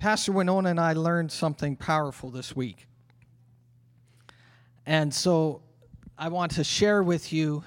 Pastor 0.00 0.32
Winona 0.32 0.70
and 0.70 0.80
I 0.80 0.94
learned 0.94 1.30
something 1.30 1.76
powerful 1.76 2.30
this 2.30 2.56
week. 2.56 2.86
And 4.86 5.12
so 5.12 5.60
I 6.16 6.28
want 6.28 6.52
to 6.52 6.64
share 6.64 7.02
with 7.02 7.34
you 7.34 7.64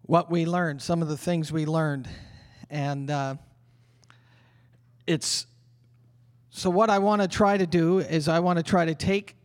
what 0.00 0.30
we 0.30 0.46
learned, 0.46 0.80
some 0.80 1.02
of 1.02 1.08
the 1.08 1.18
things 1.18 1.52
we 1.52 1.66
learned. 1.66 2.08
And 2.70 3.10
uh, 3.10 3.34
it's 5.06 5.46
so, 6.48 6.70
what 6.70 6.88
I 6.88 6.98
want 6.98 7.20
to 7.20 7.28
try 7.28 7.58
to 7.58 7.66
do 7.66 7.98
is, 7.98 8.26
I 8.26 8.40
want 8.40 8.56
to 8.56 8.62
try 8.62 8.86
to 8.86 8.94
take 8.94 9.36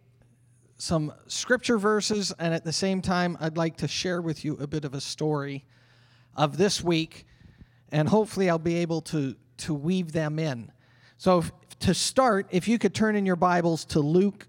some 0.77 1.11
scripture 1.27 1.77
verses, 1.77 2.33
and 2.39 2.53
at 2.53 2.63
the 2.63 2.71
same 2.71 3.01
time, 3.01 3.37
I'd 3.41 3.57
like 3.57 3.75
to 3.77 3.89
share 3.89 4.21
with 4.21 4.45
you 4.45 4.53
a 4.53 4.67
bit 4.67 4.85
of 4.85 4.93
a 4.93 5.01
story 5.01 5.65
of 6.37 6.55
this 6.55 6.81
week, 6.81 7.27
and 7.91 8.07
hopefully, 8.07 8.49
I'll 8.49 8.57
be 8.57 8.75
able 8.77 9.01
to, 9.01 9.35
to 9.57 9.73
weave 9.73 10.13
them 10.13 10.39
in. 10.39 10.71
So, 11.17 11.39
if, 11.39 11.51
to 11.79 11.93
start, 11.93 12.47
if 12.51 12.67
you 12.67 12.77
could 12.77 12.93
turn 12.93 13.15
in 13.15 13.25
your 13.25 13.35
Bibles 13.35 13.85
to 13.85 13.99
Luke 13.99 14.47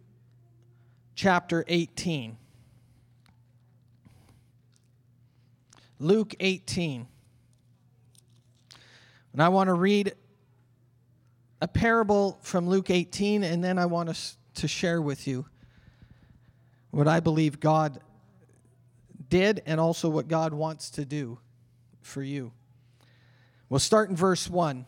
chapter 1.15 1.65
18. 1.69 2.37
Luke 5.98 6.34
18. 6.41 7.07
And 9.33 9.43
I 9.43 9.48
want 9.48 9.69
to 9.69 9.74
read 9.74 10.15
a 11.60 11.69
parable 11.69 12.38
from 12.43 12.69
Luke 12.69 12.91
18, 12.91 13.43
and 13.43 13.62
then 13.62 13.79
I 13.79 13.87
want 13.87 14.09
us 14.09 14.37
to 14.55 14.69
share 14.69 15.01
with 15.01 15.27
you 15.27 15.46
what 16.91 17.07
I 17.07 17.21
believe 17.21 17.60
God 17.60 18.01
did 19.29 19.62
and 19.66 19.80
also 19.80 20.09
what 20.09 20.29
God 20.29 20.52
wants 20.52 20.91
to 20.91 21.05
do 21.05 21.38
for 22.01 22.23
you. 22.23 22.52
We'll 23.69 23.80
start 23.80 24.10
in 24.10 24.16
verse 24.16 24.48
1. 24.48 24.87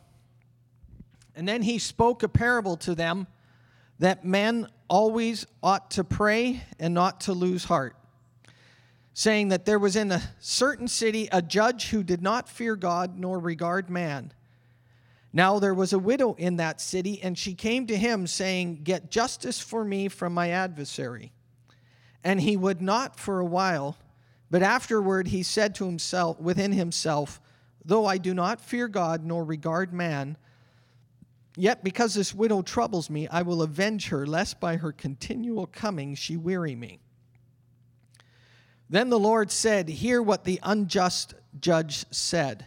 And 1.39 1.47
then 1.47 1.63
he 1.63 1.79
spoke 1.79 2.25
a 2.25 2.29
parable 2.29 2.77
to 2.79 2.97
them 2.97 3.29
that 4.01 4.25
men 4.25 4.67
always 4.89 5.47
ought 5.63 5.93
to 5.93 6.03
pray 6.03 6.65
and 6.81 6.93
not 6.93 7.21
to 7.23 7.33
lose 7.33 7.63
heart, 7.63 7.95
saying 9.15 9.51
that 9.51 9.65
there 9.65 9.79
was 9.79 9.95
in 9.95 10.11
a 10.11 10.21
certain 10.41 10.89
city 10.89 11.29
a 11.31 11.41
judge 11.41 11.91
who 11.91 12.03
did 12.03 12.23
not 12.23 12.49
fear 12.49 12.75
God 12.75 13.21
nor 13.21 13.39
regard 13.39 13.89
man. 13.89 14.33
Now 15.33 15.61
there 15.61 15.75
was 15.75 15.93
a 15.93 15.99
widow 16.01 16.35
in 16.35 16.57
that 16.57 16.81
city, 16.81 17.23
and 17.23 17.39
she 17.39 17.55
came 17.55 17.87
to 17.87 17.97
him, 17.97 18.27
saying, 18.27 18.81
Get 18.83 19.09
justice 19.09 19.61
for 19.61 19.85
me 19.85 20.09
from 20.09 20.35
my 20.35 20.51
adversary. 20.51 21.31
And 22.25 22.41
he 22.41 22.57
would 22.57 22.83
not 22.83 23.17
for 23.17 23.39
a 23.39 23.45
while, 23.45 23.97
but 24.51 24.65
afterward 24.65 25.29
he 25.29 25.45
said 25.45 25.77
to 25.77 25.87
himself, 25.87 26.41
within 26.41 26.73
himself, 26.73 27.41
Though 27.85 28.07
I 28.07 28.19
do 28.19 28.35
not 28.35 28.61
fear 28.61 28.89
God 28.89 29.25
nor 29.25 29.45
regard 29.45 29.93
man, 29.93 30.37
Yet 31.59 31.83
because 31.83 32.15
this 32.15 32.33
widow 32.33 32.63
troubles 32.63 33.11
me, 33.11 33.27
I 33.27 33.43
will 33.43 33.63
avenge 33.63 34.11
her, 34.11 34.25
lest 34.25 34.61
by 34.61 34.77
her 34.77 34.93
continual 34.93 35.67
coming 35.67 36.15
she 36.15 36.37
weary 36.37 36.77
me. 36.77 37.01
Then 38.89 39.11
the 39.11 39.19
Lord 39.19 39.51
said, 39.51 39.89
Hear 39.89 40.23
what 40.23 40.45
the 40.45 40.61
unjust 40.63 41.35
judge 41.61 42.07
said. 42.13 42.67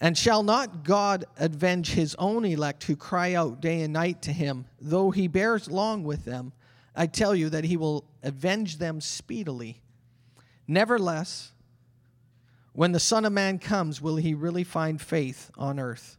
And 0.00 0.18
shall 0.18 0.42
not 0.42 0.82
God 0.82 1.26
avenge 1.36 1.92
his 1.92 2.16
own 2.18 2.44
elect 2.44 2.82
who 2.82 2.96
cry 2.96 3.34
out 3.34 3.60
day 3.60 3.82
and 3.82 3.92
night 3.92 4.22
to 4.22 4.32
him, 4.32 4.66
though 4.80 5.12
he 5.12 5.28
bears 5.28 5.70
long 5.70 6.02
with 6.02 6.24
them? 6.24 6.52
I 6.96 7.06
tell 7.06 7.32
you 7.32 7.48
that 7.50 7.62
he 7.62 7.76
will 7.76 8.04
avenge 8.24 8.78
them 8.78 9.00
speedily. 9.00 9.82
Nevertheless, 10.66 11.52
when 12.72 12.90
the 12.90 12.98
Son 12.98 13.24
of 13.24 13.32
Man 13.32 13.60
comes, 13.60 14.02
will 14.02 14.16
he 14.16 14.34
really 14.34 14.64
find 14.64 15.00
faith 15.00 15.52
on 15.56 15.78
earth? 15.78 16.17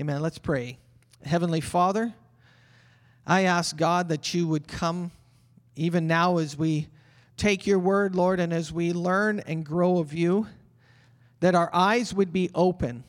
Amen. 0.00 0.22
Let's 0.22 0.38
pray. 0.38 0.78
Heavenly 1.26 1.60
Father, 1.60 2.14
I 3.26 3.42
ask 3.42 3.76
God 3.76 4.08
that 4.08 4.32
you 4.32 4.48
would 4.48 4.66
come 4.66 5.10
even 5.76 6.06
now 6.06 6.38
as 6.38 6.56
we 6.56 6.88
take 7.36 7.66
your 7.66 7.78
word, 7.78 8.14
Lord, 8.16 8.40
and 8.40 8.50
as 8.50 8.72
we 8.72 8.94
learn 8.94 9.40
and 9.40 9.62
grow 9.62 9.98
of 9.98 10.14
you, 10.14 10.46
that 11.40 11.54
our 11.54 11.68
eyes 11.74 12.14
would 12.14 12.32
be 12.32 12.48
open. 12.54 13.04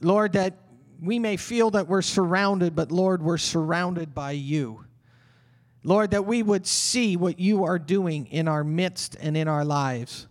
Lord, 0.00 0.32
that 0.32 0.54
we 1.02 1.18
may 1.18 1.36
feel 1.36 1.70
that 1.72 1.86
we're 1.86 2.00
surrounded, 2.00 2.74
but 2.74 2.90
Lord, 2.90 3.22
we're 3.22 3.36
surrounded 3.36 4.14
by 4.14 4.30
you. 4.30 4.86
Lord, 5.82 6.12
that 6.12 6.24
we 6.24 6.42
would 6.42 6.66
see 6.66 7.18
what 7.18 7.38
you 7.38 7.64
are 7.64 7.78
doing 7.78 8.24
in 8.28 8.48
our 8.48 8.64
midst 8.64 9.18
and 9.20 9.36
in 9.36 9.48
our 9.48 9.66
lives. 9.66 10.28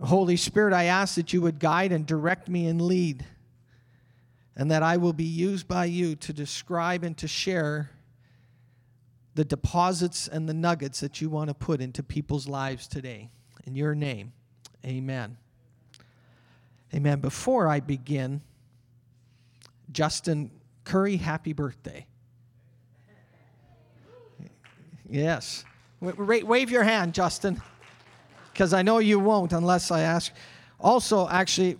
Holy 0.00 0.36
Spirit, 0.36 0.74
I 0.74 0.84
ask 0.84 1.14
that 1.14 1.32
you 1.32 1.40
would 1.40 1.58
guide 1.58 1.90
and 1.92 2.06
direct 2.06 2.48
me 2.48 2.66
and 2.66 2.80
lead, 2.80 3.24
and 4.54 4.70
that 4.70 4.82
I 4.82 4.98
will 4.98 5.12
be 5.12 5.24
used 5.24 5.66
by 5.66 5.86
you 5.86 6.16
to 6.16 6.32
describe 6.32 7.02
and 7.02 7.16
to 7.18 7.26
share 7.26 7.90
the 9.34 9.44
deposits 9.44 10.28
and 10.28 10.48
the 10.48 10.54
nuggets 10.54 11.00
that 11.00 11.20
you 11.20 11.28
want 11.28 11.48
to 11.48 11.54
put 11.54 11.80
into 11.80 12.02
people's 12.02 12.46
lives 12.46 12.86
today. 12.86 13.30
In 13.66 13.74
your 13.74 13.94
name, 13.94 14.32
amen. 14.84 15.38
Amen. 16.94 17.20
Before 17.20 17.68
I 17.68 17.80
begin, 17.80 18.42
Justin 19.92 20.50
Curry, 20.84 21.16
happy 21.16 21.52
birthday. 21.52 22.06
Yes. 25.08 25.64
Wave 26.00 26.70
your 26.70 26.84
hand, 26.84 27.14
Justin 27.14 27.60
because 28.56 28.72
I 28.72 28.80
know 28.80 29.00
you 29.00 29.18
won't 29.18 29.52
unless 29.52 29.90
I 29.90 30.00
ask. 30.00 30.32
Also, 30.80 31.28
actually, 31.28 31.76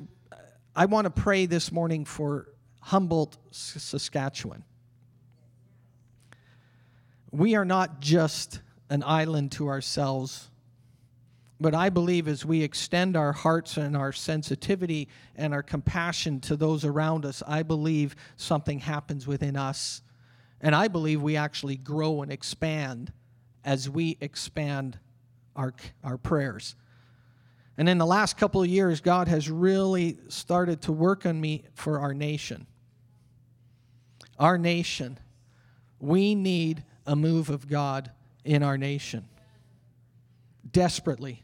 I 0.75 0.85
want 0.85 1.07
to 1.07 1.11
pray 1.11 1.47
this 1.47 1.73
morning 1.73 2.05
for 2.05 2.49
Humboldt, 2.83 3.39
Saskatchewan. 3.51 4.63
We 7.31 7.55
are 7.55 7.65
not 7.65 8.01
just 8.01 8.61
an 8.91 9.03
island 9.03 9.53
to 9.53 9.69
ourselves, 9.69 10.51
but 11.59 11.75
I 11.75 11.89
believe 11.89 12.29
as 12.29 12.45
we 12.45 12.63
extend 12.63 13.17
our 13.17 13.33
hearts 13.33 13.79
and 13.79 13.97
our 13.97 14.13
sensitivity 14.13 15.09
and 15.35 15.55
our 15.55 15.63
compassion 15.63 16.41
to 16.41 16.57
those 16.57 16.85
around 16.85 17.25
us, 17.25 17.43
I 17.47 17.63
believe 17.63 18.15
something 18.37 18.81
happens 18.81 19.27
within 19.27 19.57
us. 19.57 20.03
And 20.61 20.75
I 20.75 20.89
believe 20.89 21.23
we 21.23 21.37
actually 21.37 21.77
grow 21.77 22.21
and 22.21 22.31
expand 22.31 23.15
as 23.65 23.89
we 23.89 24.19
expand 24.21 24.99
our, 25.57 25.75
our 26.05 26.17
prayers. 26.17 26.77
And 27.79 27.89
in 27.89 27.99
the 27.99 28.07
last 28.07 28.37
couple 28.37 28.63
of 28.63 28.69
years, 28.69 29.01
God 29.01 29.29
has 29.29 29.51
really 29.51 30.19
started 30.29 30.83
to 30.83 30.93
work 30.93 31.27
on 31.27 31.41
me 31.41 31.65
for 31.75 31.99
our 31.99 32.15
nation. 32.15 32.67
Our 34.39 34.57
nation. 34.57 35.19
We 35.99 36.35
need 36.35 36.85
a 37.07 37.17
move 37.17 37.51
of 37.51 37.69
God 37.69 38.11
in 38.45 38.63
our 38.63 38.79
nation. 38.79 39.29
Desperately. 40.71 41.43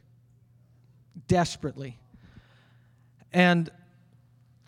Desperately. 1.26 1.98
And 3.32 3.70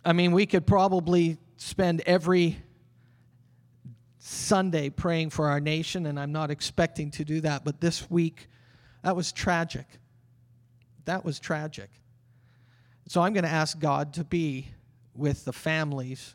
I 0.04 0.12
mean, 0.12 0.32
we 0.32 0.46
could 0.46 0.66
probably 0.66 1.38
spend 1.56 2.02
every 2.04 2.58
Sunday 4.18 4.90
praying 4.90 5.30
for 5.30 5.48
our 5.48 5.60
nation, 5.60 6.06
and 6.06 6.18
I'm 6.18 6.32
not 6.32 6.50
expecting 6.50 7.10
to 7.12 7.24
do 7.24 7.40
that, 7.42 7.64
but 7.64 7.80
this 7.80 8.10
week, 8.10 8.48
that 9.04 9.14
was 9.14 9.32
tragic. 9.32 9.86
That 11.04 11.26
was 11.26 11.38
tragic. 11.38 11.90
So 13.06 13.20
I'm 13.20 13.34
going 13.34 13.44
to 13.44 13.50
ask 13.50 13.78
God 13.78 14.14
to 14.14 14.24
be 14.24 14.68
with 15.14 15.44
the 15.44 15.52
families 15.52 16.34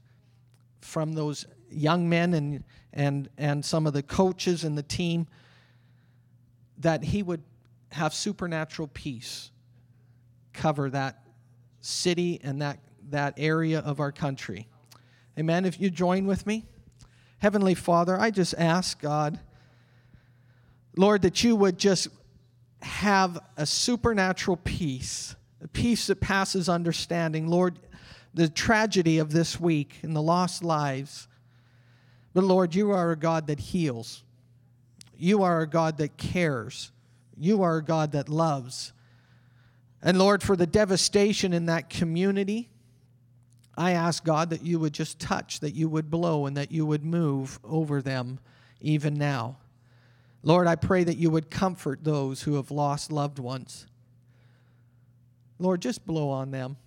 from 0.80 1.14
those 1.14 1.48
young 1.72 2.08
men 2.08 2.36
and, 2.36 2.64
and, 2.94 3.28
and 3.40 3.66
some 3.66 3.88
of 3.88 3.94
the 3.94 4.04
coaches 4.04 4.64
and 4.64 4.78
the 4.78 4.84
team 4.84 5.28
that 6.78 7.04
He 7.04 7.24
would 7.24 7.42
have 7.92 8.14
supernatural 8.14 8.88
peace 8.88 9.50
cover 10.54 10.92
that 10.92 11.24
city 11.82 12.40
and 12.44 12.62
that, 12.62 12.78
that 13.10 13.34
area 13.38 13.80
of 13.80 14.00
our 14.00 14.12
country. 14.12 14.68
Amen. 15.40 15.66
If 15.66 15.82
you 15.82 15.90
join 15.90 16.28
with 16.28 16.46
me, 16.46 16.66
Heavenly 17.40 17.74
Father, 17.74 18.20
I 18.20 18.30
just 18.30 18.54
ask 18.60 19.02
God, 19.02 19.40
Lord, 20.96 21.24
that 21.24 21.44
you 21.44 21.56
would 21.56 21.80
just 21.80 22.10
have 22.82 23.40
a 23.58 23.66
supernatural 23.66 24.58
peace, 24.58 25.36
a 25.62 25.68
peace 25.68 26.08
that 26.08 26.22
passes 26.22 26.70
understanding. 26.70 27.48
Lord, 27.48 27.80
the 28.34 28.50
tragedy 28.50 29.18
of 29.18 29.32
this 29.32 29.60
week 29.60 30.00
and 30.02 30.16
the 30.16 30.22
lost 30.22 30.64
lives. 30.64 31.28
But 32.34 32.44
Lord, 32.44 32.76
you 32.76 32.92
are 32.92 33.12
a 33.12 33.18
God 33.18 33.48
that 33.48 33.60
heals. 33.60 34.24
You 35.18 35.44
are 35.44 35.62
a 35.62 35.68
God 35.68 35.98
that 35.98 36.18
cares. 36.18 36.92
You 37.38 37.64
are 37.64 37.78
a 37.78 37.84
God 37.84 38.14
that 38.14 38.30
loves. 38.30 38.94
And 40.02 40.18
Lord, 40.18 40.42
for 40.42 40.56
the 40.56 40.68
devastation 40.68 41.54
in 41.54 41.66
that 41.66 41.90
community, 41.90 42.70
I 43.78 43.92
ask 43.92 44.24
God 44.24 44.50
that 44.52 44.64
you 44.64 44.80
would 44.80 44.94
just 44.94 45.20
touch, 45.20 45.60
that 45.62 45.76
you 45.76 45.90
would 45.90 46.10
blow, 46.10 46.46
and 46.46 46.56
that 46.58 46.72
you 46.72 46.86
would 46.86 47.04
move 47.04 47.60
over 47.64 48.02
them 48.02 48.40
even 48.82 49.14
now. 49.14 49.58
Lord, 50.44 50.68
I 50.68 50.76
pray 50.76 51.04
that 51.04 51.18
you 51.18 51.30
would 51.30 51.50
comfort 51.50 52.04
those 52.04 52.44
who 52.44 52.56
have 52.56 52.72
lost 52.72 53.12
loved 53.12 53.40
ones. 53.40 53.86
Lord, 55.60 55.82
just 55.82 56.06
blow 56.06 56.30
on 56.30 56.52
them. 56.52 56.78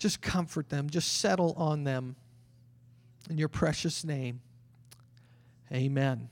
Just 0.00 0.22
comfort 0.22 0.70
them, 0.70 0.88
just 0.88 1.18
settle 1.18 1.52
on 1.58 1.84
them. 1.84 2.16
In 3.28 3.36
your 3.36 3.50
precious 3.50 4.02
name, 4.02 4.40
amen. 5.70 6.30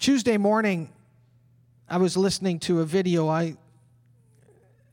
Tuesday 0.00 0.38
morning, 0.38 0.90
I 1.86 1.98
was 1.98 2.16
listening 2.16 2.60
to 2.60 2.80
a 2.80 2.86
video. 2.86 3.28
I, 3.28 3.56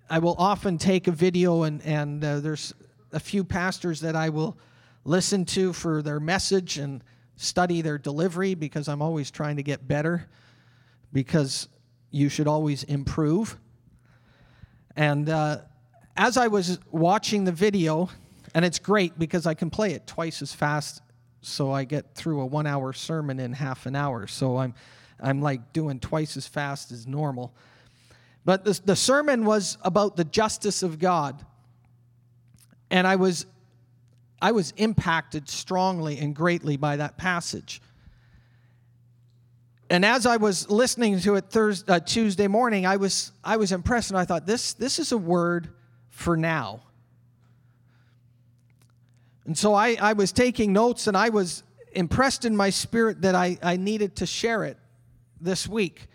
I 0.09 0.19
will 0.19 0.35
often 0.37 0.77
take 0.77 1.07
a 1.07 1.11
video, 1.13 1.63
and, 1.63 1.81
and 1.83 2.21
uh, 2.21 2.41
there's 2.41 2.73
a 3.13 3.19
few 3.21 3.45
pastors 3.45 4.01
that 4.01 4.17
I 4.17 4.27
will 4.27 4.57
listen 5.05 5.45
to 5.45 5.71
for 5.71 6.01
their 6.01 6.19
message 6.19 6.77
and 6.77 7.01
study 7.35 7.81
their 7.81 7.97
delivery 7.97 8.55
because 8.55 8.87
I'm 8.87 9.01
always 9.01 9.31
trying 9.31 9.57
to 9.57 9.63
get 9.63 9.87
better 9.87 10.27
because 11.11 11.67
you 12.11 12.29
should 12.29 12.47
always 12.47 12.83
improve. 12.83 13.57
And 14.95 15.29
uh, 15.29 15.59
as 16.15 16.37
I 16.37 16.47
was 16.47 16.79
watching 16.91 17.43
the 17.43 17.51
video, 17.51 18.09
and 18.53 18.63
it's 18.63 18.79
great 18.79 19.19
because 19.19 19.45
I 19.45 19.53
can 19.53 19.69
play 19.69 19.91
it 19.91 20.07
twice 20.07 20.41
as 20.41 20.53
fast, 20.53 21.01
so 21.41 21.71
I 21.71 21.83
get 21.83 22.15
through 22.15 22.41
a 22.41 22.45
one 22.45 22.65
hour 22.65 22.93
sermon 22.93 23.39
in 23.39 23.53
half 23.53 23.85
an 23.85 23.95
hour. 23.95 24.27
So 24.27 24.57
I'm, 24.57 24.73
I'm 25.19 25.41
like 25.41 25.73
doing 25.73 25.99
twice 25.99 26.37
as 26.37 26.47
fast 26.47 26.91
as 26.91 27.05
normal. 27.05 27.53
But 28.45 28.63
the, 28.63 28.79
the 28.85 28.95
sermon 28.95 29.43
was 29.43 29.77
about 29.81 30.15
the 30.15 30.23
justice 30.23 30.83
of 30.83 30.99
God. 30.99 31.45
And 32.89 33.05
I 33.07 33.15
was 33.15 33.45
I 34.45 34.51
was 34.51 34.75
impacted 34.77 35.49
strongly 35.49 36.19
and 36.19 36.35
greatly 36.35 36.77
by 36.77 36.97
that 36.97 37.17
passage. 37.17 37.81
And 39.89 40.05
as 40.05 40.27
I 40.27 40.37
was 40.37 40.69
listening 40.69 41.19
to 41.21 41.33
it 41.33 41.45
Thursday, 41.49 41.91
uh, 41.91 41.99
Tuesday 41.99 42.47
morning, 42.47 42.85
I 42.85 42.97
was, 42.97 43.31
I 43.43 43.57
was 43.57 43.71
impressed 43.71 44.11
and 44.11 44.19
I 44.19 44.25
thought, 44.25 44.45
this, 44.45 44.73
this 44.73 44.99
is 44.99 45.11
a 45.11 45.17
word 45.17 45.69
for 46.11 46.37
now. 46.37 46.81
And 49.47 49.57
so 49.57 49.73
I, 49.73 49.97
I 49.99 50.13
was 50.13 50.31
taking 50.31 50.71
notes 50.71 51.07
and 51.07 51.17
I 51.17 51.29
was 51.29 51.63
impressed 51.93 52.45
in 52.45 52.55
my 52.55 52.69
spirit 52.69 53.23
that 53.23 53.33
I, 53.33 53.57
I 53.63 53.77
needed 53.77 54.17
to 54.17 54.27
share 54.27 54.63
it 54.63 54.77
this 55.41 55.67
week. 55.67 56.05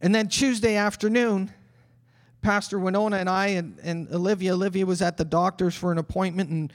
And 0.00 0.14
then 0.14 0.28
Tuesday 0.28 0.76
afternoon, 0.76 1.52
Pastor 2.42 2.78
Winona 2.78 3.16
and 3.16 3.28
I 3.28 3.48
and, 3.48 3.76
and 3.82 4.08
Olivia, 4.12 4.52
Olivia 4.54 4.86
was 4.86 5.02
at 5.02 5.16
the 5.16 5.24
doctor's 5.24 5.74
for 5.74 5.90
an 5.90 5.98
appointment, 5.98 6.48
and 6.48 6.72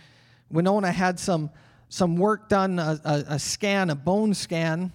Winona 0.49 0.91
had 0.91 1.19
some, 1.19 1.49
some 1.89 2.15
work 2.17 2.49
done, 2.49 2.79
a, 2.79 2.99
a, 3.03 3.23
a 3.33 3.39
scan, 3.39 3.89
a 3.89 3.95
bone 3.95 4.33
scan, 4.33 4.91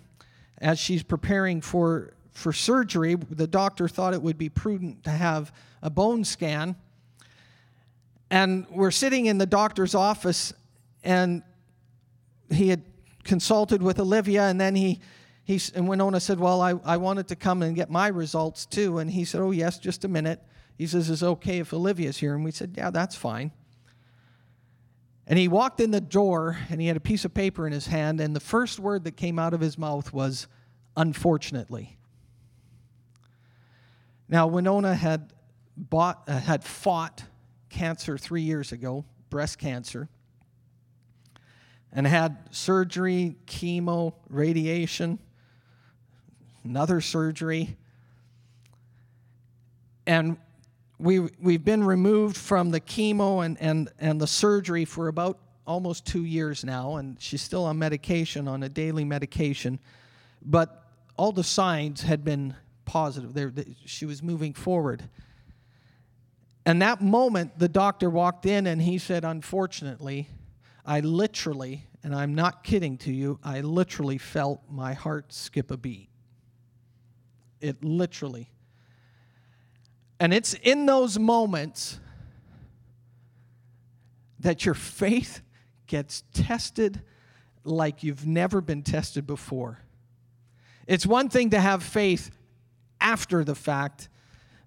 as 0.58 0.78
she's 0.78 1.02
preparing 1.02 1.60
for, 1.60 2.14
for 2.30 2.52
surgery. 2.52 3.14
The 3.14 3.46
doctor 3.46 3.88
thought 3.88 4.14
it 4.14 4.22
would 4.22 4.38
be 4.38 4.48
prudent 4.48 5.04
to 5.04 5.10
have 5.10 5.52
a 5.82 5.90
bone 5.90 6.24
scan. 6.24 6.76
And 8.30 8.66
we're 8.70 8.90
sitting 8.90 9.26
in 9.26 9.38
the 9.38 9.46
doctor's 9.46 9.94
office, 9.94 10.54
and 11.04 11.42
he 12.50 12.68
had 12.68 12.82
consulted 13.24 13.82
with 13.82 13.98
Olivia, 14.00 14.44
and 14.44 14.60
then 14.60 14.74
he, 14.74 15.00
he 15.44 15.60
and 15.74 15.88
Winona 15.88 16.20
said, 16.20 16.40
Well, 16.40 16.60
I, 16.60 16.74
I 16.84 16.96
wanted 16.96 17.28
to 17.28 17.36
come 17.36 17.62
and 17.62 17.74
get 17.74 17.90
my 17.90 18.08
results 18.08 18.64
too. 18.64 18.98
And 18.98 19.10
he 19.10 19.24
said, 19.24 19.40
Oh, 19.40 19.50
yes, 19.50 19.78
just 19.78 20.04
a 20.04 20.08
minute. 20.08 20.40
He 20.78 20.86
says, 20.86 21.10
Is 21.10 21.22
it 21.22 21.26
okay 21.26 21.58
if 21.58 21.72
Olivia's 21.74 22.18
here? 22.18 22.34
And 22.34 22.44
we 22.44 22.52
said, 22.52 22.74
Yeah, 22.76 22.90
that's 22.90 23.16
fine. 23.16 23.50
And 25.32 25.38
he 25.38 25.48
walked 25.48 25.80
in 25.80 25.92
the 25.92 26.00
door 26.02 26.58
and 26.68 26.78
he 26.78 26.88
had 26.88 26.96
a 26.98 27.00
piece 27.00 27.24
of 27.24 27.32
paper 27.32 27.66
in 27.66 27.72
his 27.72 27.86
hand, 27.86 28.20
and 28.20 28.36
the 28.36 28.40
first 28.40 28.78
word 28.78 29.04
that 29.04 29.12
came 29.12 29.38
out 29.38 29.54
of 29.54 29.62
his 29.62 29.78
mouth 29.78 30.12
was, 30.12 30.46
unfortunately. 30.94 31.96
Now, 34.28 34.46
Winona 34.46 34.94
had, 34.94 35.32
bought, 35.74 36.24
uh, 36.28 36.38
had 36.38 36.62
fought 36.62 37.24
cancer 37.70 38.18
three 38.18 38.42
years 38.42 38.72
ago, 38.72 39.06
breast 39.30 39.58
cancer, 39.58 40.10
and 41.94 42.06
had 42.06 42.36
surgery, 42.50 43.36
chemo, 43.46 44.12
radiation, 44.28 45.18
another 46.62 47.00
surgery. 47.00 47.78
And 50.06 50.36
we, 51.02 51.18
we've 51.40 51.64
been 51.64 51.82
removed 51.82 52.36
from 52.36 52.70
the 52.70 52.80
chemo 52.80 53.44
and, 53.44 53.60
and, 53.60 53.90
and 53.98 54.20
the 54.20 54.26
surgery 54.26 54.84
for 54.84 55.08
about 55.08 55.38
almost 55.66 56.06
two 56.06 56.24
years 56.24 56.64
now, 56.64 56.96
and 56.96 57.20
she's 57.20 57.42
still 57.42 57.64
on 57.64 57.76
medication, 57.76 58.46
on 58.46 58.62
a 58.62 58.68
daily 58.68 59.04
medication. 59.04 59.80
But 60.40 60.84
all 61.16 61.32
the 61.32 61.42
signs 61.42 62.02
had 62.02 62.24
been 62.24 62.54
positive. 62.84 63.34
There, 63.34 63.52
she 63.84 64.06
was 64.06 64.22
moving 64.22 64.54
forward. 64.54 65.02
And 66.64 66.80
that 66.82 67.00
moment, 67.00 67.58
the 67.58 67.68
doctor 67.68 68.08
walked 68.08 68.46
in 68.46 68.68
and 68.68 68.80
he 68.80 68.98
said, 68.98 69.24
Unfortunately, 69.24 70.28
I 70.86 71.00
literally, 71.00 71.84
and 72.04 72.14
I'm 72.14 72.36
not 72.36 72.62
kidding 72.62 72.96
to 72.98 73.12
you, 73.12 73.40
I 73.42 73.60
literally 73.60 74.18
felt 74.18 74.60
my 74.70 74.92
heart 74.92 75.32
skip 75.32 75.72
a 75.72 75.76
beat. 75.76 76.10
It 77.60 77.82
literally 77.82 78.50
and 80.22 80.32
it's 80.32 80.54
in 80.54 80.86
those 80.86 81.18
moments 81.18 81.98
that 84.38 84.64
your 84.64 84.74
faith 84.76 85.42
gets 85.88 86.22
tested 86.32 87.02
like 87.64 88.04
you've 88.04 88.24
never 88.24 88.60
been 88.60 88.84
tested 88.84 89.26
before. 89.26 89.80
It's 90.86 91.04
one 91.04 91.28
thing 91.28 91.50
to 91.50 91.58
have 91.58 91.82
faith 91.82 92.30
after 93.00 93.42
the 93.42 93.56
fact, 93.56 94.08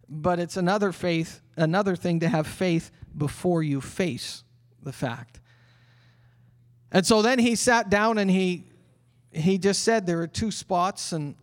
but 0.10 0.42
it's 0.42 0.58
another 0.58 0.92
faith, 0.92 1.40
another 1.56 1.96
thing 1.96 2.20
to 2.20 2.28
have 2.28 2.48
faith 2.48 2.92
before 3.18 3.64
you 3.64 3.80
face 3.80 4.44
the 4.84 4.92
fact. 4.92 5.40
And 6.92 7.06
so 7.06 7.22
then 7.22 7.40
he 7.40 7.56
sat 7.56 7.90
down 7.90 8.18
and 8.18 8.30
he 8.30 8.66
he 9.32 9.58
just 9.58 9.84
said 9.84 10.06
there 10.06 10.20
are 10.20 10.28
two 10.28 10.52
spots, 10.52 11.14
and 11.14 11.36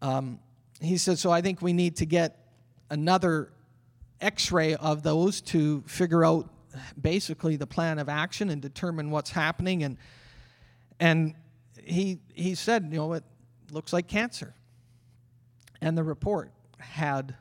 um, 0.00 0.38
he 0.80 0.96
said, 0.96 1.18
so 1.18 1.30
I 1.30 1.42
think 1.42 1.60
we 1.60 1.74
need 1.74 1.96
to 1.96 2.06
get 2.06 2.37
another 2.90 3.52
x 4.20 4.50
ray 4.50 4.74
of 4.74 5.02
those 5.02 5.40
to 5.40 5.82
figure 5.86 6.24
out 6.24 6.50
basically 7.00 7.56
the 7.56 7.66
plan 7.66 7.98
of 7.98 8.08
action 8.08 8.50
and 8.50 8.60
determine 8.60 9.10
what's 9.10 9.30
happening. 9.30 9.82
And, 9.82 9.96
and 11.00 11.34
he, 11.82 12.18
he 12.34 12.54
said, 12.54 12.88
you 12.90 12.98
know, 12.98 13.12
it 13.14 13.24
looks 13.70 13.92
like 13.92 14.06
cancer. 14.06 14.54
And 15.80 15.96
the 15.96 16.04
report 16.04 16.52
had, 16.78 17.34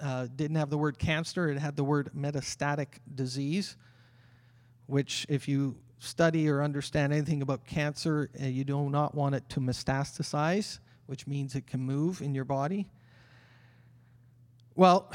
uh, 0.00 0.26
didn't 0.34 0.56
have 0.56 0.70
the 0.70 0.78
word 0.78 0.98
cancer, 0.98 1.48
it 1.48 1.58
had 1.58 1.76
the 1.76 1.84
word 1.84 2.10
metastatic 2.16 2.98
disease, 3.14 3.76
which, 4.86 5.24
if 5.28 5.48
you 5.48 5.76
study 5.98 6.48
or 6.48 6.62
understand 6.62 7.12
anything 7.12 7.42
about 7.42 7.64
cancer, 7.64 8.28
uh, 8.42 8.46
you 8.46 8.64
do 8.64 8.90
not 8.90 9.14
want 9.14 9.34
it 9.34 9.48
to 9.50 9.60
metastasize, 9.60 10.78
which 11.06 11.26
means 11.26 11.54
it 11.54 11.66
can 11.66 11.80
move 11.80 12.20
in 12.20 12.34
your 12.34 12.44
body. 12.44 12.86
Well, 14.76 15.08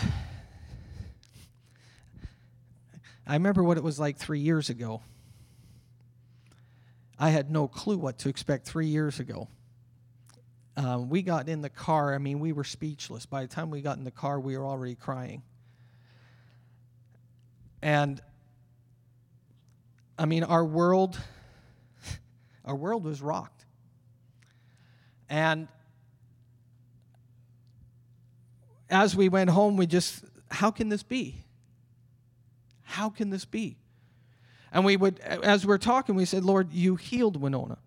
I 3.28 3.34
remember 3.34 3.62
what 3.62 3.76
it 3.76 3.84
was 3.84 4.00
like 4.00 4.18
three 4.18 4.40
years 4.40 4.70
ago. 4.70 5.02
I 7.20 7.32
had 7.32 7.52
no 7.52 7.68
clue 7.68 7.98
what 7.98 8.20
to 8.20 8.30
expect 8.30 8.66
three 8.66 8.88
years 8.88 9.20
ago. 9.20 9.50
Um, 10.78 11.10
we 11.10 11.22
got 11.22 11.50
in 11.50 11.60
the 11.60 11.70
car, 11.70 12.16
I 12.16 12.20
mean, 12.20 12.40
we 12.40 12.54
were 12.54 12.64
speechless. 12.64 13.26
By 13.26 13.42
the 13.42 13.50
time 13.50 13.70
we 13.70 13.82
got 13.82 13.98
in 13.98 14.06
the 14.06 14.12
car, 14.12 14.40
we 14.40 14.58
were 14.58 14.66
already 14.66 14.96
crying. 14.96 15.44
And 17.82 18.22
I 20.18 20.24
mean, 20.24 20.46
our 20.46 20.64
world, 20.64 21.20
our 22.64 22.78
world 22.78 23.04
was 23.04 23.22
rocked. 23.22 23.66
And 25.28 25.68
as 28.90 29.16
we 29.16 29.30
went 29.30 29.50
home, 29.50 29.78
we 29.78 29.86
just, 29.86 30.24
how 30.52 30.72
can 30.72 30.90
this 30.90 31.04
be? 31.04 31.44
How 32.84 33.10
can 33.10 33.30
this 33.30 33.46
be? 33.46 33.78
And 34.72 34.86
we 34.86 34.98
would, 34.98 35.20
as 35.20 35.66
we're 35.66 35.78
talking, 35.78 36.16
we 36.16 36.26
said, 36.26 36.44
Lord, 36.44 36.74
you 36.74 36.96
healed 36.96 37.40
Winona. 37.40 37.78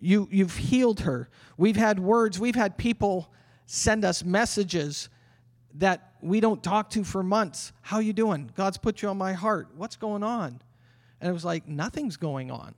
You, 0.00 0.28
you've 0.30 0.56
healed 0.56 1.00
her. 1.00 1.28
We've 1.56 1.76
had 1.76 1.98
words, 1.98 2.38
we've 2.38 2.54
had 2.54 2.76
people 2.76 3.32
send 3.66 4.04
us 4.04 4.24
messages 4.24 5.08
that 5.74 6.12
we 6.20 6.40
don't 6.40 6.62
talk 6.62 6.90
to 6.90 7.04
for 7.04 7.22
months. 7.22 7.72
How 7.82 7.98
you 7.98 8.12
doing? 8.12 8.50
God's 8.54 8.78
put 8.78 9.02
you 9.02 9.08
on 9.08 9.18
my 9.18 9.32
heart. 9.32 9.68
What's 9.76 9.96
going 9.96 10.22
on? 10.22 10.60
And 11.20 11.30
it 11.30 11.32
was 11.32 11.44
like, 11.44 11.66
nothing's 11.66 12.16
going 12.16 12.50
on. 12.50 12.74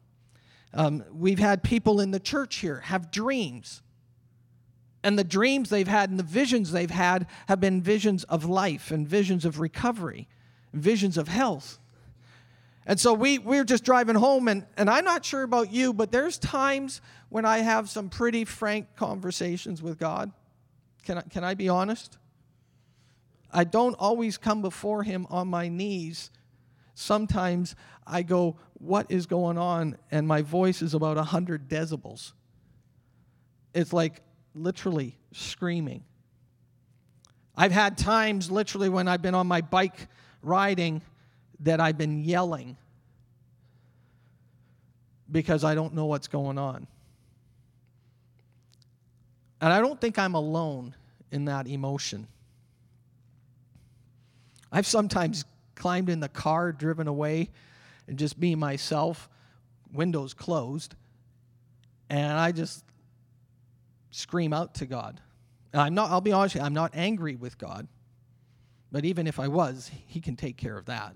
Um, 0.75 1.05
we've 1.13 1.39
had 1.39 1.63
people 1.63 2.01
in 2.01 2.11
the 2.11 2.21
church 2.21 2.57
here 2.57 2.81
have 2.81 3.11
dreams 3.11 3.83
and 5.03 5.19
the 5.19 5.25
dreams 5.25 5.71
they've 5.71 5.89
had 5.89 6.11
and 6.11 6.19
the 6.19 6.25
visions 6.25 6.73
they've 6.73 6.91
had 6.91 7.27
have 7.47 7.61
been 7.61 7.81
visions 7.81 8.25
of 8.25 8.45
life 8.45 8.91
and 8.91 9.07
visions 9.07 9.45
of 9.45 9.61
recovery, 9.61 10.29
visions 10.73 11.17
of 11.17 11.29
health. 11.29 11.79
And 12.87 12.99
so 12.99 13.13
we, 13.13 13.39
we're 13.39 13.65
just 13.65 13.85
driving 13.85 14.17
home, 14.17 14.49
and, 14.49 14.67
and 14.77 14.89
I'm 14.89 15.05
not 15.05 15.25
sure 15.25 15.43
about 15.43 15.71
you, 15.71 15.93
but 15.93 16.11
there's 16.11 16.39
times 16.39 17.03
when 17.29 17.45
I 17.45 17.59
have 17.59 17.91
some 17.91 18.09
pretty 18.09 18.47
frank 18.47 18.97
conversations 18.97 19.83
with 19.83 19.99
God. 19.99 20.33
Can 21.05 21.19
I, 21.19 21.23
can 21.23 21.45
I 21.45 21.55
be 21.55 21.69
honest? 21.69 22.17
I 23.53 23.65
don't 23.65 23.95
always 23.99 24.39
come 24.39 24.63
before 24.63 25.03
Him 25.03 25.27
on 25.31 25.49
my 25.49 25.69
knees. 25.69 26.31
Sometimes 26.95 27.77
I 28.07 28.23
go, 28.23 28.57
What 28.75 29.07
is 29.11 29.27
going 29.27 29.59
on? 29.59 29.99
And 30.11 30.27
my 30.27 30.43
voice 30.43 30.83
is 30.83 30.95
about 30.95 31.17
100 31.17 31.69
decibels. 31.69 32.33
It's 33.75 33.93
like 33.93 34.23
literally 34.59 35.17
screaming. 35.33 36.05
I've 37.57 37.73
had 37.73 37.99
times, 37.99 38.51
literally, 38.51 38.89
when 38.89 39.09
I've 39.09 39.23
been 39.23 39.35
on 39.35 39.47
my 39.47 39.61
bike 39.61 40.09
riding, 40.43 41.03
that 41.61 41.81
I've 41.81 41.99
been 41.99 42.23
yelling 42.23 42.77
because 45.31 45.65
I 45.65 45.75
don't 45.75 45.95
know 45.95 46.07
what's 46.07 46.29
going 46.29 46.57
on. 46.57 46.87
And 49.61 49.73
I 49.73 49.81
don't 49.81 50.01
think 50.01 50.19
I'm 50.19 50.35
alone 50.35 50.95
in 51.33 51.47
that 51.47 51.67
emotion. 51.67 52.29
I've 54.71 54.87
sometimes 54.87 55.45
climbed 55.75 56.09
in 56.09 56.21
the 56.21 56.29
car, 56.29 56.73
driven 56.73 57.09
away, 57.09 57.51
and 58.07 58.19
just 58.19 58.39
be 58.39 58.55
myself, 58.55 59.29
windows 59.93 60.33
closed, 60.33 60.95
and 62.11 62.33
I 62.33 62.53
just 62.53 62.85
scream 64.11 64.53
out 64.53 64.75
to 64.77 64.87
God. 64.87 65.21
I'm 65.75 65.95
not, 65.95 66.11
I'll 66.11 66.21
be 66.21 66.33
honest 66.33 66.55
you, 66.55 66.61
I'm 66.61 66.75
not 66.75 66.93
angry 66.95 67.37
with 67.37 67.59
God, 67.59 67.89
but 68.91 69.05
even 69.05 69.27
if 69.27 69.39
I 69.39 69.49
was, 69.49 69.91
He 70.07 70.21
can 70.21 70.37
take 70.37 70.57
care 70.57 70.77
of 70.77 70.87
that. 70.87 71.15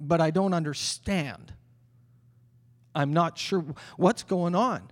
But 0.00 0.20
I 0.20 0.30
don't 0.30 0.54
understand. 0.54 1.52
I'm 2.94 3.12
not 3.12 3.38
sure 3.38 3.64
what's 3.96 4.22
going 4.22 4.54
on. 4.54 4.90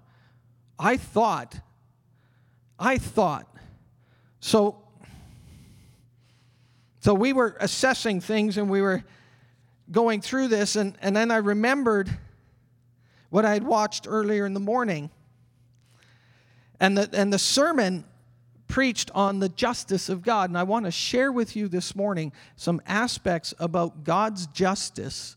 I 0.79 0.97
thought, 0.97 1.61
I 2.79 2.99
thought, 2.99 3.47
so 4.39 4.83
so 7.01 7.15
we 7.15 7.33
were 7.33 7.57
assessing 7.61 8.21
things 8.21 8.59
and 8.59 8.69
we 8.69 8.83
were 8.83 9.03
going 9.91 10.21
through 10.21 10.49
this, 10.49 10.77
and, 10.77 10.97
and 11.01 11.17
then 11.17 11.31
I 11.31 11.39
remembered 11.39 12.11
what 13.31 13.47
I 13.47 13.55
had 13.55 13.65
watched 13.65 14.07
earlier 14.09 14.45
in 14.45 14.53
the 14.53 14.61
morning. 14.61 15.11
And 16.81 16.97
the, 16.97 17.11
and 17.13 17.33
the 17.33 17.39
sermon 17.39 18.05
preached 18.67 19.11
on 19.15 19.41
the 19.41 19.49
justice 19.49 20.09
of 20.09 20.23
God. 20.23 20.49
And 20.49 20.57
I 20.57 20.63
want 20.63 20.87
to 20.87 20.91
share 20.91 21.31
with 21.31 21.55
you 21.57 21.69
this 21.69 21.95
morning 21.95 22.33
some 22.57 22.81
aspects 22.87 23.53
about 23.59 24.05
God's 24.05 24.47
justice. 24.47 25.37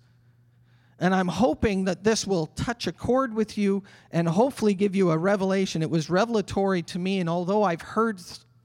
And 0.99 1.13
I'm 1.13 1.27
hoping 1.27 1.85
that 1.85 2.03
this 2.03 2.25
will 2.25 2.47
touch 2.47 2.87
a 2.87 2.91
chord 2.91 3.33
with 3.33 3.57
you 3.57 3.83
and 4.11 4.27
hopefully 4.27 4.73
give 4.73 4.95
you 4.95 5.11
a 5.11 5.17
revelation. 5.17 5.81
It 5.81 5.89
was 5.89 6.09
revelatory 6.09 6.81
to 6.83 6.99
me, 6.99 7.19
and 7.19 7.29
although 7.29 7.63
I've 7.63 7.81
heard 7.81 8.21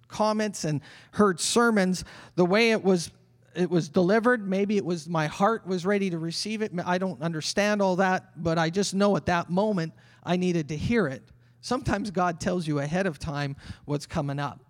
comments 0.06 0.64
and 0.64 0.80
heard 1.12 1.40
sermons, 1.40 2.04
the 2.37 2.44
way 2.44 2.70
it 2.70 2.85
was 2.85 3.11
it 3.56 3.68
was 3.68 3.88
delivered, 3.88 4.47
maybe 4.47 4.76
it 4.76 4.85
was 4.85 5.08
my 5.08 5.26
heart 5.26 5.66
was 5.66 5.85
ready 5.85 6.11
to 6.11 6.18
receive 6.18 6.62
it. 6.62 6.70
I 6.85 6.99
don't 6.99 7.20
understand 7.20 7.82
all 7.82 7.97
that, 7.97 8.40
but 8.40 8.56
I 8.56 8.70
just 8.70 8.94
know 8.94 9.16
at 9.16 9.26
that 9.26 9.50
moment 9.50 9.94
I 10.23 10.37
needed 10.37 10.68
to 10.68 10.76
hear 10.76 11.08
it. 11.08 11.23
Sometimes 11.61 12.11
God 12.11 12.41
tells 12.41 12.67
you 12.67 12.79
ahead 12.79 13.07
of 13.07 13.19
time 13.19 13.57
what's 13.85 14.07
coming 14.07 14.38
up. 14.38 14.61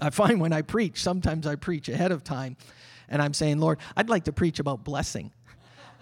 I 0.00 0.10
find 0.10 0.40
when 0.40 0.52
I 0.52 0.62
preach, 0.62 1.02
sometimes 1.02 1.46
I 1.46 1.56
preach 1.56 1.88
ahead 1.88 2.12
of 2.12 2.22
time 2.22 2.56
and 3.08 3.22
I'm 3.22 3.34
saying, 3.34 3.58
Lord, 3.58 3.78
I'd 3.96 4.08
like 4.08 4.24
to 4.24 4.32
preach 4.32 4.58
about 4.58 4.84
blessing. 4.84 5.32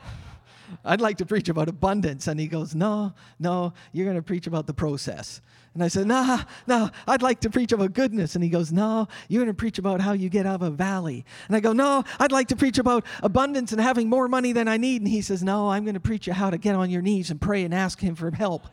I'd 0.84 1.00
like 1.00 1.18
to 1.18 1.26
preach 1.26 1.48
about 1.48 1.68
abundance. 1.68 2.26
And 2.26 2.40
he 2.40 2.46
goes, 2.46 2.74
No, 2.74 3.12
no, 3.38 3.72
you're 3.92 4.06
going 4.06 4.16
to 4.16 4.22
preach 4.22 4.46
about 4.46 4.66
the 4.66 4.74
process. 4.74 5.40
And 5.74 5.82
I 5.82 5.88
said, 5.88 6.06
No, 6.06 6.40
no, 6.66 6.90
I'd 7.06 7.22
like 7.22 7.40
to 7.40 7.50
preach 7.50 7.72
about 7.72 7.92
goodness. 7.92 8.34
And 8.34 8.42
he 8.42 8.50
goes, 8.50 8.72
No, 8.72 9.06
you're 9.28 9.44
going 9.44 9.54
to 9.54 9.58
preach 9.58 9.78
about 9.78 10.00
how 10.00 10.12
you 10.12 10.28
get 10.28 10.46
out 10.46 10.56
of 10.56 10.62
a 10.62 10.70
valley. 10.70 11.24
And 11.46 11.56
I 11.56 11.60
go, 11.60 11.72
No, 11.72 12.04
I'd 12.18 12.32
like 12.32 12.48
to 12.48 12.56
preach 12.56 12.78
about 12.78 13.04
abundance 13.22 13.72
and 13.72 13.80
having 13.80 14.08
more 14.08 14.28
money 14.28 14.52
than 14.52 14.66
I 14.66 14.76
need. 14.76 15.02
And 15.02 15.08
he 15.08 15.20
says, 15.20 15.42
No, 15.42 15.70
I'm 15.70 15.84
going 15.84 15.94
to 15.94 16.00
preach 16.00 16.26
you 16.26 16.32
how 16.32 16.50
to 16.50 16.58
get 16.58 16.74
on 16.74 16.90
your 16.90 17.02
knees 17.02 17.30
and 17.30 17.40
pray 17.40 17.64
and 17.64 17.74
ask 17.74 18.00
him 18.00 18.14
for 18.14 18.30
help. 18.30 18.66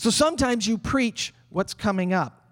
So 0.00 0.08
sometimes 0.08 0.66
you 0.66 0.78
preach 0.78 1.34
what's 1.50 1.74
coming 1.74 2.14
up. 2.14 2.42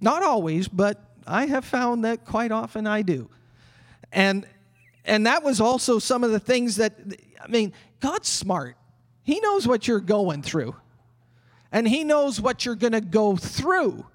Not 0.00 0.22
always, 0.22 0.68
but 0.68 1.02
I 1.26 1.46
have 1.46 1.64
found 1.64 2.04
that 2.04 2.24
quite 2.24 2.52
often 2.52 2.86
I 2.86 3.02
do. 3.02 3.28
And 4.12 4.46
and 5.04 5.26
that 5.26 5.42
was 5.42 5.60
also 5.60 5.98
some 5.98 6.22
of 6.22 6.30
the 6.30 6.38
things 6.38 6.76
that, 6.76 6.94
I 7.42 7.48
mean, 7.48 7.72
God's 7.98 8.28
smart. 8.28 8.76
He 9.24 9.40
knows 9.40 9.66
what 9.66 9.88
you're 9.88 9.98
going 9.98 10.42
through, 10.42 10.76
and 11.72 11.88
He 11.88 12.04
knows 12.04 12.40
what 12.40 12.64
you're 12.64 12.76
going 12.76 12.92
to 12.92 13.00
go 13.00 13.34
through. 13.34 14.06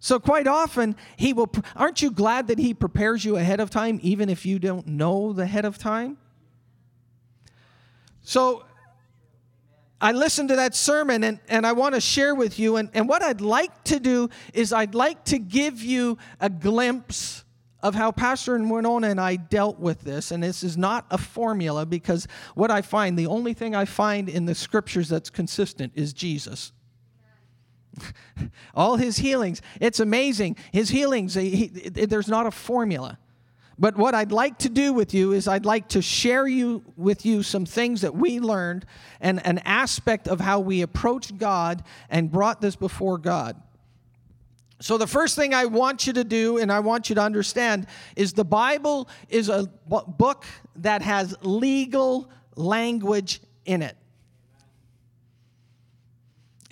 So, 0.00 0.18
quite 0.18 0.46
often, 0.46 0.96
He 1.18 1.34
will, 1.34 1.52
aren't 1.76 2.00
you 2.00 2.10
glad 2.10 2.46
that 2.46 2.58
He 2.58 2.72
prepares 2.72 3.22
you 3.22 3.36
ahead 3.36 3.60
of 3.60 3.68
time, 3.68 4.00
even 4.02 4.30
if 4.30 4.46
you 4.46 4.58
don't 4.58 4.86
know 4.86 5.34
the 5.34 5.44
head 5.44 5.66
of 5.66 5.76
time? 5.76 6.16
So, 8.22 8.64
I 10.02 10.10
listened 10.10 10.48
to 10.48 10.56
that 10.56 10.74
sermon 10.74 11.22
and, 11.22 11.38
and 11.48 11.64
I 11.64 11.72
want 11.72 11.94
to 11.94 12.00
share 12.00 12.34
with 12.34 12.58
you. 12.58 12.76
And, 12.76 12.90
and 12.92 13.08
what 13.08 13.22
I'd 13.22 13.40
like 13.40 13.84
to 13.84 14.00
do 14.00 14.28
is, 14.52 14.72
I'd 14.72 14.96
like 14.96 15.24
to 15.26 15.38
give 15.38 15.80
you 15.80 16.18
a 16.40 16.50
glimpse 16.50 17.44
of 17.82 17.94
how 17.94 18.10
Pastor 18.10 18.58
Winona 18.58 19.08
and 19.08 19.20
I 19.20 19.36
dealt 19.36 19.78
with 19.78 20.02
this, 20.02 20.30
and 20.30 20.42
this 20.42 20.62
is 20.62 20.76
not 20.76 21.06
a 21.10 21.18
formula 21.18 21.86
because 21.86 22.28
what 22.54 22.70
I 22.70 22.82
find, 22.82 23.18
the 23.18 23.26
only 23.26 23.54
thing 23.54 23.74
I 23.74 23.84
find 23.84 24.28
in 24.28 24.44
the 24.44 24.54
scriptures 24.54 25.08
that's 25.08 25.30
consistent 25.30 25.92
is 25.94 26.12
Jesus. 26.12 26.72
All 28.74 28.96
his 28.96 29.18
healings, 29.18 29.62
it's 29.80 30.00
amazing. 30.00 30.56
His 30.72 30.90
healings, 30.90 31.34
he, 31.34 31.68
there's 31.68 32.28
not 32.28 32.46
a 32.46 32.52
formula. 32.52 33.18
But 33.78 33.96
what 33.96 34.14
I'd 34.14 34.32
like 34.32 34.58
to 34.58 34.68
do 34.68 34.92
with 34.92 35.14
you 35.14 35.32
is 35.32 35.48
I'd 35.48 35.64
like 35.64 35.88
to 35.90 36.02
share 36.02 36.46
you 36.46 36.84
with 36.96 37.24
you 37.24 37.42
some 37.42 37.64
things 37.64 38.02
that 38.02 38.14
we 38.14 38.38
learned 38.38 38.86
and 39.20 39.44
an 39.46 39.58
aspect 39.64 40.28
of 40.28 40.40
how 40.40 40.60
we 40.60 40.82
approached 40.82 41.38
God 41.38 41.82
and 42.10 42.30
brought 42.30 42.60
this 42.60 42.76
before 42.76 43.18
God. 43.18 43.60
So, 44.80 44.98
the 44.98 45.06
first 45.06 45.36
thing 45.36 45.54
I 45.54 45.66
want 45.66 46.08
you 46.08 46.12
to 46.14 46.24
do 46.24 46.58
and 46.58 46.72
I 46.72 46.80
want 46.80 47.08
you 47.08 47.14
to 47.14 47.22
understand 47.22 47.86
is 48.16 48.32
the 48.32 48.44
Bible 48.44 49.08
is 49.28 49.48
a 49.48 49.70
book 49.86 50.44
that 50.76 51.02
has 51.02 51.36
legal 51.42 52.28
language 52.56 53.40
in 53.64 53.82
it. 53.82 53.96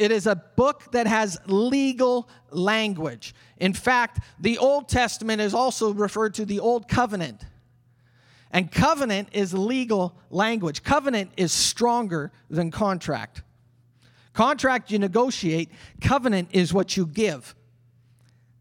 It 0.00 0.10
is 0.10 0.26
a 0.26 0.34
book 0.34 0.92
that 0.92 1.06
has 1.06 1.38
legal 1.44 2.26
language. 2.50 3.34
In 3.58 3.74
fact, 3.74 4.20
the 4.40 4.56
Old 4.56 4.88
Testament 4.88 5.42
is 5.42 5.52
also 5.52 5.92
referred 5.92 6.32
to 6.36 6.46
the 6.46 6.58
Old 6.58 6.88
Covenant. 6.88 7.44
And 8.50 8.72
covenant 8.72 9.28
is 9.32 9.52
legal 9.52 10.16
language. 10.30 10.82
Covenant 10.82 11.32
is 11.36 11.52
stronger 11.52 12.32
than 12.48 12.70
contract. 12.70 13.42
Contract 14.32 14.90
you 14.90 14.98
negotiate, 14.98 15.70
covenant 16.00 16.48
is 16.52 16.72
what 16.72 16.96
you 16.96 17.04
give. 17.04 17.54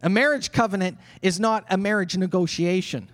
A 0.02 0.10
marriage 0.10 0.52
covenant 0.52 0.98
is 1.22 1.40
not 1.40 1.64
a 1.70 1.78
marriage 1.78 2.18
negotiation. 2.18 3.10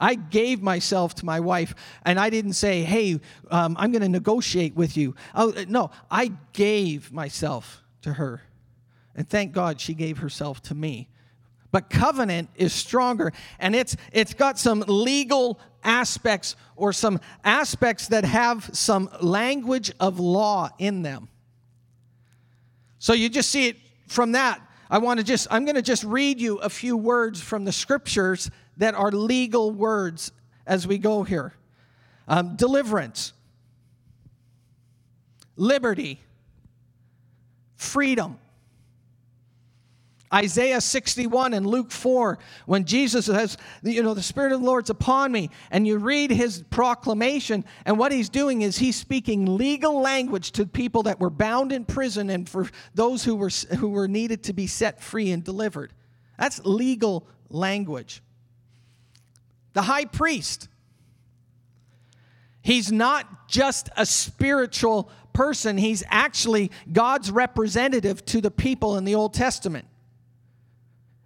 I 0.00 0.14
gave 0.14 0.62
myself 0.62 1.16
to 1.16 1.26
my 1.26 1.40
wife, 1.40 1.74
and 2.04 2.20
I 2.20 2.30
didn't 2.30 2.52
say, 2.52 2.82
hey, 2.82 3.20
um, 3.50 3.76
I'm 3.78 3.90
going 3.90 4.02
to 4.02 4.08
negotiate 4.08 4.76
with 4.76 4.96
you. 4.96 5.14
Oh, 5.34 5.52
no, 5.68 5.90
I 6.10 6.32
gave 6.52 7.12
myself 7.12 7.82
to 8.02 8.12
her. 8.12 8.42
And 9.14 9.28
thank 9.28 9.52
God 9.52 9.80
she 9.80 9.94
gave 9.94 10.18
herself 10.18 10.62
to 10.62 10.74
me. 10.74 11.08
But 11.70 11.90
covenant 11.90 12.48
is 12.54 12.72
stronger, 12.72 13.32
and 13.58 13.74
it's, 13.74 13.96
it's 14.12 14.34
got 14.34 14.58
some 14.58 14.84
legal 14.86 15.58
aspects 15.84 16.56
or 16.76 16.92
some 16.92 17.20
aspects 17.44 18.08
that 18.08 18.24
have 18.24 18.70
some 18.72 19.10
language 19.20 19.92
of 20.00 20.18
law 20.20 20.70
in 20.78 21.02
them. 21.02 21.28
So 22.98 23.12
you 23.12 23.28
just 23.28 23.50
see 23.50 23.68
it 23.68 23.76
from 24.06 24.32
that. 24.32 24.60
I 24.90 24.98
want 24.98 25.20
to 25.20 25.24
just, 25.24 25.46
I'm 25.50 25.64
going 25.64 25.76
to 25.76 25.82
just 25.82 26.04
read 26.04 26.40
you 26.40 26.56
a 26.58 26.70
few 26.70 26.96
words 26.96 27.40
from 27.40 27.64
the 27.64 27.72
scriptures 27.72 28.50
that 28.78 28.94
are 28.94 29.12
legal 29.12 29.70
words 29.70 30.32
as 30.66 30.86
we 30.86 30.98
go 30.98 31.22
here 31.22 31.54
um, 32.26 32.56
deliverance, 32.56 33.32
liberty, 35.56 36.20
freedom, 37.76 38.38
Isaiah 40.32 40.80
61 40.80 41.54
and 41.54 41.66
Luke 41.66 41.90
4, 41.90 42.38
when 42.66 42.84
Jesus 42.84 43.26
says, 43.26 43.56
You 43.82 44.02
know, 44.02 44.12
the 44.12 44.22
Spirit 44.22 44.52
of 44.52 44.60
the 44.60 44.66
Lord's 44.66 44.90
upon 44.90 45.32
me, 45.32 45.50
and 45.70 45.86
you 45.86 45.96
read 45.96 46.30
his 46.30 46.62
proclamation, 46.70 47.64
and 47.86 47.98
what 47.98 48.12
he's 48.12 48.28
doing 48.28 48.62
is 48.62 48.76
he's 48.76 48.96
speaking 48.96 49.56
legal 49.56 50.00
language 50.00 50.52
to 50.52 50.66
people 50.66 51.04
that 51.04 51.18
were 51.18 51.30
bound 51.30 51.72
in 51.72 51.84
prison 51.84 52.28
and 52.28 52.46
for 52.48 52.68
those 52.94 53.24
who 53.24 53.36
were, 53.36 53.50
who 53.78 53.88
were 53.88 54.08
needed 54.08 54.42
to 54.44 54.52
be 54.52 54.66
set 54.66 55.00
free 55.00 55.30
and 55.30 55.42
delivered. 55.44 55.92
That's 56.38 56.60
legal 56.64 57.26
language. 57.48 58.20
The 59.78 59.82
high 59.82 60.06
priest, 60.06 60.66
he's 62.62 62.90
not 62.90 63.46
just 63.46 63.88
a 63.96 64.04
spiritual 64.04 65.08
person, 65.32 65.78
he's 65.78 66.02
actually 66.08 66.72
God's 66.92 67.30
representative 67.30 68.24
to 68.24 68.40
the 68.40 68.50
people 68.50 68.96
in 68.96 69.04
the 69.04 69.14
Old 69.14 69.34
Testament. 69.34 69.86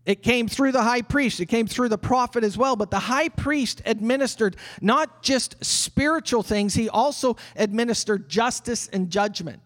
It 0.04 0.22
came 0.22 0.48
through 0.48 0.72
the 0.72 0.82
high 0.82 1.00
priest, 1.00 1.40
it 1.40 1.46
came 1.46 1.66
through 1.66 1.88
the 1.88 1.96
prophet 1.96 2.44
as 2.44 2.58
well. 2.58 2.76
But 2.76 2.90
the 2.90 2.98
high 2.98 3.30
priest 3.30 3.80
administered 3.86 4.58
not 4.82 5.22
just 5.22 5.56
spiritual 5.64 6.42
things, 6.42 6.74
he 6.74 6.90
also 6.90 7.38
administered 7.56 8.28
justice 8.28 8.86
and 8.92 9.08
judgment. 9.08 9.62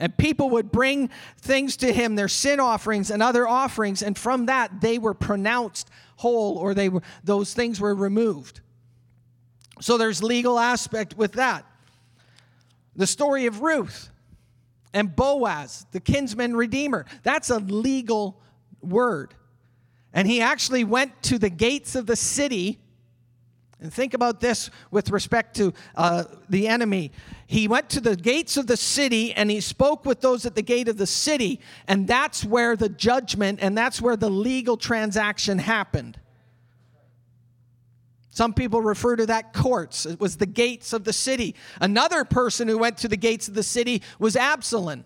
And 0.00 0.16
people 0.18 0.50
would 0.50 0.72
bring 0.72 1.08
things 1.38 1.76
to 1.76 1.92
him, 1.92 2.16
their 2.16 2.26
sin 2.26 2.58
offerings 2.58 3.12
and 3.12 3.22
other 3.22 3.46
offerings, 3.46 4.02
and 4.02 4.18
from 4.18 4.46
that 4.46 4.80
they 4.80 4.98
were 4.98 5.14
pronounced 5.14 5.88
whole 6.16 6.56
or 6.56 6.74
they 6.74 6.88
were, 6.88 7.02
those 7.22 7.54
things 7.54 7.80
were 7.80 7.94
removed. 7.94 8.60
So 9.80 9.98
there's 9.98 10.22
legal 10.22 10.58
aspect 10.58 11.16
with 11.16 11.32
that. 11.32 11.66
The 12.96 13.06
story 13.06 13.46
of 13.46 13.60
Ruth 13.60 14.10
and 14.92 15.14
Boaz, 15.14 15.86
the 15.90 16.00
kinsman 16.00 16.54
redeemer, 16.54 17.06
that's 17.22 17.50
a 17.50 17.58
legal 17.58 18.40
word. 18.80 19.34
And 20.12 20.28
he 20.28 20.40
actually 20.40 20.84
went 20.84 21.22
to 21.24 21.38
the 21.38 21.50
gates 21.50 21.96
of 21.96 22.06
the 22.06 22.14
city. 22.14 22.78
And 23.84 23.92
think 23.92 24.14
about 24.14 24.40
this 24.40 24.70
with 24.90 25.10
respect 25.10 25.56
to 25.56 25.74
uh, 25.94 26.24
the 26.48 26.68
enemy. 26.68 27.12
He 27.46 27.68
went 27.68 27.90
to 27.90 28.00
the 28.00 28.16
gates 28.16 28.56
of 28.56 28.66
the 28.66 28.78
city 28.78 29.34
and 29.34 29.50
he 29.50 29.60
spoke 29.60 30.06
with 30.06 30.22
those 30.22 30.46
at 30.46 30.54
the 30.54 30.62
gate 30.62 30.88
of 30.88 30.96
the 30.96 31.06
city. 31.06 31.60
And 31.86 32.06
that's 32.08 32.46
where 32.46 32.76
the 32.76 32.88
judgment 32.88 33.58
and 33.60 33.76
that's 33.76 34.00
where 34.00 34.16
the 34.16 34.30
legal 34.30 34.78
transaction 34.78 35.58
happened. 35.58 36.18
Some 38.30 38.54
people 38.54 38.80
refer 38.80 39.16
to 39.16 39.26
that 39.26 39.52
courts. 39.52 40.06
It 40.06 40.18
was 40.18 40.38
the 40.38 40.46
gates 40.46 40.94
of 40.94 41.04
the 41.04 41.12
city. 41.12 41.54
Another 41.78 42.24
person 42.24 42.68
who 42.68 42.78
went 42.78 42.96
to 42.98 43.08
the 43.08 43.18
gates 43.18 43.48
of 43.48 43.54
the 43.54 43.62
city 43.62 44.00
was 44.18 44.34
Absalom. 44.34 45.04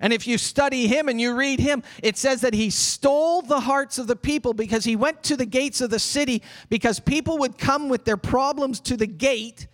And 0.00 0.14
if 0.14 0.26
you 0.26 0.38
study 0.38 0.86
him 0.86 1.08
and 1.08 1.20
you 1.20 1.34
read 1.34 1.60
him, 1.60 1.82
it 2.02 2.16
says 2.16 2.40
that 2.40 2.54
he 2.54 2.70
stole 2.70 3.42
the 3.42 3.60
hearts 3.60 3.98
of 3.98 4.06
the 4.06 4.16
people 4.16 4.54
because 4.54 4.84
he 4.84 4.96
went 4.96 5.22
to 5.24 5.36
the 5.36 5.44
gates 5.44 5.82
of 5.82 5.90
the 5.90 5.98
city 5.98 6.42
because 6.70 6.98
people 6.98 7.38
would 7.38 7.58
come 7.58 7.90
with 7.90 8.06
their 8.06 8.16
problems 8.16 8.80
to 8.80 8.96
the 8.96 9.06
gate. 9.06 9.66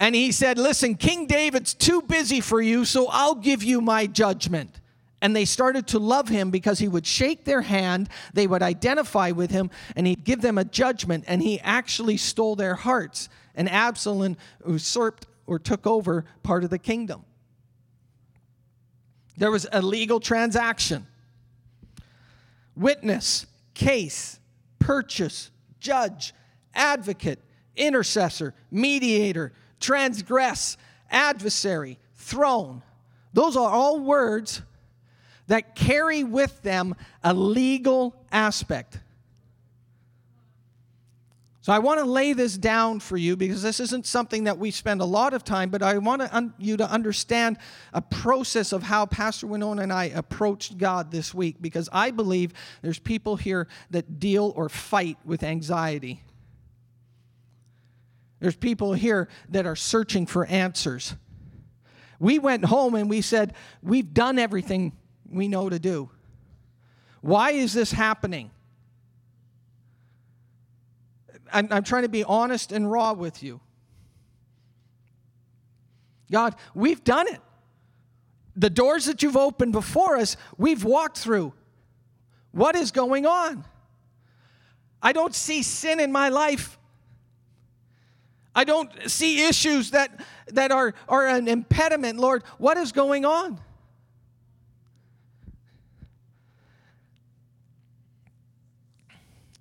And 0.00 0.16
he 0.16 0.32
said, 0.32 0.58
Listen, 0.58 0.96
King 0.96 1.28
David's 1.28 1.74
too 1.74 2.02
busy 2.02 2.40
for 2.40 2.60
you, 2.60 2.84
so 2.84 3.06
I'll 3.08 3.36
give 3.36 3.62
you 3.62 3.80
my 3.80 4.08
judgment. 4.08 4.80
And 5.20 5.36
they 5.36 5.44
started 5.44 5.86
to 5.88 6.00
love 6.00 6.28
him 6.28 6.50
because 6.50 6.80
he 6.80 6.88
would 6.88 7.06
shake 7.06 7.44
their 7.44 7.60
hand, 7.60 8.08
they 8.34 8.48
would 8.48 8.62
identify 8.62 9.30
with 9.30 9.52
him, 9.52 9.70
and 9.94 10.08
he'd 10.08 10.24
give 10.24 10.40
them 10.40 10.58
a 10.58 10.64
judgment. 10.64 11.22
And 11.28 11.40
he 11.40 11.60
actually 11.60 12.16
stole 12.16 12.56
their 12.56 12.74
hearts. 12.74 13.28
And 13.54 13.70
Absalom 13.70 14.36
usurped 14.66 15.28
or 15.46 15.60
took 15.60 15.86
over 15.86 16.24
part 16.42 16.64
of 16.64 16.70
the 16.70 16.78
kingdom. 16.80 17.24
There 19.36 19.50
was 19.50 19.66
a 19.72 19.80
legal 19.82 20.20
transaction. 20.20 21.06
Witness, 22.76 23.46
case, 23.74 24.38
purchase, 24.78 25.50
judge, 25.80 26.34
advocate, 26.74 27.40
intercessor, 27.76 28.54
mediator, 28.70 29.52
transgress, 29.80 30.76
adversary, 31.10 31.98
throne. 32.14 32.82
Those 33.32 33.56
are 33.56 33.68
all 33.68 34.00
words 34.00 34.62
that 35.48 35.74
carry 35.74 36.24
with 36.24 36.62
them 36.62 36.94
a 37.22 37.34
legal 37.34 38.14
aspect. 38.30 38.98
So 41.62 41.72
I 41.72 41.78
want 41.78 42.00
to 42.00 42.04
lay 42.04 42.32
this 42.32 42.58
down 42.58 42.98
for 42.98 43.16
you 43.16 43.36
because 43.36 43.62
this 43.62 43.78
isn't 43.78 44.04
something 44.04 44.44
that 44.44 44.58
we 44.58 44.72
spend 44.72 45.00
a 45.00 45.04
lot 45.04 45.32
of 45.32 45.44
time, 45.44 45.70
but 45.70 45.80
I 45.80 45.96
want 45.98 46.20
un- 46.22 46.52
you 46.58 46.76
to 46.76 46.90
understand 46.90 47.56
a 47.92 48.02
process 48.02 48.72
of 48.72 48.82
how 48.82 49.06
Pastor 49.06 49.46
Winona 49.46 49.82
and 49.82 49.92
I 49.92 50.06
approached 50.06 50.76
God 50.76 51.12
this 51.12 51.32
week 51.32 51.62
because 51.62 51.88
I 51.92 52.10
believe 52.10 52.52
there's 52.82 52.98
people 52.98 53.36
here 53.36 53.68
that 53.90 54.18
deal 54.18 54.52
or 54.56 54.68
fight 54.68 55.18
with 55.24 55.44
anxiety. 55.44 56.24
There's 58.40 58.56
people 58.56 58.92
here 58.94 59.28
that 59.50 59.64
are 59.64 59.76
searching 59.76 60.26
for 60.26 60.44
answers. 60.46 61.14
We 62.18 62.40
went 62.40 62.64
home 62.64 62.96
and 62.96 63.08
we 63.08 63.20
said, 63.20 63.54
We've 63.84 64.12
done 64.12 64.40
everything 64.40 64.96
we 65.30 65.46
know 65.46 65.68
to 65.68 65.78
do. 65.78 66.10
Why 67.20 67.52
is 67.52 67.72
this 67.72 67.92
happening? 67.92 68.50
I'm, 71.52 71.68
I'm 71.70 71.82
trying 71.82 72.02
to 72.02 72.08
be 72.08 72.24
honest 72.24 72.72
and 72.72 72.90
raw 72.90 73.12
with 73.12 73.42
you. 73.42 73.60
God, 76.30 76.56
we've 76.74 77.04
done 77.04 77.28
it. 77.28 77.40
The 78.56 78.70
doors 78.70 79.06
that 79.06 79.22
you've 79.22 79.36
opened 79.36 79.72
before 79.72 80.16
us, 80.16 80.36
we've 80.56 80.84
walked 80.84 81.18
through. 81.18 81.52
What 82.52 82.74
is 82.76 82.90
going 82.90 83.26
on? 83.26 83.64
I 85.02 85.12
don't 85.12 85.34
see 85.34 85.62
sin 85.62 86.00
in 86.00 86.12
my 86.12 86.28
life. 86.28 86.78
I 88.54 88.64
don't 88.64 88.90
see 89.10 89.46
issues 89.46 89.90
that, 89.92 90.24
that 90.48 90.70
are, 90.70 90.94
are 91.08 91.26
an 91.26 91.48
impediment, 91.48 92.18
Lord. 92.18 92.44
What 92.58 92.76
is 92.76 92.92
going 92.92 93.24
on? 93.24 93.58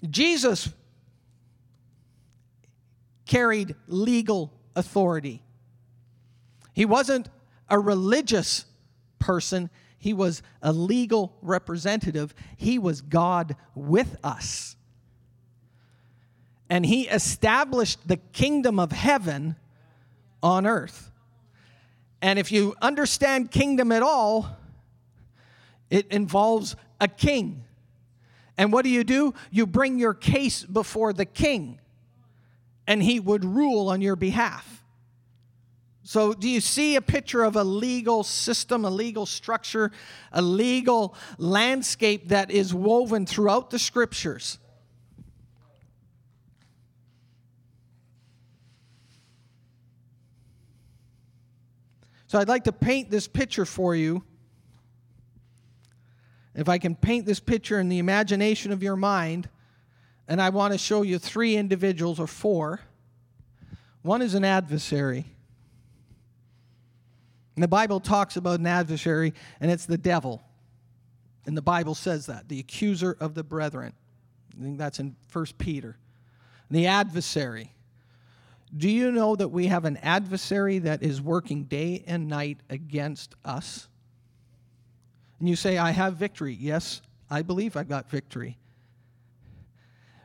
Jesus 0.09 0.69
carried 3.31 3.75
legal 3.87 4.51
authority. 4.75 5.41
He 6.73 6.83
wasn't 6.83 7.29
a 7.69 7.79
religious 7.79 8.65
person, 9.19 9.69
he 9.97 10.11
was 10.11 10.43
a 10.61 10.73
legal 10.73 11.37
representative. 11.41 12.35
He 12.57 12.77
was 12.77 12.99
God 12.99 13.55
with 13.73 14.17
us. 14.21 14.75
And 16.69 16.85
he 16.85 17.07
established 17.07 18.05
the 18.05 18.17
kingdom 18.17 18.79
of 18.79 18.91
heaven 18.91 19.55
on 20.43 20.65
earth. 20.65 21.09
And 22.21 22.37
if 22.37 22.51
you 22.51 22.75
understand 22.81 23.49
kingdom 23.51 23.93
at 23.93 24.03
all, 24.03 24.57
it 25.89 26.07
involves 26.11 26.75
a 26.99 27.07
king. 27.07 27.63
And 28.57 28.73
what 28.73 28.83
do 28.83 28.89
you 28.89 29.05
do? 29.05 29.33
You 29.51 29.67
bring 29.67 29.99
your 29.99 30.13
case 30.13 30.63
before 30.63 31.13
the 31.13 31.25
king 31.25 31.79
and 32.87 33.01
he 33.01 33.19
would 33.19 33.45
rule 33.45 33.89
on 33.89 34.01
your 34.01 34.15
behalf. 34.15 34.81
So, 36.03 36.33
do 36.33 36.49
you 36.49 36.61
see 36.61 36.95
a 36.95 37.01
picture 37.01 37.43
of 37.43 37.55
a 37.55 37.63
legal 37.63 38.23
system, 38.23 38.85
a 38.85 38.89
legal 38.89 39.25
structure, 39.25 39.91
a 40.31 40.41
legal 40.41 41.15
landscape 41.37 42.29
that 42.29 42.49
is 42.49 42.73
woven 42.73 43.25
throughout 43.25 43.69
the 43.69 43.77
scriptures? 43.77 44.57
So, 52.25 52.39
I'd 52.39 52.47
like 52.47 52.63
to 52.63 52.71
paint 52.71 53.11
this 53.11 53.27
picture 53.27 53.65
for 53.65 53.95
you. 53.95 54.23
If 56.55 56.67
I 56.67 56.79
can 56.79 56.95
paint 56.95 57.25
this 57.25 57.39
picture 57.39 57.79
in 57.79 57.89
the 57.89 57.99
imagination 57.99 58.71
of 58.71 58.81
your 58.81 58.95
mind, 58.95 59.49
and 60.31 60.41
I 60.41 60.47
want 60.47 60.71
to 60.71 60.77
show 60.77 61.01
you 61.01 61.19
three 61.19 61.57
individuals 61.57 62.17
or 62.17 62.25
four. 62.25 62.79
One 64.01 64.21
is 64.21 64.33
an 64.33 64.45
adversary. 64.45 65.25
And 67.57 67.61
the 67.61 67.67
Bible 67.67 67.99
talks 67.99 68.37
about 68.37 68.61
an 68.61 68.65
adversary, 68.65 69.33
and 69.59 69.69
it's 69.69 69.85
the 69.85 69.97
devil. 69.97 70.41
And 71.45 71.57
the 71.57 71.61
Bible 71.61 71.95
says 71.95 72.27
that, 72.27 72.47
the 72.47 72.61
accuser 72.61 73.17
of 73.19 73.33
the 73.35 73.43
brethren. 73.43 73.91
I 74.57 74.63
think 74.63 74.77
that's 74.77 74.99
in 75.01 75.17
1 75.33 75.45
Peter. 75.57 75.97
The 76.69 76.87
adversary. 76.87 77.73
Do 78.77 78.89
you 78.89 79.11
know 79.11 79.35
that 79.35 79.49
we 79.49 79.67
have 79.67 79.83
an 79.83 79.97
adversary 79.97 80.79
that 80.79 81.03
is 81.03 81.21
working 81.21 81.65
day 81.65 82.05
and 82.07 82.29
night 82.29 82.61
against 82.69 83.35
us? 83.43 83.89
And 85.39 85.49
you 85.49 85.57
say, 85.57 85.77
I 85.77 85.91
have 85.91 86.15
victory. 86.15 86.55
Yes, 86.57 87.01
I 87.29 87.41
believe 87.41 87.75
I've 87.75 87.89
got 87.89 88.09
victory. 88.09 88.59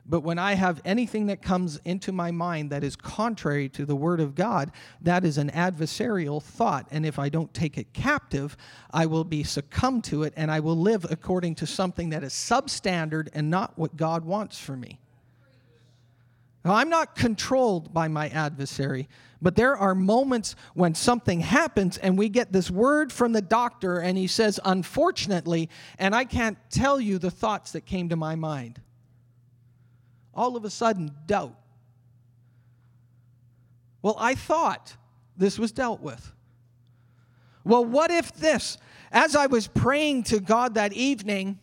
But 0.09 0.21
when 0.21 0.38
I 0.38 0.55
have 0.55 0.81
anything 0.85 1.27
that 1.27 1.42
comes 1.42 1.81
into 1.85 2.12
my 2.12 2.31
mind 2.31 2.71
that 2.71 2.85
is 2.85 2.95
contrary 2.95 3.69
to 3.71 3.85
the 3.85 3.97
Word 3.97 4.21
of 4.21 4.37
God, 4.37 4.71
that 5.01 5.25
is 5.25 5.37
an 5.37 5.51
adversarial 5.51 6.40
thought. 6.40 6.87
And 6.92 7.05
if 7.05 7.19
I 7.19 7.29
don't 7.29 7.53
take 7.53 7.77
it 7.77 7.92
captive, 7.92 8.57
I 8.92 9.07
will 9.07 9.25
be 9.25 9.42
succumbed 9.42 10.05
to 10.05 10.23
it 10.23 10.33
and 10.37 10.51
I 10.51 10.61
will 10.61 10.77
live 10.77 11.07
according 11.11 11.57
to 11.57 11.66
something 11.66 12.11
that 12.11 12.23
is 12.23 12.33
substandard 12.33 13.29
and 13.35 13.51
not 13.51 13.77
what 13.77 13.97
God 13.97 14.25
wants 14.25 14.59
for 14.59 14.77
me. 14.77 15.01
Now, 16.64 16.75
I'm 16.75 16.88
not 16.88 17.14
controlled 17.14 17.92
by 17.92 18.09
my 18.09 18.29
adversary, 18.29 19.09
but 19.40 19.55
there 19.55 19.77
are 19.77 19.95
moments 19.95 20.57
when 20.75 20.95
something 20.95 21.40
happens 21.40 21.97
and 21.99 22.19
we 22.19 22.29
get 22.29 22.53
this 22.53 22.71
word 22.71 23.12
from 23.12 23.33
the 23.33 23.42
doctor 23.42 23.99
and 23.99 24.19
he 24.19 24.27
says, 24.27 24.59
unfortunately, 24.64 25.69
and 25.99 26.14
I 26.14 26.25
can't 26.25 26.59
tell 26.71 27.01
you 27.01 27.19
the 27.19 27.31
thoughts 27.31 27.73
that 27.73 27.87
came 27.87 28.09
to 28.09 28.16
my 28.16 28.35
mind 28.37 28.81
all 30.37 30.57
of 30.57 30.64
a 30.64 30.70
sudden 30.70 31.11
doubt. 31.27 31.59
Well, 34.03 34.16
I 34.18 34.37
thought 34.37 34.96
this 35.37 35.59
was 35.59 35.72
dealt 35.72 36.01
with. 36.01 36.33
Well, 37.64 37.85
what 37.85 38.12
if 38.12 38.33
this? 38.33 38.79
as 39.12 39.37
I 39.37 39.46
was 39.46 39.66
praying 39.66 40.25
to 40.25 40.40
God 40.40 40.75
that 40.75 40.92
evening, 40.92 41.59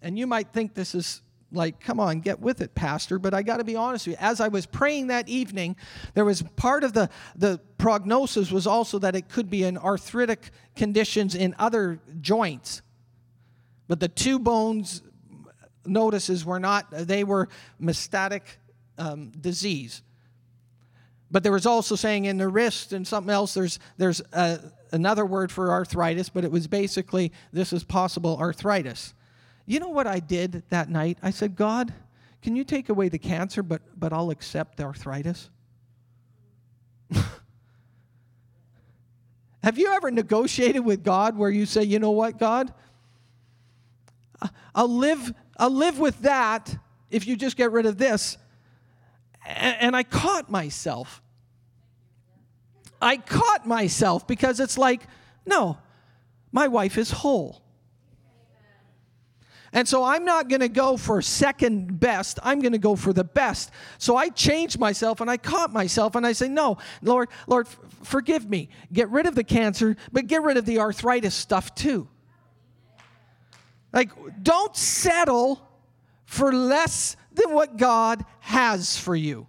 and 0.00 0.18
you 0.18 0.26
might 0.26 0.52
think 0.52 0.74
this 0.74 0.94
is 0.94 1.22
like, 1.52 1.80
come 1.80 2.00
on, 2.00 2.20
get 2.20 2.40
with 2.40 2.60
it, 2.60 2.74
Pastor. 2.74 3.18
But 3.18 3.34
I 3.34 3.42
got 3.42 3.58
to 3.58 3.64
be 3.64 3.76
honest 3.76 4.06
with 4.06 4.16
you. 4.16 4.18
As 4.20 4.40
I 4.40 4.48
was 4.48 4.64
praying 4.64 5.08
that 5.08 5.28
evening, 5.28 5.76
there 6.14 6.24
was 6.24 6.42
part 6.56 6.82
of 6.82 6.94
the, 6.94 7.10
the 7.36 7.60
prognosis 7.76 8.50
was 8.50 8.66
also 8.66 8.98
that 9.00 9.14
it 9.14 9.28
could 9.28 9.50
be 9.50 9.64
an 9.64 9.76
arthritic 9.76 10.50
conditions 10.74 11.34
in 11.34 11.54
other 11.58 12.00
joints. 12.20 12.80
But 13.86 14.00
the 14.00 14.08
two 14.08 14.38
bones 14.38 15.02
notices 15.86 16.44
were 16.44 16.60
not, 16.60 16.86
they 16.90 17.24
were 17.24 17.48
metastatic 17.80 18.42
um, 18.98 19.30
disease. 19.30 20.02
But 21.30 21.42
there 21.42 21.52
was 21.52 21.64
also 21.66 21.96
saying 21.96 22.26
in 22.26 22.36
the 22.36 22.48
wrist 22.48 22.92
and 22.92 23.06
something 23.06 23.32
else, 23.32 23.54
there's, 23.54 23.78
there's 23.96 24.20
a, 24.32 24.60
another 24.92 25.24
word 25.24 25.50
for 25.50 25.70
arthritis, 25.70 26.28
but 26.28 26.44
it 26.44 26.52
was 26.52 26.66
basically 26.66 27.32
this 27.52 27.72
is 27.72 27.84
possible 27.84 28.36
arthritis. 28.38 29.14
You 29.64 29.80
know 29.80 29.88
what 29.88 30.06
I 30.06 30.20
did 30.20 30.62
that 30.68 30.90
night? 30.90 31.18
I 31.22 31.30
said, 31.30 31.56
God, 31.56 31.94
can 32.42 32.54
you 32.56 32.64
take 32.64 32.88
away 32.90 33.08
the 33.08 33.18
cancer, 33.18 33.62
but, 33.62 33.80
but 33.98 34.12
I'll 34.12 34.30
accept 34.30 34.76
the 34.76 34.84
arthritis? 34.84 35.48
Have 39.62 39.78
you 39.78 39.92
ever 39.92 40.10
negotiated 40.10 40.84
with 40.84 41.04
God 41.04 41.38
where 41.38 41.50
you 41.50 41.64
say, 41.66 41.84
you 41.84 41.98
know 41.98 42.10
what, 42.10 42.38
God? 42.38 42.74
I'll 44.74 44.88
live, 44.88 45.32
I'll 45.62 45.70
live 45.70 46.00
with 46.00 46.22
that 46.22 46.76
if 47.08 47.24
you 47.24 47.36
just 47.36 47.56
get 47.56 47.70
rid 47.70 47.86
of 47.86 47.96
this. 47.96 48.36
And 49.46 49.94
I 49.94 50.02
caught 50.02 50.50
myself. 50.50 51.22
I 53.00 53.16
caught 53.18 53.64
myself 53.64 54.26
because 54.26 54.58
it's 54.58 54.76
like, 54.76 55.02
no, 55.46 55.78
my 56.50 56.66
wife 56.66 56.98
is 56.98 57.12
whole. 57.12 57.62
And 59.72 59.86
so 59.86 60.02
I'm 60.02 60.24
not 60.24 60.48
going 60.48 60.62
to 60.62 60.68
go 60.68 60.96
for 60.96 61.22
second 61.22 62.00
best. 62.00 62.40
I'm 62.42 62.58
going 62.58 62.72
to 62.72 62.78
go 62.78 62.96
for 62.96 63.12
the 63.12 63.22
best. 63.22 63.70
So 63.98 64.16
I 64.16 64.30
changed 64.30 64.80
myself 64.80 65.20
and 65.20 65.30
I 65.30 65.36
caught 65.36 65.72
myself 65.72 66.16
and 66.16 66.26
I 66.26 66.32
say, 66.32 66.48
No, 66.48 66.78
Lord, 67.02 67.28
Lord, 67.46 67.68
forgive 68.02 68.50
me. 68.50 68.68
Get 68.92 69.10
rid 69.10 69.26
of 69.26 69.36
the 69.36 69.44
cancer, 69.44 69.96
but 70.10 70.26
get 70.26 70.42
rid 70.42 70.56
of 70.56 70.66
the 70.66 70.80
arthritis 70.80 71.36
stuff 71.36 71.72
too. 71.76 72.08
Like, 73.92 74.10
don't 74.42 74.74
settle 74.76 75.68
for 76.24 76.52
less 76.52 77.16
than 77.32 77.52
what 77.52 77.76
God 77.76 78.24
has 78.40 78.96
for 78.96 79.14
you. 79.14 79.46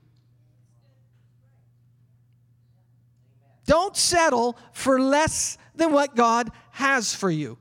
Don't 3.65 3.95
settle 3.95 4.57
for 4.73 4.99
less 4.99 5.57
than 5.75 5.91
what 5.93 6.15
God 6.15 6.51
has 6.71 7.15
for 7.15 7.31
you. 7.31 7.57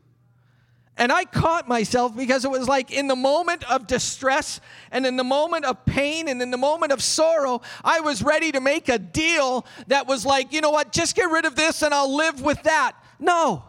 And 0.96 1.10
I 1.10 1.24
caught 1.24 1.68
myself 1.68 2.14
because 2.14 2.44
it 2.44 2.50
was 2.50 2.68
like 2.68 2.90
in 2.90 3.08
the 3.08 3.16
moment 3.16 3.64
of 3.70 3.86
distress 3.86 4.60
and 4.90 5.06
in 5.06 5.16
the 5.16 5.24
moment 5.24 5.64
of 5.64 5.84
pain 5.86 6.28
and 6.28 6.42
in 6.42 6.50
the 6.50 6.58
moment 6.58 6.92
of 6.92 7.02
sorrow, 7.02 7.62
I 7.82 8.00
was 8.00 8.22
ready 8.22 8.52
to 8.52 8.60
make 8.60 8.88
a 8.88 8.98
deal 8.98 9.64
that 9.86 10.06
was 10.06 10.26
like, 10.26 10.52
you 10.52 10.60
know 10.60 10.70
what, 10.70 10.92
just 10.92 11.16
get 11.16 11.30
rid 11.30 11.46
of 11.46 11.56
this 11.56 11.82
and 11.82 11.94
I'll 11.94 12.14
live 12.14 12.42
with 12.42 12.62
that. 12.64 12.92
No. 13.18 13.64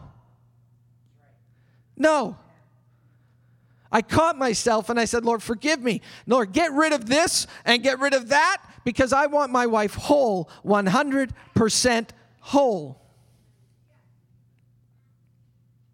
No. 1.96 2.36
I 3.94 4.02
caught 4.02 4.36
myself 4.36 4.90
and 4.90 4.98
I 4.98 5.04
said, 5.04 5.24
Lord, 5.24 5.40
forgive 5.40 5.80
me. 5.80 6.00
Lord, 6.26 6.52
get 6.52 6.72
rid 6.72 6.92
of 6.92 7.06
this 7.06 7.46
and 7.64 7.80
get 7.80 8.00
rid 8.00 8.12
of 8.12 8.30
that 8.30 8.60
because 8.82 9.12
I 9.12 9.26
want 9.26 9.52
my 9.52 9.68
wife 9.68 9.94
whole, 9.94 10.50
100% 10.64 12.08
whole. 12.40 13.00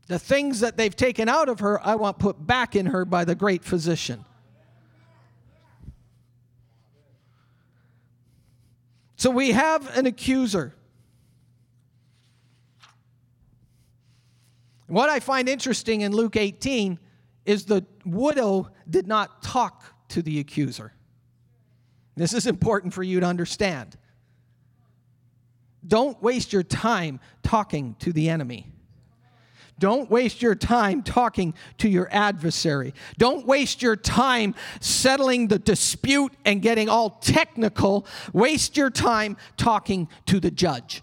The 0.07 0.19
things 0.19 0.61
that 0.61 0.79
they've 0.79 0.97
taken 0.97 1.29
out 1.29 1.51
of 1.51 1.61
her, 1.61 1.79
I 1.87 1.97
want 1.97 2.19
put 2.19 2.47
back 2.47 2.75
in 2.75 2.87
her 2.87 3.05
by 3.05 3.27
the 3.27 3.35
great 3.35 3.65
physician. 3.65 4.25
So 9.17 9.29
we 9.29 9.53
have 9.53 9.95
an 9.95 10.07
accuser. 10.07 10.75
What 14.87 15.11
I 15.11 15.21
find 15.21 15.51
interesting 15.51 16.01
in 16.01 16.13
Luke 16.13 16.37
18 16.37 16.99
is 17.51 17.65
the 17.65 17.85
widow 18.05 18.71
did 18.89 19.07
not 19.07 19.43
talk 19.43 19.85
to 20.09 20.23
the 20.23 20.39
accuser. 20.39 20.93
This 22.17 22.33
is 22.33 22.47
important 22.47 22.95
for 22.95 23.03
you 23.03 23.21
to 23.21 23.27
understand. 23.27 23.97
Don't 25.87 26.23
waste 26.23 26.53
your 26.53 26.63
time 26.63 27.21
talking 27.43 27.97
to 28.01 28.13
the 28.13 28.29
enemy. 28.29 28.67
Don't 29.79 30.11
waste 30.11 30.43
your 30.43 30.55
time 30.55 31.03
talking 31.03 31.55
to 31.79 31.89
your 31.89 32.07
adversary. 32.13 32.93
Don't 33.17 33.47
waste 33.47 33.81
your 33.81 33.97
time 33.97 34.55
settling 34.81 35.49
the 35.49 35.59
dispute 35.59 36.35
and 36.45 36.61
getting 36.61 36.91
all 36.91 37.11
technical. 37.11 38.07
Waste 38.35 38.77
your 38.77 38.91
time 38.91 39.39
talking 39.57 40.09
to 40.27 40.39
the 40.39 40.51
judge. 40.51 41.03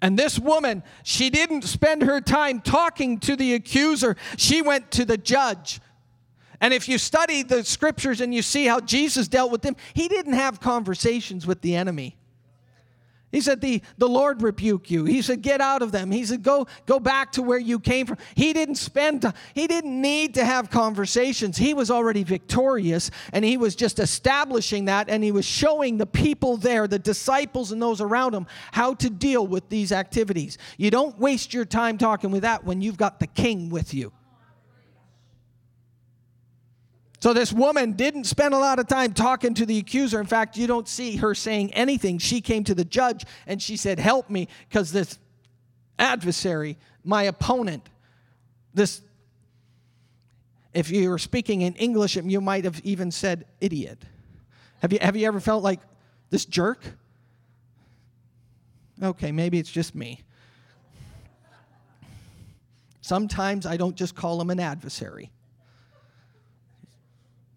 And 0.00 0.18
this 0.18 0.38
woman, 0.38 0.82
she 1.02 1.30
didn't 1.30 1.62
spend 1.62 2.02
her 2.02 2.20
time 2.20 2.60
talking 2.60 3.18
to 3.20 3.34
the 3.34 3.54
accuser, 3.54 4.16
she 4.36 4.62
went 4.62 4.90
to 4.92 5.04
the 5.04 5.16
judge. 5.16 5.80
And 6.60 6.74
if 6.74 6.88
you 6.88 6.98
study 6.98 7.42
the 7.42 7.64
scriptures 7.64 8.20
and 8.20 8.34
you 8.34 8.42
see 8.42 8.66
how 8.66 8.80
Jesus 8.80 9.28
dealt 9.28 9.52
with 9.52 9.62
them, 9.62 9.76
he 9.94 10.08
didn't 10.08 10.32
have 10.32 10.60
conversations 10.60 11.46
with 11.46 11.60
the 11.60 11.76
enemy. 11.76 12.17
He 13.30 13.42
said, 13.42 13.60
the, 13.60 13.82
the 13.98 14.08
Lord 14.08 14.42
rebuke 14.42 14.90
you. 14.90 15.04
He 15.04 15.20
said, 15.20 15.42
get 15.42 15.60
out 15.60 15.82
of 15.82 15.92
them. 15.92 16.10
He 16.10 16.24
said, 16.24 16.42
go, 16.42 16.66
go 16.86 16.98
back 16.98 17.32
to 17.32 17.42
where 17.42 17.58
you 17.58 17.78
came 17.78 18.06
from. 18.06 18.16
He 18.34 18.54
didn't 18.54 18.76
spend, 18.76 19.30
he 19.54 19.66
didn't 19.66 20.00
need 20.00 20.34
to 20.34 20.44
have 20.44 20.70
conversations. 20.70 21.58
He 21.58 21.74
was 21.74 21.90
already 21.90 22.22
victorious 22.22 23.10
and 23.34 23.44
he 23.44 23.58
was 23.58 23.76
just 23.76 23.98
establishing 23.98 24.86
that 24.86 25.10
and 25.10 25.22
he 25.22 25.30
was 25.30 25.44
showing 25.44 25.98
the 25.98 26.06
people 26.06 26.56
there, 26.56 26.88
the 26.88 26.98
disciples 26.98 27.70
and 27.70 27.82
those 27.82 28.00
around 28.00 28.34
him, 28.34 28.46
how 28.72 28.94
to 28.94 29.10
deal 29.10 29.46
with 29.46 29.68
these 29.68 29.92
activities. 29.92 30.56
You 30.78 30.90
don't 30.90 31.18
waste 31.18 31.52
your 31.52 31.66
time 31.66 31.98
talking 31.98 32.30
with 32.30 32.42
that 32.42 32.64
when 32.64 32.80
you've 32.80 32.96
got 32.96 33.20
the 33.20 33.26
king 33.26 33.68
with 33.68 33.92
you. 33.92 34.12
So 37.20 37.32
this 37.32 37.52
woman 37.52 37.92
didn't 37.92 38.24
spend 38.24 38.54
a 38.54 38.58
lot 38.58 38.78
of 38.78 38.86
time 38.86 39.12
talking 39.12 39.54
to 39.54 39.66
the 39.66 39.78
accuser. 39.78 40.20
In 40.20 40.26
fact, 40.26 40.56
you 40.56 40.66
don't 40.66 40.86
see 40.86 41.16
her 41.16 41.34
saying 41.34 41.74
anything. 41.74 42.18
She 42.18 42.40
came 42.40 42.62
to 42.64 42.74
the 42.74 42.84
judge 42.84 43.24
and 43.46 43.60
she 43.60 43.76
said, 43.76 43.98
Help 43.98 44.30
me, 44.30 44.46
because 44.68 44.92
this 44.92 45.18
adversary, 45.98 46.78
my 47.02 47.24
opponent, 47.24 47.88
this, 48.72 49.02
if 50.72 50.90
you 50.90 51.10
were 51.10 51.18
speaking 51.18 51.62
in 51.62 51.74
English, 51.74 52.14
you 52.16 52.40
might 52.40 52.64
have 52.64 52.80
even 52.84 53.10
said 53.10 53.46
idiot. 53.60 53.98
Have 54.80 54.92
you, 54.92 55.00
have 55.02 55.16
you 55.16 55.26
ever 55.26 55.40
felt 55.40 55.64
like 55.64 55.80
this 56.30 56.44
jerk? 56.44 56.78
Okay, 59.02 59.32
maybe 59.32 59.58
it's 59.58 59.70
just 59.70 59.94
me. 59.94 60.22
Sometimes 63.00 63.66
I 63.66 63.76
don't 63.76 63.96
just 63.96 64.14
call 64.14 64.40
him 64.40 64.50
an 64.50 64.60
adversary. 64.60 65.30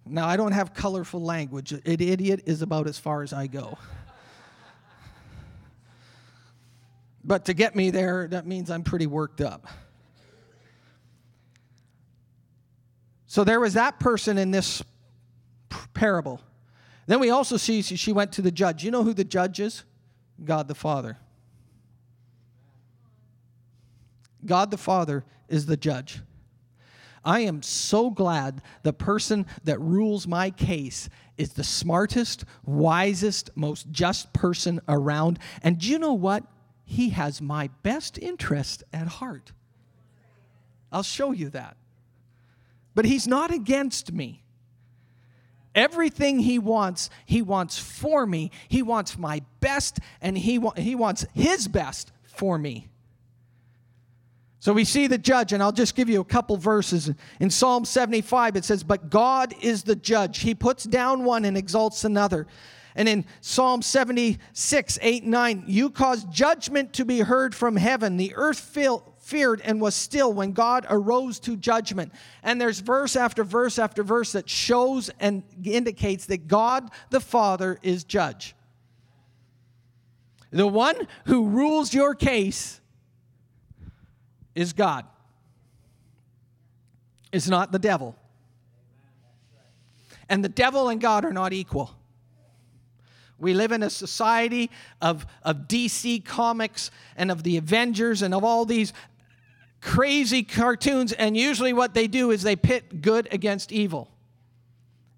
Now, 0.06 0.28
I 0.28 0.36
don't 0.36 0.52
have 0.52 0.74
colorful 0.74 1.22
language. 1.22 1.72
An 1.72 1.82
idiot 1.86 2.44
is 2.46 2.62
about 2.62 2.88
as 2.88 2.98
far 2.98 3.24
as 3.24 3.34
I 3.34 3.48
go. 3.48 3.78
But 7.24 7.46
to 7.46 7.54
get 7.54 7.76
me 7.76 7.92
there, 7.92 8.28
that 8.30 8.48
means 8.48 8.72
I'm 8.72 8.84
pretty 8.84 9.06
worked 9.06 9.42
up. 9.42 9.68
So 13.28 13.44
there 13.44 13.60
was 13.60 13.76
that 13.76 14.00
person 14.00 14.38
in 14.38 14.52
this 14.52 14.84
parable. 15.94 16.42
Then 17.06 17.20
we 17.20 17.30
also 17.30 17.58
see 17.58 17.82
she 17.82 18.12
went 18.12 18.34
to 18.34 18.42
the 18.42 18.52
judge. 18.52 18.84
You 18.84 18.92
know 18.92 19.04
who 19.04 19.14
the 19.14 19.24
judge 19.24 19.60
is? 19.60 19.84
God 20.44 20.68
the 20.68 20.76
Father. 20.76 21.18
God 24.46 24.72
the 24.72 24.78
Father 24.78 25.24
is 25.48 25.68
the 25.68 25.78
judge. 25.78 26.20
I 27.24 27.42
am 27.42 27.62
so 27.62 28.10
glad 28.10 28.62
the 28.84 28.94
person 28.94 29.46
that 29.64 29.80
rules 29.80 30.28
my 30.28 30.50
case 30.50 31.10
is 31.38 31.54
the 31.54 31.64
smartest, 31.64 32.46
wisest, 32.66 33.52
most 33.56 33.92
just 33.92 34.34
person 34.34 34.80
around. 34.88 35.40
And 35.62 35.80
do 35.80 35.88
you 35.88 36.00
know 36.00 36.14
what? 36.14 36.44
He 36.84 37.10
has 37.12 37.42
my 37.42 37.70
best 37.84 38.18
interest 38.18 38.84
at 38.92 39.08
heart. 39.08 39.52
I'll 40.92 41.04
show 41.04 41.32
you 41.32 41.50
that. 41.50 41.78
But 42.94 43.06
he's 43.06 43.28
not 43.28 43.52
against 43.52 44.12
me. 44.12 44.44
Everything 45.74 46.40
he 46.40 46.60
wants, 46.60 47.10
he 47.26 47.42
wants 47.42 47.78
for 47.80 48.26
me. 48.26 48.52
He 48.68 48.82
wants 48.82 49.18
my 49.18 49.42
best, 49.62 50.00
and 50.20 50.38
he, 50.38 50.60
wa- 50.60 50.74
he 50.76 50.96
wants 50.96 51.26
his 51.34 51.70
best 51.70 52.12
for 52.24 52.58
me. 52.58 52.91
So 54.62 54.74
we 54.74 54.86
see 54.86 55.08
the 55.08 55.18
judge, 55.18 55.54
and 55.54 55.64
I'll 55.64 55.72
just 55.72 55.96
give 55.96 56.08
you 56.08 56.22
a 56.22 56.24
couple 56.24 56.56
verses. 56.56 57.12
In 57.40 57.50
Psalm 57.50 57.84
75, 57.84 58.56
it 58.56 58.64
says, 58.64 58.84
But 58.84 59.10
God 59.10 59.56
is 59.60 59.82
the 59.82 59.96
judge. 59.96 60.38
He 60.38 60.54
puts 60.54 60.84
down 60.84 61.24
one 61.24 61.46
and 61.46 61.58
exalts 61.58 62.04
another. 62.04 62.46
And 62.96 63.10
in 63.10 63.26
Psalm 63.42 63.82
76, 63.82 65.00
8, 65.02 65.24
9, 65.24 65.64
you 65.66 65.90
caused 65.90 66.32
judgment 66.32 66.94
to 66.94 67.06
be 67.06 67.22
heard 67.22 67.56
from 67.56 67.76
heaven. 67.76 68.18
The 68.18 68.36
earth 68.36 68.60
feared 69.18 69.62
and 69.62 69.82
was 69.82 69.96
still 69.96 70.32
when 70.32 70.52
God 70.52 70.86
arose 70.92 71.40
to 71.40 71.58
judgment. 71.58 72.14
And 72.44 72.62
there's 72.62 72.82
verse 72.82 73.16
after 73.16 73.44
verse 73.44 73.80
after 73.80 74.04
verse 74.04 74.34
that 74.34 74.48
shows 74.48 75.10
and 75.20 75.42
indicates 75.64 76.28
that 76.28 76.48
God 76.48 76.92
the 77.10 77.20
Father 77.20 77.80
is 77.82 78.04
judge. 78.04 78.54
The 80.52 80.68
one 80.68 81.08
who 81.26 81.48
rules 81.48 81.96
your 81.96 82.14
case 82.14 82.81
is 84.56 84.74
God. 84.74 85.06
It's 87.32 87.48
not 87.48 87.72
the 87.72 87.80
devil. 87.80 88.16
And 90.30 90.44
the 90.44 90.50
devil 90.50 90.90
and 90.90 91.00
God 91.00 91.26
are 91.26 91.34
not 91.34 91.54
equal. 91.54 91.92
We 93.38 93.54
live 93.54 93.72
in 93.72 93.82
a 93.82 93.90
society 93.90 94.70
of, 95.02 95.26
of 95.44 95.68
DC 95.68 96.24
comics 96.24 96.92
and 97.18 97.32
of 97.32 97.44
the 97.44 97.58
Avengers 97.58 98.22
and 98.22 98.34
of 98.34 98.44
all 98.44 98.66
these 98.66 98.94
crazy 99.82 100.44
cartoons, 100.44 101.12
and 101.12 101.36
usually 101.36 101.74
what 101.74 101.96
they 101.96 102.08
do 102.08 102.30
is 102.30 102.44
they 102.44 102.56
pit 102.56 103.02
good 103.02 103.28
against 103.32 103.72
evil. 103.72 104.10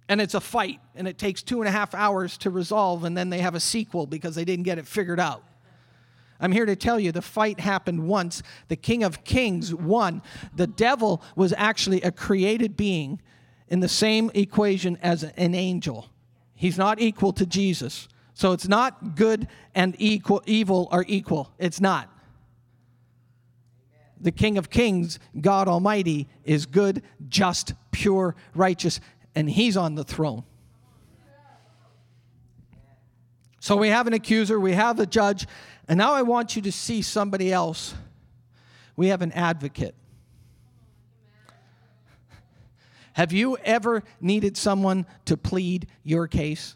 And 0.08 0.22
it's 0.22 0.34
a 0.34 0.40
fight, 0.40 0.80
and 0.96 1.08
it 1.08 1.18
takes 1.18 1.44
two 1.44 1.60
and 1.62 1.68
a 1.68 1.72
half 1.72 1.94
hours 1.94 2.38
to 2.40 2.50
resolve, 2.50 3.04
and 3.04 3.16
then 3.16 3.30
they 3.30 3.40
have 3.40 3.56
a 3.56 3.60
sequel 3.60 4.08
because 4.08 4.36
they 4.36 4.46
didn't 4.46 4.64
get 4.64 4.78
it 4.78 4.88
figured 4.88 5.20
out. 5.20 5.44
I'm 6.44 6.52
here 6.52 6.66
to 6.66 6.76
tell 6.76 7.00
you 7.00 7.12
the 7.12 7.22
fight 7.22 7.60
happened 7.60 8.08
once. 8.08 8.44
The 8.68 8.76
King 8.76 9.04
of 9.04 9.24
Kings 9.24 9.74
won. 9.74 10.22
The 10.56 10.68
devil 10.68 11.24
was 11.36 11.54
actually 11.58 12.02
a 12.02 12.12
created 12.12 12.78
being 12.78 13.22
in 13.70 13.80
the 13.80 13.90
same 13.90 14.30
equation 14.34 14.98
as 15.02 15.24
an 15.24 15.56
angel. 15.56 16.10
He's 16.54 16.78
not 16.78 17.02
equal 17.02 17.34
to 17.34 17.46
Jesus. 17.46 18.08
So 18.36 18.52
it's 18.52 18.68
not 18.68 19.16
good 19.16 19.48
and 19.74 19.96
equal, 19.98 20.44
evil 20.46 20.88
are 20.92 21.06
equal. 21.08 21.52
It's 21.58 21.82
not 21.82 22.10
the 24.24 24.32
King 24.32 24.58
of 24.58 24.70
Kings, 24.70 25.20
God 25.40 25.68
Almighty, 25.68 26.28
is 26.46 26.66
good, 26.66 27.04
just, 27.28 27.74
pure, 27.92 28.36
righteous, 28.56 29.00
and 29.36 29.50
He's 29.50 29.78
on 29.78 29.96
the 29.96 30.04
throne. 30.04 30.44
So 33.60 33.78
we 33.78 33.90
have 33.90 34.08
an 34.08 34.14
accuser, 34.14 34.60
we 34.60 34.74
have 34.74 35.00
a 35.00 35.06
judge, 35.06 35.46
and 35.88 35.98
now 35.98 36.14
I 36.14 36.22
want 36.22 36.56
you 36.56 36.62
to 36.64 36.72
see 36.72 37.02
somebody 37.02 37.52
else. 37.52 37.94
We 38.96 39.08
have 39.08 39.22
an 39.22 39.32
advocate. 39.32 39.96
Have 43.14 43.32
you 43.32 43.58
ever 43.58 44.04
needed 44.22 44.58
someone 44.58 45.06
to 45.26 45.38
plead 45.38 45.88
your 46.04 46.28
case? 46.28 46.76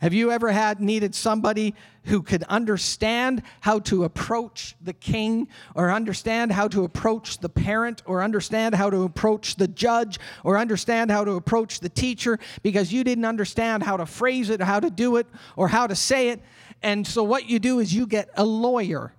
Have 0.00 0.14
you 0.14 0.30
ever 0.30 0.50
had 0.52 0.80
needed 0.80 1.14
somebody 1.14 1.74
who 2.04 2.22
could 2.22 2.44
understand 2.44 3.42
how 3.60 3.80
to 3.80 4.04
approach 4.04 4.76
the 4.80 4.92
king 4.92 5.48
or 5.74 5.90
understand 5.90 6.52
how 6.52 6.68
to 6.68 6.84
approach 6.84 7.38
the 7.38 7.48
parent 7.48 8.02
or 8.06 8.22
understand 8.22 8.76
how 8.76 8.90
to 8.90 9.02
approach 9.02 9.56
the 9.56 9.66
judge 9.66 10.20
or 10.44 10.56
understand 10.56 11.10
how 11.10 11.24
to 11.24 11.32
approach 11.32 11.80
the 11.80 11.88
teacher 11.88 12.38
because 12.62 12.92
you 12.92 13.02
didn't 13.02 13.24
understand 13.24 13.82
how 13.82 13.96
to 13.96 14.06
phrase 14.06 14.50
it, 14.50 14.60
how 14.60 14.78
to 14.78 14.88
do 14.88 15.16
it, 15.16 15.26
or 15.56 15.66
how 15.66 15.88
to 15.88 15.96
say 15.96 16.28
it? 16.28 16.40
And 16.82 17.06
so 17.06 17.22
what 17.22 17.48
you 17.48 17.58
do 17.58 17.80
is 17.80 17.94
you 17.94 18.06
get 18.06 18.28
a 18.36 18.44
lawyer. 18.44 19.12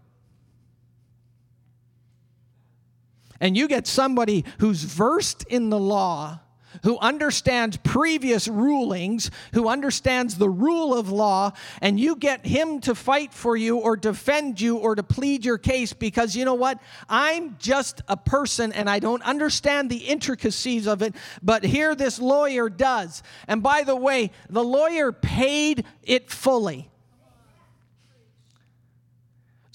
And 3.42 3.56
you 3.56 3.68
get 3.68 3.88
somebody 3.88 4.46
who's 4.60 4.84
versed 4.84 5.44
in 5.44 5.70
the 5.70 5.80
law 5.80 6.40
who 6.84 6.98
understands 7.00 7.78
previous 7.78 8.48
rulings, 8.48 9.32
who 9.54 9.68
understands 9.68 10.38
the 10.38 10.50
rule 10.50 10.98
of 10.98 11.12
law, 11.12 11.52
and 11.82 12.00
you 12.00 12.16
get 12.16 12.46
him 12.46 12.80
to 12.82 12.96
fight 12.96 13.34
for 13.34 13.56
you 13.56 13.78
or 13.78 13.96
defend 13.96 14.62
you 14.62 14.78
or 14.78 14.96
to 14.96 15.04
plead 15.04 15.44
your 15.44 15.58
case 15.58 15.94
because 15.94 16.36
you 16.36 16.46
know 16.46 16.54
what? 16.54 16.80
I'm 17.08 17.58
just 17.60 18.02
a 18.08 18.18
person 18.18 18.72
and 18.72 18.90
I 18.90 19.00
don't 19.00 19.24
understand 19.24 19.90
the 19.90 19.98
intricacies 19.98 20.88
of 20.88 21.02
it, 21.02 21.16
but 21.42 21.64
here 21.64 21.96
this 21.96 22.20
lawyer 22.20 22.70
does. 22.70 23.24
And 23.48 23.64
by 23.64 23.84
the 23.84 23.96
way, 23.96 24.32
the 24.50 24.64
lawyer 24.64 25.12
paid 25.12 25.86
it 26.04 26.30
fully. 26.30 26.90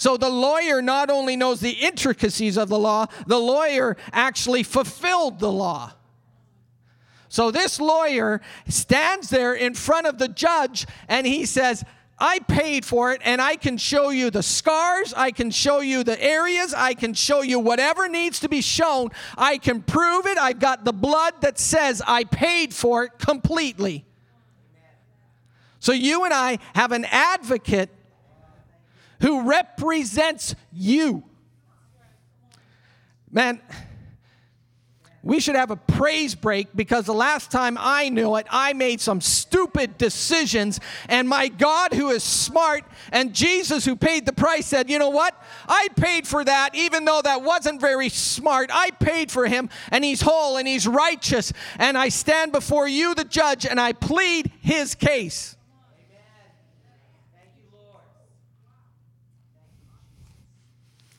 So 0.05 0.19
the 0.19 0.29
lawyer 0.29 0.83
not 0.83 1.09
only 1.09 1.35
knows 1.35 1.61
the 1.61 1.71
intricacies 1.71 2.59
of 2.59 2.69
the 2.69 2.79
law, 2.79 3.07
the 3.27 3.39
lawyer 3.39 3.97
actually 4.13 4.63
fulfilled 4.63 5.39
the 5.39 5.51
law. 5.51 5.95
So 7.31 7.51
this 7.51 7.81
lawyer 7.81 8.43
stands 8.69 9.31
there 9.31 9.55
in 9.55 9.73
front 9.73 10.07
of 10.07 10.19
the 10.19 10.29
judge 10.29 10.87
and 11.09 11.27
he 11.27 11.47
says, 11.47 11.85
I 12.19 12.41
paid 12.41 12.85
for 12.85 13.13
it 13.13 13.23
and 13.25 13.41
I 13.41 13.57
can 13.57 13.79
show 13.79 14.11
you 14.11 14.29
the 14.29 14.43
scars, 14.43 15.15
I 15.15 15.31
can 15.31 15.51
show 15.51 15.81
you 15.81 16.05
the 16.05 16.23
areas, 16.23 16.75
I 16.75 16.93
can 16.93 17.15
show 17.15 17.41
you 17.41 17.59
whatever 17.59 18.07
needs 18.07 18.41
to 18.41 18.49
be 18.51 18.61
shown. 18.61 19.09
I 19.39 19.57
can 19.57 19.81
prove 19.81 20.27
it. 20.27 20.37
I've 20.37 20.61
got 20.61 20.85
the 20.85 20.93
blood 20.93 21.41
that 21.41 21.59
says 21.59 22.03
I 22.07 22.25
paid 22.25 22.75
for 22.75 23.05
it 23.05 23.19
completely. 23.19 24.05
So 25.81 25.93
you 25.93 26.25
and 26.27 26.35
I 26.35 26.59
have 26.75 26.93
an 26.93 27.07
advocate 27.07 27.89
who 29.21 29.49
represents 29.49 30.55
you. 30.73 31.25
Man, 33.31 33.61
we 35.25 35.41
should 35.41 35.57
have 35.57 35.71
a 35.71 35.77
praise 35.77 36.35
break 36.35 36.69
because 36.77 37.07
the 37.07 37.15
last 37.15 37.51
time 37.51 37.79
I 37.81 38.11
knew 38.11 38.37
it, 38.37 38.47
I 38.51 38.75
made 38.75 39.01
some 39.01 39.23
stupid 39.23 39.97
decisions. 39.97 40.81
And 41.09 41.27
my 41.27 41.49
God, 41.49 41.95
who 41.95 42.11
is 42.11 42.23
smart, 42.23 42.85
and 43.11 43.35
Jesus, 43.35 43.87
who 43.87 43.97
paid 43.97 44.27
the 44.27 44.35
price, 44.35 44.67
said, 44.67 44.91
You 44.91 44.99
know 44.99 45.09
what? 45.09 45.35
I 45.67 45.89
paid 45.97 46.29
for 46.29 46.45
that, 46.45 46.75
even 46.75 47.07
though 47.07 47.23
that 47.25 47.43
wasn't 47.43 47.81
very 47.81 48.11
smart. 48.11 48.69
I 48.71 48.91
paid 48.91 49.31
for 49.31 49.47
him, 49.47 49.71
and 49.91 50.05
he's 50.05 50.21
whole 50.21 50.59
and 50.59 50.69
he's 50.69 50.87
righteous. 50.87 51.55
And 51.79 51.97
I 51.97 52.11
stand 52.11 52.53
before 52.53 52.87
you, 52.87 53.15
the 53.15 53.25
judge, 53.25 53.65
and 53.65 53.81
I 53.81 53.95
plead 53.95 54.53
his 54.61 54.95
case. 54.95 55.57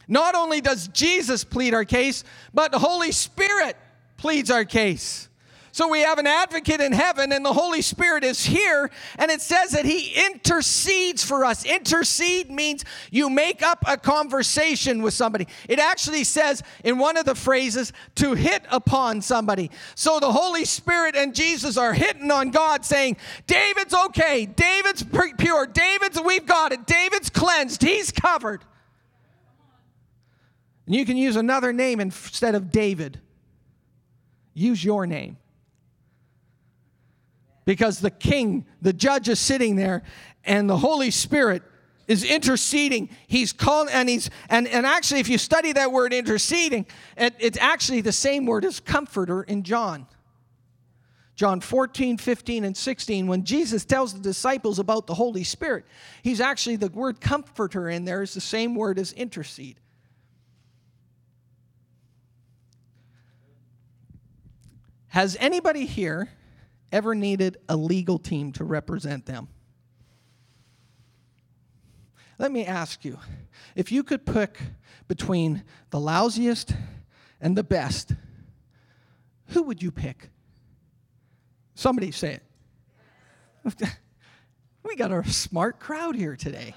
Not 0.07 0.35
only 0.35 0.61
does 0.61 0.87
Jesus 0.89 1.43
plead 1.43 1.73
our 1.73 1.85
case, 1.85 2.23
but 2.53 2.71
the 2.71 2.79
Holy 2.79 3.11
Spirit 3.11 3.77
pleads 4.17 4.51
our 4.51 4.65
case. 4.65 5.29
So 5.75 5.89
we 5.89 5.99
have 6.03 6.19
an 6.19 6.25
advocate 6.25 6.79
in 6.79 6.93
heaven, 6.93 7.33
and 7.33 7.43
the 7.43 7.51
Holy 7.51 7.81
Spirit 7.81 8.23
is 8.23 8.45
here, 8.45 8.89
and 9.19 9.29
it 9.29 9.41
says 9.41 9.71
that 9.71 9.83
He 9.83 10.13
intercedes 10.25 11.21
for 11.21 11.43
us. 11.43 11.65
Intercede 11.65 12.49
means 12.49 12.85
you 13.11 13.29
make 13.29 13.61
up 13.61 13.83
a 13.85 13.97
conversation 13.97 15.01
with 15.01 15.13
somebody. 15.13 15.49
It 15.67 15.79
actually 15.79 16.23
says 16.23 16.63
in 16.85 16.97
one 16.97 17.17
of 17.17 17.25
the 17.25 17.35
phrases 17.35 17.91
to 18.15 18.35
hit 18.35 18.63
upon 18.71 19.21
somebody. 19.21 19.69
So 19.95 20.21
the 20.21 20.31
Holy 20.31 20.63
Spirit 20.63 21.17
and 21.17 21.35
Jesus 21.35 21.75
are 21.77 21.91
hitting 21.91 22.31
on 22.31 22.51
God, 22.51 22.85
saying, 22.85 23.17
David's 23.45 23.93
okay, 23.93 24.45
David's 24.45 25.03
pure, 25.37 25.67
David's, 25.67 26.21
we've 26.21 26.45
got 26.45 26.71
it, 26.71 26.85
David's 26.85 27.29
cleansed, 27.29 27.81
he's 27.81 28.13
covered. 28.13 28.63
And 30.85 30.95
you 30.95 31.05
can 31.05 31.17
use 31.17 31.35
another 31.35 31.73
name 31.73 31.99
instead 31.99 32.55
of 32.55 32.71
David. 32.71 33.19
Use 34.53 34.83
your 34.83 35.05
name. 35.05 35.37
Because 37.65 37.99
the 37.99 38.11
king, 38.11 38.65
the 38.81 38.93
judge 38.93 39.27
is 39.27 39.39
sitting 39.39 39.75
there, 39.75 40.03
and 40.43 40.69
the 40.69 40.77
Holy 40.77 41.09
Spirit 41.09 41.63
is 42.07 42.23
interceding. 42.23 43.09
He's 43.27 43.51
calling, 43.51 43.91
and 43.91 44.07
he's, 44.07 44.29
and, 44.49 44.67
and 44.67 44.85
actually, 44.85 45.19
if 45.19 45.29
you 45.29 45.39
study 45.39 45.73
that 45.73 45.91
word 45.91 46.13
interceding, 46.13 46.85
it, 47.17 47.33
it's 47.39 47.57
actually 47.57 48.01
the 48.01 48.11
same 48.11 48.45
word 48.45 48.63
as 48.63 48.79
comforter 48.79 49.41
in 49.41 49.63
John. 49.63 50.05
John 51.35 51.59
14, 51.59 52.17
15, 52.17 52.63
and 52.63 52.77
16, 52.77 53.27
when 53.27 53.43
Jesus 53.43 53.83
tells 53.83 54.13
the 54.13 54.21
disciples 54.21 54.79
about 54.79 55.05
the 55.05 55.15
Holy 55.15 55.43
Spirit, 55.43 55.85
he's 56.23 56.39
actually 56.39 56.77
the 56.77 56.87
word 56.87 57.19
comforter 57.19 57.89
in 57.89 58.05
there 58.05 58.21
is 58.21 58.33
the 58.33 58.41
same 58.41 58.73
word 58.73 58.97
as 58.97 59.11
intercede. 59.11 59.79
Has 65.15 65.37
anybody 65.39 65.85
here 65.85 66.27
ever 66.91 67.15
needed 67.15 67.55
a 67.69 67.77
legal 67.77 68.19
team 68.19 68.51
to 68.51 68.65
represent 68.65 69.25
them? 69.25 69.47
Let 72.37 72.51
me 72.51 72.65
ask 72.65 73.05
you 73.05 73.19
if 73.77 73.93
you 73.93 74.03
could 74.03 74.25
pick 74.25 74.57
between 75.07 75.63
the 75.89 75.99
lousiest 75.99 76.75
and 77.39 77.57
the 77.57 77.63
best, 77.63 78.11
who 79.51 79.63
would 79.63 79.81
you 79.81 79.89
pick? 79.89 80.31
Somebody 81.75 82.11
say 82.11 82.41
it. 83.63 83.97
we 84.83 84.97
got 84.97 85.13
a 85.13 85.23
smart 85.31 85.79
crowd 85.79 86.17
here 86.17 86.35
today. 86.35 86.75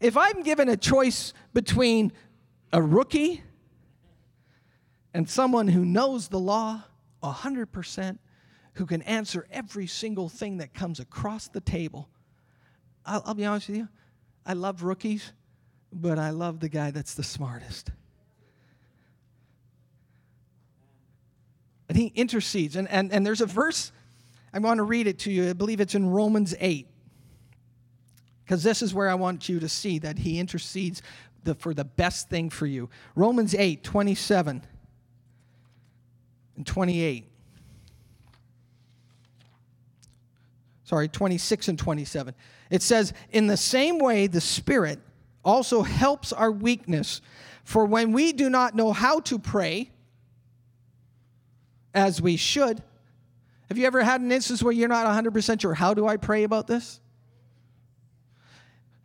If 0.00 0.16
I'm 0.16 0.42
given 0.42 0.70
a 0.70 0.78
choice 0.78 1.34
between 1.52 2.10
a 2.72 2.80
rookie 2.80 3.42
and 5.14 5.30
someone 5.30 5.68
who 5.68 5.84
knows 5.84 6.28
the 6.28 6.40
law 6.40 6.82
100%, 7.22 8.18
who 8.74 8.84
can 8.84 9.00
answer 9.02 9.46
every 9.50 9.86
single 9.86 10.28
thing 10.28 10.58
that 10.58 10.74
comes 10.74 10.98
across 10.98 11.46
the 11.46 11.60
table. 11.60 12.08
I'll, 13.06 13.22
I'll 13.24 13.34
be 13.34 13.44
honest 13.44 13.68
with 13.68 13.78
you, 13.78 13.88
I 14.44 14.54
love 14.54 14.82
rookies, 14.82 15.32
but 15.92 16.18
I 16.18 16.30
love 16.30 16.58
the 16.58 16.68
guy 16.68 16.90
that's 16.90 17.14
the 17.14 17.22
smartest. 17.22 17.92
And 21.88 21.96
he 21.96 22.06
intercedes. 22.08 22.74
And, 22.74 22.88
and, 22.90 23.12
and 23.12 23.24
there's 23.24 23.40
a 23.40 23.46
verse, 23.46 23.92
I 24.52 24.58
want 24.58 24.78
to 24.78 24.82
read 24.82 25.06
it 25.06 25.20
to 25.20 25.30
you. 25.30 25.50
I 25.50 25.52
believe 25.52 25.80
it's 25.80 25.94
in 25.94 26.10
Romans 26.10 26.54
8. 26.58 26.88
Because 28.44 28.62
this 28.62 28.82
is 28.82 28.92
where 28.92 29.08
I 29.08 29.14
want 29.14 29.48
you 29.48 29.60
to 29.60 29.68
see 29.68 29.98
that 30.00 30.18
he 30.18 30.40
intercedes 30.40 31.02
the, 31.44 31.54
for 31.54 31.72
the 31.72 31.84
best 31.84 32.28
thing 32.28 32.50
for 32.50 32.66
you. 32.66 32.90
Romans 33.14 33.54
8, 33.54 33.84
27 33.84 34.64
and 36.56 36.66
28. 36.66 37.30
Sorry, 40.84 41.08
26 41.08 41.68
and 41.68 41.78
27. 41.78 42.34
It 42.70 42.82
says, 42.82 43.12
In 43.30 43.46
the 43.46 43.56
same 43.56 43.98
way, 43.98 44.26
the 44.26 44.40
Spirit 44.40 45.00
also 45.44 45.82
helps 45.82 46.32
our 46.32 46.52
weakness. 46.52 47.20
For 47.64 47.86
when 47.86 48.12
we 48.12 48.32
do 48.32 48.50
not 48.50 48.74
know 48.74 48.92
how 48.92 49.20
to 49.20 49.38
pray 49.38 49.90
as 51.94 52.20
we 52.20 52.36
should, 52.36 52.82
have 53.68 53.78
you 53.78 53.86
ever 53.86 54.02
had 54.02 54.20
an 54.20 54.30
instance 54.30 54.62
where 54.62 54.72
you're 54.72 54.88
not 54.88 55.06
100% 55.06 55.60
sure, 55.60 55.74
how 55.74 55.94
do 55.94 56.06
I 56.06 56.16
pray 56.16 56.44
about 56.44 56.66
this? 56.66 57.00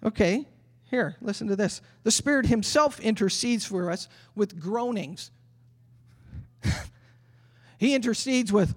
Okay, 0.03 0.45
here, 0.83 1.15
listen 1.21 1.47
to 1.47 1.55
this. 1.55 1.81
The 2.03 2.11
Spirit 2.11 2.47
Himself 2.47 2.99
intercedes 2.99 3.65
for 3.65 3.91
us 3.91 4.07
with 4.35 4.59
groanings. 4.59 5.31
he 7.79 7.95
intercedes 7.95 8.51
with, 8.53 8.75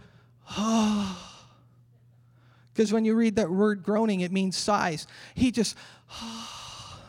ah. 0.49 1.19
oh. 1.19 1.29
Because 2.73 2.91
when 2.91 3.05
you 3.05 3.15
read 3.15 3.37
that 3.37 3.51
word 3.51 3.83
groaning, 3.83 4.21
it 4.21 4.33
means 4.33 4.57
sighs. 4.57 5.07
He 5.35 5.51
just, 5.51 5.77
oh. 6.11 7.01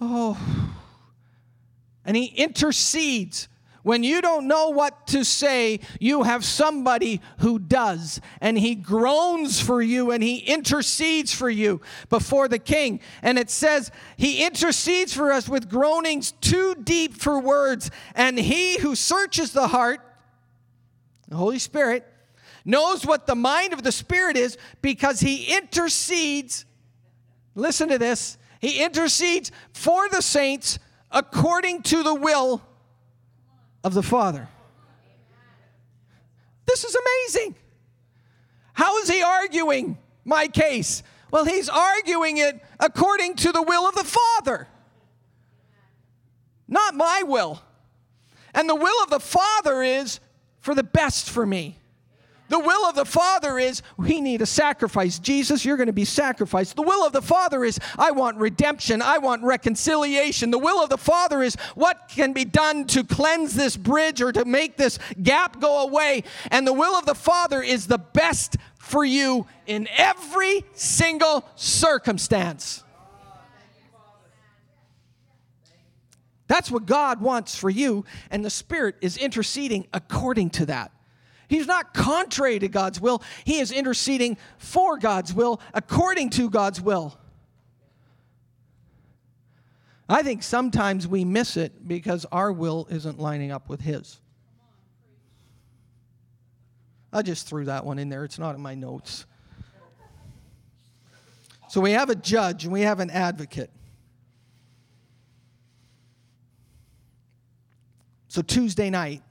oh. 0.00 0.74
And 2.04 2.16
He 2.16 2.26
intercedes 2.26 3.48
when 3.82 4.04
you 4.04 4.20
don't 4.20 4.46
know 4.46 4.68
what 4.70 5.06
to 5.08 5.24
say, 5.24 5.80
you 5.98 6.24
have 6.24 6.44
somebody 6.44 7.22
who 7.38 7.58
does, 7.58 8.20
and 8.40 8.58
he 8.58 8.74
groans 8.74 9.58
for 9.58 9.80
you 9.80 10.10
and 10.10 10.22
he 10.22 10.38
intercedes 10.38 11.32
for 11.32 11.48
you 11.48 11.80
before 12.10 12.46
the 12.46 12.58
king. 12.58 13.00
And 13.22 13.38
it 13.38 13.48
says, 13.48 13.90
He 14.18 14.44
intercedes 14.44 15.14
for 15.14 15.32
us 15.32 15.48
with 15.48 15.70
groanings 15.70 16.32
too 16.32 16.74
deep 16.74 17.14
for 17.14 17.40
words. 17.40 17.90
And 18.14 18.38
he 18.38 18.78
who 18.78 18.94
searches 18.94 19.52
the 19.52 19.68
heart, 19.68 20.00
the 21.30 21.36
Holy 21.36 21.58
Spirit, 21.58 22.06
knows 22.64 23.06
what 23.06 23.26
the 23.26 23.34
mind 23.34 23.72
of 23.72 23.82
the 23.82 23.92
Spirit 23.92 24.36
is 24.36 24.58
because 24.82 25.20
he 25.20 25.56
intercedes. 25.56 26.66
Listen 27.54 27.88
to 27.88 27.98
this. 27.98 28.36
He 28.60 28.82
intercedes 28.82 29.50
for 29.72 30.08
the 30.10 30.20
saints 30.20 30.78
according 31.10 31.82
to 31.84 32.02
the 32.02 32.14
will 32.14 32.60
of 33.82 33.94
the 33.94 34.02
Father. 34.02 34.48
This 36.66 36.84
is 36.84 36.94
amazing. 36.94 37.54
How 38.74 38.98
is 38.98 39.08
he 39.08 39.22
arguing 39.22 39.98
my 40.24 40.46
case? 40.48 41.02
Well, 41.30 41.44
he's 41.44 41.68
arguing 41.68 42.38
it 42.38 42.62
according 42.78 43.36
to 43.36 43.52
the 43.52 43.62
will 43.62 43.88
of 43.88 43.94
the 43.94 44.04
Father, 44.04 44.68
not 46.68 46.94
my 46.94 47.22
will. 47.24 47.62
And 48.52 48.68
the 48.68 48.74
will 48.74 49.02
of 49.04 49.10
the 49.10 49.20
Father 49.20 49.82
is 49.82 50.18
for 50.60 50.74
the 50.74 50.82
best 50.82 51.30
for 51.30 51.44
me. 51.44 51.80
The 52.50 52.58
will 52.58 52.84
of 52.88 52.96
the 52.96 53.04
Father 53.04 53.60
is 53.60 53.80
we 53.96 54.20
need 54.20 54.42
a 54.42 54.46
sacrifice. 54.46 55.20
Jesus, 55.20 55.64
you're 55.64 55.76
going 55.76 55.86
to 55.86 55.92
be 55.92 56.04
sacrificed. 56.04 56.74
The 56.74 56.82
will 56.82 57.06
of 57.06 57.12
the 57.12 57.22
Father 57.22 57.64
is 57.64 57.78
I 57.96 58.10
want 58.10 58.38
redemption. 58.38 59.00
I 59.02 59.18
want 59.18 59.44
reconciliation. 59.44 60.50
The 60.50 60.58
will 60.58 60.82
of 60.82 60.90
the 60.90 60.98
Father 60.98 61.44
is 61.44 61.54
what 61.76 62.08
can 62.08 62.32
be 62.32 62.44
done 62.44 62.86
to 62.88 63.04
cleanse 63.04 63.54
this 63.54 63.76
bridge 63.76 64.20
or 64.20 64.32
to 64.32 64.44
make 64.44 64.76
this 64.76 64.98
gap 65.22 65.60
go 65.60 65.86
away. 65.86 66.24
And 66.50 66.66
the 66.66 66.72
will 66.72 66.96
of 66.96 67.06
the 67.06 67.14
Father 67.14 67.62
is 67.62 67.86
the 67.86 67.98
best 67.98 68.56
for 68.78 69.04
you 69.04 69.46
in 69.66 69.86
every 69.96 70.64
single 70.74 71.48
circumstance. 71.54 72.82
That's 76.50 76.68
what 76.68 76.84
God 76.84 77.20
wants 77.20 77.54
for 77.54 77.70
you, 77.70 78.04
and 78.28 78.44
the 78.44 78.50
Spirit 78.50 78.96
is 79.00 79.16
interceding 79.16 79.86
according 79.92 80.50
to 80.50 80.66
that. 80.66 80.90
He's 81.46 81.68
not 81.68 81.94
contrary 81.94 82.58
to 82.58 82.66
God's 82.66 83.00
will, 83.00 83.22
he 83.44 83.60
is 83.60 83.70
interceding 83.70 84.36
for 84.58 84.98
God's 84.98 85.32
will, 85.32 85.60
according 85.72 86.30
to 86.30 86.50
God's 86.50 86.80
will. 86.80 87.16
I 90.08 90.24
think 90.24 90.42
sometimes 90.42 91.06
we 91.06 91.24
miss 91.24 91.56
it 91.56 91.86
because 91.86 92.26
our 92.32 92.50
will 92.50 92.88
isn't 92.90 93.20
lining 93.20 93.52
up 93.52 93.68
with 93.68 93.80
his. 93.80 94.20
I 97.12 97.22
just 97.22 97.46
threw 97.46 97.66
that 97.66 97.86
one 97.86 98.00
in 98.00 98.08
there. 98.08 98.24
It's 98.24 98.40
not 98.40 98.56
in 98.56 98.60
my 98.60 98.74
notes. 98.74 99.24
So 101.68 101.80
we 101.80 101.92
have 101.92 102.10
a 102.10 102.16
judge 102.16 102.64
and 102.64 102.72
we 102.72 102.80
have 102.80 102.98
an 102.98 103.10
advocate. 103.10 103.70
So 108.30 108.42
Tuesday 108.42 108.90
night, 108.90 109.24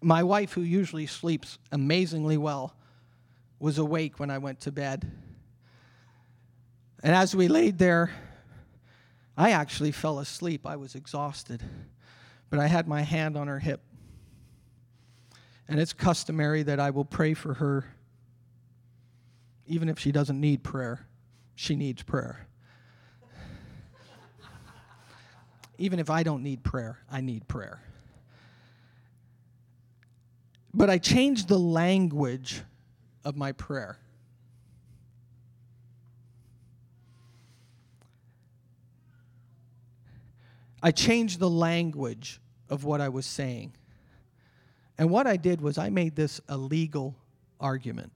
my 0.00 0.22
wife, 0.22 0.54
who 0.54 0.62
usually 0.62 1.04
sleeps 1.04 1.58
amazingly 1.70 2.38
well, 2.38 2.74
was 3.60 3.76
awake 3.76 4.18
when 4.18 4.30
I 4.30 4.38
went 4.38 4.60
to 4.60 4.72
bed. 4.72 5.06
And 7.02 7.14
as 7.14 7.36
we 7.36 7.46
laid 7.46 7.76
there, 7.76 8.10
I 9.36 9.50
actually 9.50 9.92
fell 9.92 10.18
asleep. 10.18 10.66
I 10.66 10.76
was 10.76 10.94
exhausted. 10.94 11.62
But 12.48 12.58
I 12.58 12.68
had 12.68 12.88
my 12.88 13.02
hand 13.02 13.36
on 13.36 13.46
her 13.46 13.58
hip. 13.58 13.82
And 15.68 15.78
it's 15.78 15.92
customary 15.92 16.62
that 16.62 16.80
I 16.80 16.88
will 16.88 17.04
pray 17.04 17.34
for 17.34 17.52
her, 17.52 17.84
even 19.66 19.90
if 19.90 19.98
she 19.98 20.10
doesn't 20.10 20.40
need 20.40 20.62
prayer. 20.62 21.06
She 21.54 21.76
needs 21.76 22.02
prayer. 22.02 22.47
Even 25.78 26.00
if 26.00 26.10
I 26.10 26.22
don't 26.24 26.42
need 26.42 26.64
prayer, 26.64 26.98
I 27.10 27.20
need 27.20 27.46
prayer. 27.46 27.80
But 30.74 30.90
I 30.90 30.98
changed 30.98 31.48
the 31.48 31.58
language 31.58 32.62
of 33.24 33.36
my 33.36 33.52
prayer. 33.52 33.98
I 40.82 40.90
changed 40.90 41.38
the 41.38 41.50
language 41.50 42.40
of 42.68 42.84
what 42.84 43.00
I 43.00 43.08
was 43.08 43.26
saying. 43.26 43.72
And 44.96 45.10
what 45.10 45.26
I 45.26 45.36
did 45.36 45.60
was 45.60 45.78
I 45.78 45.90
made 45.90 46.16
this 46.16 46.40
a 46.48 46.56
legal 46.56 47.16
argument. 47.60 48.12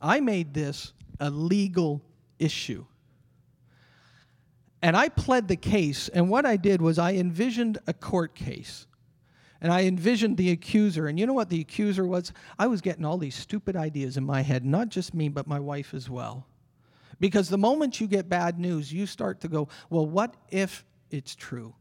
I 0.00 0.20
made 0.20 0.52
this 0.52 0.92
a 1.20 1.30
legal 1.30 2.02
issue. 2.38 2.84
And 4.82 4.96
I 4.96 5.08
pled 5.08 5.46
the 5.46 5.56
case, 5.56 6.08
and 6.08 6.28
what 6.28 6.44
I 6.44 6.56
did 6.56 6.82
was 6.82 6.98
I 6.98 7.12
envisioned 7.12 7.78
a 7.86 7.94
court 7.94 8.34
case. 8.34 8.86
And 9.60 9.72
I 9.72 9.84
envisioned 9.84 10.36
the 10.36 10.50
accuser. 10.50 11.06
And 11.06 11.20
you 11.20 11.26
know 11.26 11.32
what 11.32 11.48
the 11.48 11.60
accuser 11.60 12.04
was? 12.04 12.32
I 12.58 12.66
was 12.66 12.80
getting 12.80 13.04
all 13.04 13.16
these 13.16 13.36
stupid 13.36 13.76
ideas 13.76 14.16
in 14.16 14.24
my 14.24 14.42
head, 14.42 14.64
not 14.64 14.88
just 14.88 15.14
me, 15.14 15.28
but 15.28 15.46
my 15.46 15.60
wife 15.60 15.94
as 15.94 16.10
well. 16.10 16.48
Because 17.20 17.48
the 17.48 17.58
moment 17.58 18.00
you 18.00 18.08
get 18.08 18.28
bad 18.28 18.58
news, 18.58 18.92
you 18.92 19.06
start 19.06 19.40
to 19.42 19.48
go, 19.48 19.68
well, 19.88 20.04
what 20.04 20.34
if 20.50 20.84
it's 21.12 21.36
true? 21.36 21.76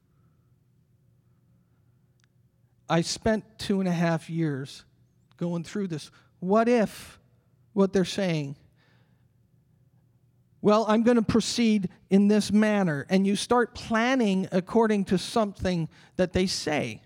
I 2.88 3.02
spent 3.02 3.46
two 3.58 3.80
and 3.80 3.90
a 3.90 3.94
half 3.94 4.30
years 4.30 4.84
going 5.38 5.64
through 5.64 5.88
this. 5.88 6.12
What 6.40 6.70
if 6.70 7.20
what 7.74 7.94
they're 7.94 8.06
saying 8.06 8.58
well, 10.62 10.86
I'm 10.88 11.04
going 11.04 11.16
to 11.16 11.24
proceed 11.24 11.90
in 12.10 12.28
this 12.28 12.52
manner. 12.52 13.06
And 13.10 13.26
you 13.26 13.36
start 13.36 13.74
planning 13.74 14.48
according 14.52 15.06
to 15.06 15.18
something 15.18 15.90
that 16.18 16.34
they 16.34 16.46
say. 16.46 17.02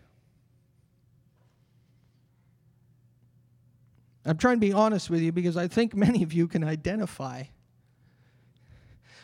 I'm 4.26 4.38
trying 4.38 4.58
to 4.58 4.62
be 4.62 4.74
honest 4.74 5.10
with 5.10 5.22
you 5.22 5.32
because 5.32 5.56
I 5.56 5.68
think 5.68 5.96
many 5.96 6.24
of 6.24 6.34
you 6.34 6.48
can 6.48 6.64
identify. 6.64 7.44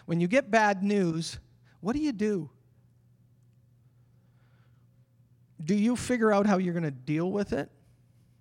When 0.05 0.19
you 0.19 0.27
get 0.27 0.49
bad 0.49 0.83
news, 0.83 1.39
what 1.81 1.95
do 1.95 2.01
you 2.01 2.11
do? 2.11 2.49
Do 5.63 5.75
you 5.75 5.95
figure 5.95 6.31
out 6.31 6.47
how 6.47 6.57
you're 6.57 6.73
going 6.73 6.83
to 6.83 6.91
deal 6.91 7.31
with 7.31 7.53
it? 7.53 7.69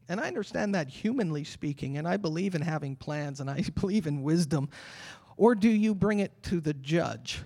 And 0.08 0.20
I 0.20 0.26
understand 0.26 0.74
that 0.74 0.88
humanly 0.88 1.44
speaking, 1.44 1.96
and 1.96 2.08
I 2.08 2.16
believe 2.16 2.56
in 2.56 2.62
having 2.62 2.96
plans 2.96 3.40
and 3.40 3.48
I 3.48 3.62
believe 3.80 4.06
in 4.06 4.22
wisdom. 4.22 4.68
Or 5.40 5.54
do 5.54 5.70
you 5.70 5.94
bring 5.94 6.18
it 6.18 6.42
to 6.44 6.60
the 6.60 6.74
judge? 6.74 7.40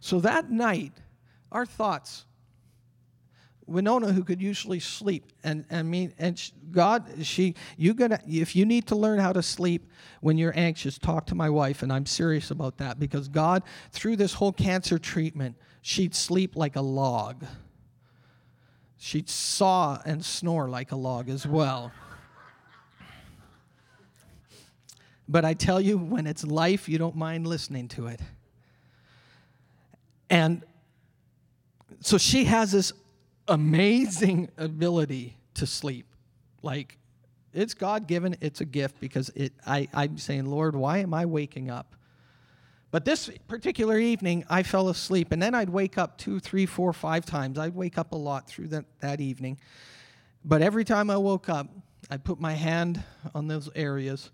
So 0.00 0.20
that 0.20 0.50
night, 0.50 0.92
our 1.50 1.64
thoughts. 1.64 2.26
Winona, 3.66 4.12
who 4.12 4.22
could 4.22 4.42
usually 4.42 4.80
sleep, 4.80 5.32
and 5.42 5.64
I 5.70 5.82
mean, 5.82 6.12
and 6.18 6.38
sh- 6.38 6.50
God, 6.70 7.10
she, 7.22 7.54
you 7.78 7.94
gonna, 7.94 8.20
if 8.28 8.54
you 8.54 8.66
need 8.66 8.86
to 8.88 8.96
learn 8.96 9.18
how 9.18 9.32
to 9.32 9.42
sleep 9.42 9.88
when 10.20 10.36
you're 10.36 10.52
anxious, 10.54 10.98
talk 10.98 11.24
to 11.28 11.34
my 11.34 11.48
wife, 11.48 11.82
and 11.82 11.90
I'm 11.90 12.04
serious 12.04 12.50
about 12.50 12.76
that 12.76 13.00
because 13.00 13.28
God, 13.28 13.62
through 13.90 14.16
this 14.16 14.34
whole 14.34 14.52
cancer 14.52 14.98
treatment, 14.98 15.56
she'd 15.80 16.14
sleep 16.14 16.54
like 16.54 16.76
a 16.76 16.82
log. 16.82 17.46
She'd 18.98 19.30
saw 19.30 20.02
and 20.04 20.22
snore 20.22 20.68
like 20.68 20.92
a 20.92 20.96
log 20.96 21.30
as 21.30 21.46
well. 21.46 21.92
But 25.28 25.44
I 25.44 25.54
tell 25.54 25.80
you, 25.80 25.96
when 25.98 26.26
it's 26.26 26.44
life, 26.44 26.88
you 26.88 26.98
don't 26.98 27.16
mind 27.16 27.46
listening 27.46 27.88
to 27.88 28.08
it. 28.08 28.20
And 30.28 30.62
so 32.00 32.18
she 32.18 32.44
has 32.44 32.72
this 32.72 32.92
amazing 33.48 34.50
ability 34.58 35.36
to 35.54 35.66
sleep. 35.66 36.06
Like, 36.62 36.98
it's 37.52 37.74
God 37.74 38.06
given, 38.06 38.36
it's 38.40 38.60
a 38.60 38.64
gift 38.64 39.00
because 39.00 39.30
it, 39.34 39.52
I, 39.66 39.88
I'm 39.94 40.18
saying, 40.18 40.46
Lord, 40.46 40.74
why 40.74 40.98
am 40.98 41.14
I 41.14 41.24
waking 41.24 41.70
up? 41.70 41.94
But 42.90 43.04
this 43.04 43.30
particular 43.48 43.98
evening, 43.98 44.44
I 44.48 44.62
fell 44.62 44.88
asleep, 44.88 45.32
and 45.32 45.42
then 45.42 45.54
I'd 45.54 45.70
wake 45.70 45.98
up 45.98 46.16
two, 46.16 46.38
three, 46.38 46.64
four, 46.66 46.92
five 46.92 47.24
times. 47.26 47.58
I'd 47.58 47.74
wake 47.74 47.98
up 47.98 48.12
a 48.12 48.16
lot 48.16 48.46
through 48.46 48.68
that, 48.68 48.84
that 49.00 49.20
evening. 49.20 49.58
But 50.44 50.62
every 50.62 50.84
time 50.84 51.10
I 51.10 51.16
woke 51.16 51.48
up, 51.48 51.68
I'd 52.10 52.22
put 52.22 52.40
my 52.40 52.52
hand 52.52 53.02
on 53.34 53.48
those 53.48 53.68
areas 53.74 54.30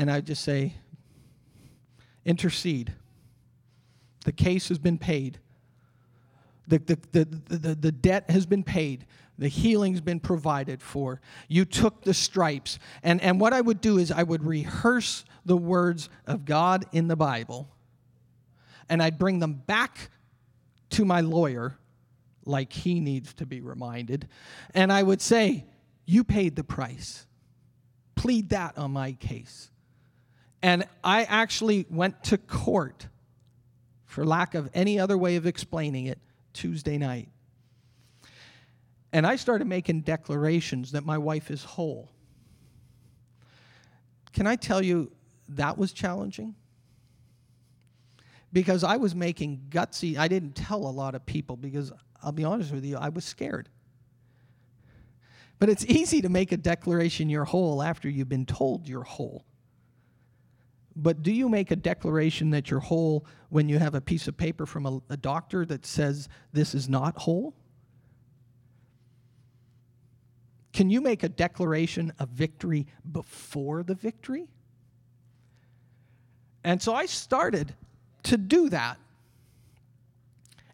and 0.00 0.10
I'd 0.10 0.24
just 0.24 0.42
say, 0.42 0.72
intercede. 2.24 2.94
The 4.24 4.32
case 4.32 4.70
has 4.70 4.78
been 4.78 4.96
paid. 4.96 5.38
The, 6.66 6.78
the, 6.78 6.98
the, 7.12 7.24
the, 7.54 7.74
the 7.74 7.92
debt 7.92 8.30
has 8.30 8.46
been 8.46 8.64
paid. 8.64 9.04
The 9.36 9.48
healing's 9.48 10.00
been 10.00 10.18
provided 10.18 10.80
for. 10.80 11.20
You 11.48 11.66
took 11.66 12.00
the 12.02 12.14
stripes. 12.14 12.78
And, 13.02 13.20
and 13.20 13.38
what 13.38 13.52
I 13.52 13.60
would 13.60 13.82
do 13.82 13.98
is 13.98 14.10
I 14.10 14.22
would 14.22 14.42
rehearse 14.42 15.26
the 15.44 15.58
words 15.58 16.08
of 16.26 16.46
God 16.46 16.86
in 16.92 17.06
the 17.08 17.16
Bible, 17.16 17.68
and 18.88 19.02
I'd 19.02 19.18
bring 19.18 19.38
them 19.38 19.52
back 19.52 20.08
to 20.90 21.04
my 21.04 21.20
lawyer, 21.20 21.76
like 22.46 22.72
he 22.72 23.00
needs 23.00 23.34
to 23.34 23.44
be 23.44 23.60
reminded, 23.60 24.28
and 24.72 24.90
I 24.90 25.02
would 25.02 25.20
say, 25.20 25.66
You 26.06 26.24
paid 26.24 26.56
the 26.56 26.64
price. 26.64 27.26
Plead 28.14 28.48
that 28.48 28.78
on 28.78 28.92
my 28.92 29.12
case. 29.12 29.70
And 30.62 30.84
I 31.02 31.24
actually 31.24 31.86
went 31.88 32.22
to 32.24 32.38
court, 32.38 33.08
for 34.04 34.26
lack 34.26 34.54
of 34.54 34.68
any 34.74 34.98
other 34.98 35.16
way 35.16 35.36
of 35.36 35.46
explaining 35.46 36.06
it, 36.06 36.18
Tuesday 36.52 36.98
night. 36.98 37.28
And 39.12 39.26
I 39.26 39.36
started 39.36 39.66
making 39.66 40.02
declarations 40.02 40.92
that 40.92 41.04
my 41.04 41.18
wife 41.18 41.50
is 41.50 41.64
whole. 41.64 42.10
Can 44.32 44.46
I 44.46 44.56
tell 44.56 44.82
you 44.82 45.10
that 45.48 45.78
was 45.78 45.92
challenging? 45.92 46.54
Because 48.52 48.84
I 48.84 48.96
was 48.96 49.14
making 49.14 49.66
gutsy, 49.70 50.16
I 50.16 50.28
didn't 50.28 50.54
tell 50.54 50.86
a 50.86 50.90
lot 50.90 51.14
of 51.14 51.24
people 51.24 51.56
because 51.56 51.92
I'll 52.22 52.32
be 52.32 52.44
honest 52.44 52.72
with 52.72 52.84
you, 52.84 52.96
I 52.96 53.08
was 53.08 53.24
scared. 53.24 53.68
But 55.58 55.68
it's 55.68 55.84
easy 55.86 56.22
to 56.22 56.28
make 56.28 56.52
a 56.52 56.56
declaration 56.56 57.28
you're 57.28 57.44
whole 57.44 57.82
after 57.82 58.08
you've 58.08 58.28
been 58.28 58.46
told 58.46 58.88
you're 58.88 59.02
whole. 59.02 59.44
But 61.02 61.22
do 61.22 61.32
you 61.32 61.48
make 61.48 61.70
a 61.70 61.76
declaration 61.76 62.50
that 62.50 62.70
you're 62.70 62.80
whole 62.80 63.24
when 63.48 63.70
you 63.70 63.78
have 63.78 63.94
a 63.94 64.02
piece 64.02 64.28
of 64.28 64.36
paper 64.36 64.66
from 64.66 64.84
a, 64.84 65.00
a 65.08 65.16
doctor 65.16 65.64
that 65.64 65.86
says 65.86 66.28
this 66.52 66.74
is 66.74 66.90
not 66.90 67.16
whole? 67.16 67.54
Can 70.74 70.90
you 70.90 71.00
make 71.00 71.22
a 71.22 71.28
declaration 71.28 72.12
of 72.18 72.28
victory 72.28 72.86
before 73.10 73.82
the 73.82 73.94
victory? 73.94 74.46
And 76.64 76.82
so 76.82 76.94
I 76.94 77.06
started 77.06 77.74
to 78.24 78.36
do 78.36 78.68
that. 78.68 78.98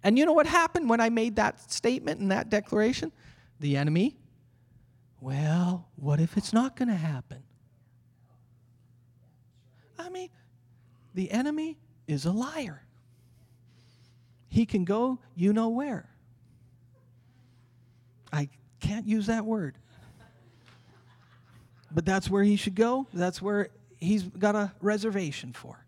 And 0.02 0.18
you 0.18 0.26
know 0.26 0.32
what 0.32 0.46
happened 0.46 0.90
when 0.90 1.00
I 1.00 1.08
made 1.08 1.36
that 1.36 1.70
statement 1.70 2.20
and 2.20 2.32
that 2.32 2.50
declaration? 2.50 3.12
The 3.60 3.76
enemy, 3.76 4.16
well, 5.20 5.86
what 5.94 6.18
if 6.18 6.36
it's 6.36 6.52
not 6.52 6.76
going 6.76 6.88
to 6.88 6.94
happen? 6.94 7.45
I 9.98 10.08
mean, 10.08 10.30
the 11.14 11.30
enemy 11.30 11.78
is 12.06 12.24
a 12.26 12.32
liar. 12.32 12.82
He 14.48 14.66
can 14.66 14.84
go 14.84 15.18
you 15.34 15.52
know 15.52 15.68
where. 15.68 16.08
I 18.32 18.48
can't 18.80 19.06
use 19.06 19.26
that 19.26 19.44
word. 19.44 19.78
But 21.90 22.04
that's 22.04 22.28
where 22.28 22.42
he 22.42 22.56
should 22.56 22.74
go. 22.74 23.06
That's 23.12 23.40
where 23.40 23.70
he's 23.98 24.22
got 24.22 24.54
a 24.54 24.72
reservation 24.80 25.52
for. 25.52 25.86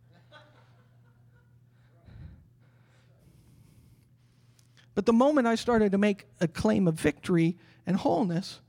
But 4.95 5.07
the 5.07 5.13
moment 5.13 5.47
I 5.47 5.55
started 5.55 5.93
to 5.93 5.99
make 5.99 6.27
a 6.41 6.49
claim 6.49 6.89
of 6.89 6.95
victory 6.95 7.57
and 7.87 7.97
wholeness, 7.97 8.61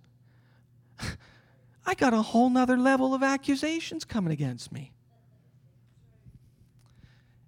I 1.86 1.96
got 1.96 2.14
a 2.14 2.22
whole 2.22 2.52
nother 2.52 2.78
level 2.78 3.16
of 3.16 3.24
accusations 3.24 4.06
coming 4.06 4.32
against 4.32 4.72
me. 4.72 4.92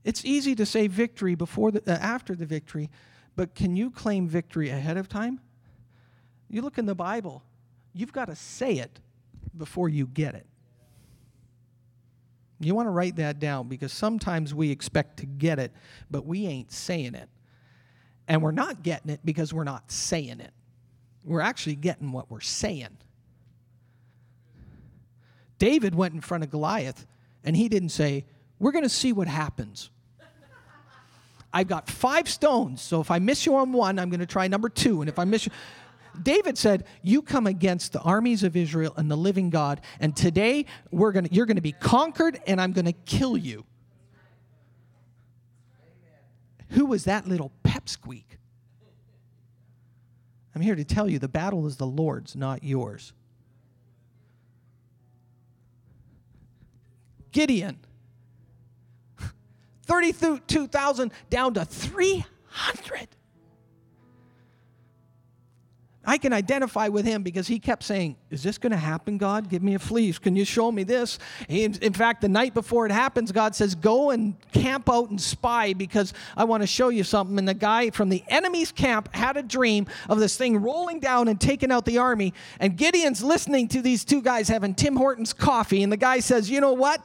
It's 0.03 0.25
easy 0.25 0.55
to 0.55 0.65
say 0.65 0.87
victory 0.87 1.35
before 1.35 1.71
the, 1.71 1.81
uh, 1.85 1.97
after 1.97 2.35
the 2.35 2.45
victory, 2.45 2.89
but 3.35 3.55
can 3.55 3.75
you 3.75 3.91
claim 3.91 4.27
victory 4.27 4.69
ahead 4.69 4.97
of 4.97 5.07
time? 5.07 5.39
You 6.49 6.61
look 6.61 6.77
in 6.77 6.85
the 6.85 6.95
Bible, 6.95 7.43
you've 7.93 8.11
got 8.11 8.25
to 8.25 8.35
say 8.35 8.73
it 8.73 8.99
before 9.57 9.89
you 9.89 10.07
get 10.07 10.35
it. 10.35 10.45
You 12.59 12.75
want 12.75 12.87
to 12.87 12.91
write 12.91 13.15
that 13.15 13.39
down 13.39 13.67
because 13.67 13.91
sometimes 13.91 14.53
we 14.53 14.69
expect 14.69 15.17
to 15.17 15.25
get 15.25 15.57
it, 15.57 15.71
but 16.11 16.25
we 16.25 16.45
ain't 16.45 16.71
saying 16.71 17.15
it. 17.15 17.29
And 18.27 18.41
we're 18.41 18.51
not 18.51 18.83
getting 18.83 19.11
it 19.11 19.19
because 19.25 19.53
we're 19.53 19.63
not 19.63 19.91
saying 19.91 20.39
it. 20.39 20.51
We're 21.23 21.41
actually 21.41 21.75
getting 21.75 22.11
what 22.11 22.29
we're 22.29 22.39
saying. 22.39 22.97
David 25.57 25.95
went 25.95 26.13
in 26.13 26.21
front 26.21 26.43
of 26.43 26.49
Goliath 26.49 27.05
and 27.43 27.55
he 27.55 27.67
didn't 27.67 27.89
say, 27.89 28.25
we're 28.61 28.71
going 28.71 28.83
to 28.83 28.89
see 28.89 29.11
what 29.11 29.27
happens. 29.27 29.89
I've 31.51 31.67
got 31.67 31.89
five 31.89 32.29
stones, 32.29 32.79
so 32.79 33.01
if 33.01 33.09
I 33.09 33.17
miss 33.17 33.45
you 33.45 33.55
on 33.55 33.73
one, 33.73 33.97
I'm 33.97 34.09
going 34.09 34.19
to 34.19 34.27
try 34.27 34.47
number 34.47 34.69
two. 34.69 35.01
And 35.01 35.09
if 35.09 35.17
I 35.17 35.25
miss 35.25 35.47
you, 35.47 35.51
David 36.21 36.57
said, 36.57 36.85
"You 37.01 37.23
come 37.23 37.47
against 37.47 37.91
the 37.91 37.99
armies 38.01 38.43
of 38.43 38.55
Israel 38.55 38.93
and 38.95 39.09
the 39.09 39.17
living 39.17 39.49
God, 39.49 39.81
and 39.99 40.15
today 40.15 40.67
we're 40.91 41.11
to, 41.11 41.33
you're 41.33 41.47
going 41.47 41.55
to 41.55 41.61
be 41.61 41.71
conquered, 41.71 42.39
and 42.45 42.61
I'm 42.61 42.71
going 42.71 42.85
to 42.85 42.93
kill 42.93 43.35
you." 43.35 43.65
Who 46.69 46.85
was 46.85 47.05
that 47.05 47.27
little 47.27 47.51
pepsqueak? 47.63 48.25
I'm 50.55 50.61
here 50.61 50.75
to 50.75 50.85
tell 50.85 51.09
you 51.09 51.17
the 51.17 51.27
battle 51.27 51.65
is 51.65 51.77
the 51.77 51.87
Lord's, 51.87 52.35
not 52.35 52.63
yours. 52.63 53.11
Gideon 57.31 57.79
32,000 59.91 61.11
down 61.29 61.53
to 61.53 61.65
300. 61.65 63.09
I 66.05 66.17
can 66.17 66.31
identify 66.31 66.87
with 66.87 67.03
him 67.05 67.23
because 67.23 67.45
he 67.45 67.59
kept 67.59 67.83
saying, 67.83 68.15
Is 68.29 68.41
this 68.41 68.57
going 68.57 68.71
to 68.71 68.77
happen, 68.77 69.17
God? 69.17 69.49
Give 69.49 69.61
me 69.61 69.75
a 69.75 69.79
fleece. 69.79 70.17
Can 70.17 70.37
you 70.37 70.45
show 70.45 70.71
me 70.71 70.83
this? 70.83 71.19
In, 71.49 71.75
in, 71.81 71.91
fact, 71.91 72.21
the 72.21 72.29
night 72.29 72.53
before 72.53 72.85
it 72.85 72.91
happens, 72.93 73.33
God 73.33 73.53
says, 73.53 73.75
Go 73.75 74.11
and 74.11 74.35
camp 74.53 74.89
out 74.89 75.09
and 75.09 75.19
spy 75.19 75.73
because 75.73 76.13
I 76.37 76.45
want 76.45 76.63
to 76.63 76.67
show 76.67 76.87
you 76.87 77.03
something. 77.03 77.37
And 77.37 77.45
the 77.45 77.53
guy 77.53 77.89
from 77.89 78.07
the 78.07 78.23
enemy's 78.29 78.71
camp 78.71 79.13
had 79.13 79.35
a 79.35 79.43
dream 79.43 79.87
of 80.07 80.19
this 80.19 80.37
thing 80.37 80.61
rolling 80.61 81.01
down 81.01 81.27
and 81.27 81.39
taking 81.39 81.69
out 81.69 81.83
the 81.83 81.97
army. 81.97 82.33
And 82.61 82.77
Gideon's 82.77 83.21
listening 83.21 83.67
to 83.69 83.81
these 83.81 84.05
two 84.05 84.21
guys 84.21 84.47
having 84.47 84.73
Tim 84.73 84.95
Hortons 84.95 85.33
coffee. 85.33 85.83
And 85.83 85.91
the 85.91 85.97
guy 85.97 86.21
says, 86.21 86.49
You 86.49 86.61
know 86.61 86.73
what? 86.73 87.03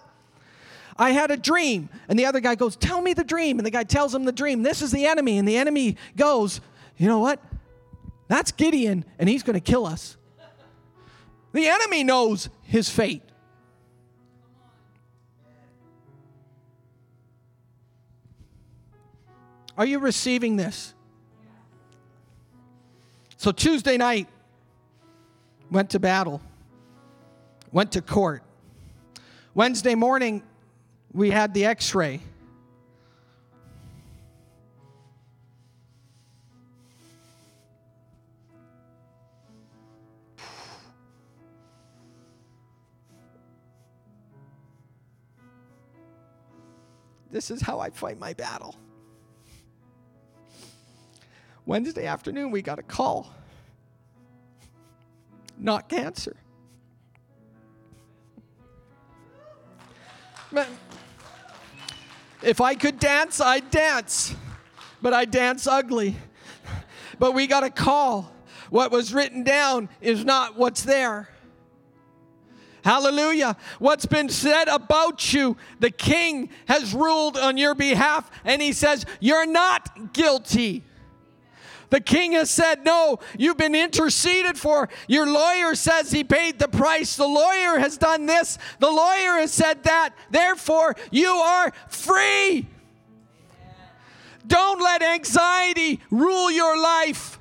I 0.98 1.10
had 1.10 1.30
a 1.30 1.36
dream. 1.36 1.88
And 2.08 2.18
the 2.18 2.26
other 2.26 2.40
guy 2.40 2.54
goes, 2.54 2.76
Tell 2.76 3.00
me 3.00 3.12
the 3.14 3.24
dream. 3.24 3.58
And 3.58 3.66
the 3.66 3.70
guy 3.70 3.84
tells 3.84 4.14
him 4.14 4.24
the 4.24 4.32
dream. 4.32 4.62
This 4.62 4.82
is 4.82 4.92
the 4.92 5.06
enemy. 5.06 5.38
And 5.38 5.46
the 5.46 5.56
enemy 5.56 5.96
goes, 6.16 6.60
You 6.96 7.08
know 7.08 7.18
what? 7.18 7.40
That's 8.28 8.50
Gideon, 8.52 9.04
and 9.18 9.28
he's 9.28 9.42
going 9.42 9.54
to 9.54 9.60
kill 9.60 9.86
us. 9.86 10.16
The 11.52 11.68
enemy 11.68 12.02
knows 12.02 12.48
his 12.62 12.90
fate. 12.90 13.22
Are 19.78 19.86
you 19.86 19.98
receiving 19.98 20.56
this? 20.56 20.94
So 23.36 23.52
Tuesday 23.52 23.96
night, 23.96 24.28
went 25.70 25.90
to 25.90 26.00
battle, 26.00 26.40
went 27.72 27.92
to 27.92 28.02
court. 28.02 28.42
Wednesday 29.54 29.94
morning, 29.94 30.42
we 31.16 31.30
had 31.30 31.54
the 31.54 31.64
x 31.64 31.94
ray. 31.94 32.20
This 47.30 47.50
is 47.50 47.60
how 47.60 47.80
I 47.80 47.90
fight 47.90 48.18
my 48.18 48.34
battle. 48.34 48.76
Wednesday 51.64 52.06
afternoon, 52.06 52.50
we 52.50 52.62
got 52.62 52.78
a 52.78 52.82
call. 52.82 53.34
Not 55.58 55.88
cancer 55.88 56.36
if 62.46 62.60
I 62.60 62.76
could 62.76 63.00
dance, 63.00 63.40
I'd 63.40 63.70
dance, 63.72 64.34
but 65.02 65.12
I 65.12 65.24
dance 65.24 65.66
ugly. 65.66 66.16
But 67.18 67.34
we 67.34 67.48
got 67.48 67.64
a 67.64 67.70
call. 67.70 68.32
What 68.70 68.92
was 68.92 69.12
written 69.12 69.42
down 69.42 69.88
is 70.00 70.24
not 70.24 70.56
what's 70.56 70.82
there. 70.82 71.28
Hallelujah. 72.84 73.56
What's 73.80 74.06
been 74.06 74.28
said 74.28 74.68
about 74.68 75.32
you, 75.32 75.56
the 75.80 75.90
king 75.90 76.50
has 76.68 76.94
ruled 76.94 77.36
on 77.36 77.56
your 77.56 77.74
behalf, 77.74 78.30
and 78.44 78.62
he 78.62 78.72
says, 78.72 79.04
You're 79.18 79.46
not 79.46 80.12
guilty. 80.12 80.84
The 81.90 82.00
king 82.00 82.32
has 82.32 82.50
said, 82.50 82.84
No, 82.84 83.18
you've 83.38 83.56
been 83.56 83.74
interceded 83.74 84.58
for. 84.58 84.88
Your 85.06 85.26
lawyer 85.26 85.74
says 85.74 86.10
he 86.10 86.24
paid 86.24 86.58
the 86.58 86.68
price. 86.68 87.16
The 87.16 87.26
lawyer 87.26 87.78
has 87.78 87.96
done 87.96 88.26
this. 88.26 88.58
The 88.80 88.90
lawyer 88.90 89.40
has 89.40 89.52
said 89.52 89.84
that. 89.84 90.10
Therefore, 90.30 90.96
you 91.10 91.28
are 91.28 91.72
free. 91.88 92.66
Don't 94.46 94.80
let 94.80 95.02
anxiety 95.02 96.00
rule 96.10 96.50
your 96.50 96.80
life. 96.80 97.38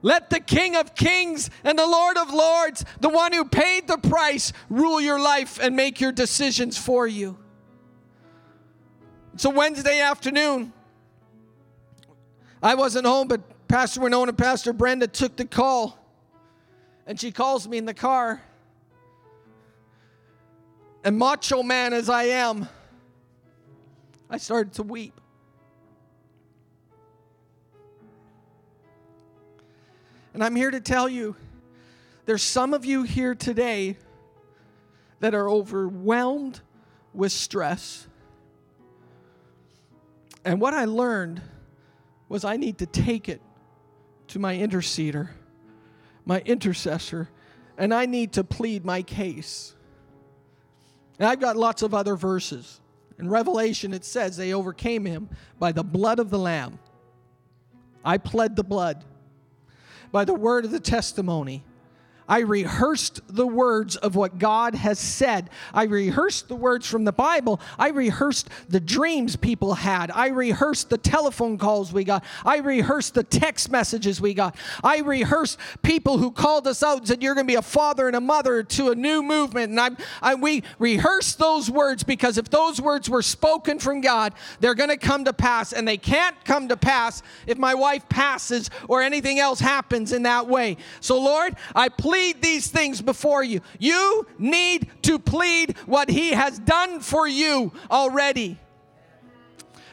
Let 0.00 0.30
the 0.30 0.38
King 0.38 0.76
of 0.76 0.94
Kings 0.94 1.50
and 1.64 1.76
the 1.76 1.86
Lord 1.86 2.16
of 2.16 2.32
Lords, 2.32 2.84
the 3.00 3.08
one 3.08 3.32
who 3.32 3.44
paid 3.44 3.88
the 3.88 3.98
price, 3.98 4.52
rule 4.70 5.00
your 5.00 5.18
life 5.18 5.58
and 5.60 5.74
make 5.74 6.00
your 6.00 6.12
decisions 6.12 6.78
for 6.78 7.06
you. 7.06 7.36
It's 9.34 9.44
a 9.44 9.50
Wednesday 9.50 10.00
afternoon. 10.00 10.72
I 12.62 12.74
wasn't 12.74 13.06
home, 13.06 13.28
but 13.28 13.68
Pastor 13.68 14.00
Winona 14.00 14.30
and 14.30 14.38
Pastor 14.38 14.72
Brenda 14.72 15.06
took 15.06 15.36
the 15.36 15.44
call. 15.44 15.98
And 17.06 17.18
she 17.18 17.30
calls 17.30 17.68
me 17.68 17.78
in 17.78 17.84
the 17.84 17.94
car. 17.94 18.42
And 21.04 21.16
macho 21.16 21.62
man 21.62 21.92
as 21.92 22.08
I 22.08 22.24
am, 22.24 22.68
I 24.28 24.38
started 24.38 24.74
to 24.74 24.82
weep. 24.82 25.18
And 30.34 30.44
I'm 30.44 30.54
here 30.54 30.70
to 30.70 30.80
tell 30.80 31.08
you 31.08 31.34
there's 32.26 32.42
some 32.42 32.74
of 32.74 32.84
you 32.84 33.04
here 33.04 33.34
today 33.34 33.96
that 35.20 35.34
are 35.34 35.48
overwhelmed 35.48 36.60
with 37.14 37.32
stress. 37.32 38.06
And 40.44 40.60
what 40.60 40.74
I 40.74 40.84
learned 40.84 41.40
was 42.28 42.44
I 42.44 42.56
need 42.56 42.78
to 42.78 42.86
take 42.86 43.28
it 43.28 43.40
to 44.28 44.38
my 44.38 44.56
interceder, 44.56 45.30
my 46.24 46.40
intercessor, 46.40 47.28
and 47.76 47.94
I 47.94 48.06
need 48.06 48.32
to 48.34 48.44
plead 48.44 48.84
my 48.84 49.02
case. 49.02 49.74
And 51.18 51.26
I've 51.26 51.40
got 51.40 51.56
lots 51.56 51.82
of 51.82 51.94
other 51.94 52.16
verses. 52.16 52.80
In 53.18 53.28
Revelation, 53.28 53.92
it 53.92 54.04
says 54.04 54.36
they 54.36 54.52
overcame 54.52 55.04
him 55.04 55.28
by 55.58 55.72
the 55.72 55.82
blood 55.82 56.18
of 56.18 56.30
the 56.30 56.38
Lamb. 56.38 56.78
I 58.04 58.18
pled 58.18 58.56
the 58.56 58.64
blood 58.64 59.04
by 60.12 60.24
the 60.24 60.34
word 60.34 60.64
of 60.64 60.70
the 60.70 60.80
testimony. 60.80 61.64
I 62.28 62.40
rehearsed 62.40 63.20
the 63.26 63.46
words 63.46 63.96
of 63.96 64.14
what 64.14 64.38
God 64.38 64.74
has 64.74 64.98
said. 64.98 65.48
I 65.72 65.84
rehearsed 65.84 66.48
the 66.48 66.54
words 66.54 66.86
from 66.86 67.04
the 67.04 67.12
Bible. 67.12 67.58
I 67.78 67.88
rehearsed 67.88 68.50
the 68.68 68.80
dreams 68.80 69.34
people 69.34 69.74
had. 69.74 70.10
I 70.10 70.28
rehearsed 70.28 70.90
the 70.90 70.98
telephone 70.98 71.56
calls 71.56 71.90
we 71.92 72.04
got. 72.04 72.22
I 72.44 72.58
rehearsed 72.58 73.14
the 73.14 73.22
text 73.22 73.70
messages 73.70 74.20
we 74.20 74.34
got. 74.34 74.56
I 74.84 74.98
rehearsed 74.98 75.58
people 75.82 76.18
who 76.18 76.30
called 76.30 76.66
us 76.66 76.82
out 76.82 76.98
and 76.98 77.08
said, 77.08 77.22
You're 77.22 77.34
going 77.34 77.46
to 77.46 77.50
be 77.50 77.56
a 77.56 77.62
father 77.62 78.06
and 78.06 78.16
a 78.16 78.20
mother 78.20 78.62
to 78.62 78.90
a 78.90 78.94
new 78.94 79.22
movement. 79.22 79.70
And 79.70 79.80
I'm, 79.80 79.96
I, 80.20 80.34
we 80.34 80.64
rehearsed 80.78 81.38
those 81.38 81.70
words 81.70 82.02
because 82.02 82.36
if 82.36 82.50
those 82.50 82.78
words 82.78 83.08
were 83.08 83.22
spoken 83.22 83.78
from 83.78 84.02
God, 84.02 84.34
they're 84.60 84.74
going 84.74 84.90
to 84.90 84.98
come 84.98 85.24
to 85.24 85.32
pass. 85.32 85.72
And 85.72 85.88
they 85.88 85.96
can't 85.96 86.36
come 86.44 86.68
to 86.68 86.76
pass 86.76 87.22
if 87.46 87.56
my 87.56 87.74
wife 87.74 88.06
passes 88.10 88.68
or 88.86 89.00
anything 89.00 89.38
else 89.38 89.60
happens 89.60 90.12
in 90.12 90.24
that 90.24 90.46
way. 90.46 90.76
So, 91.00 91.18
Lord, 91.18 91.56
I 91.74 91.88
plead 91.88 92.17
plead 92.18 92.42
these 92.42 92.66
things 92.66 93.00
before 93.00 93.44
you. 93.44 93.60
You 93.78 94.26
need 94.38 94.90
to 95.02 95.20
plead 95.20 95.76
what 95.86 96.10
He 96.10 96.30
has 96.30 96.58
done 96.58 96.98
for 96.98 97.28
you 97.28 97.72
already. 97.92 98.58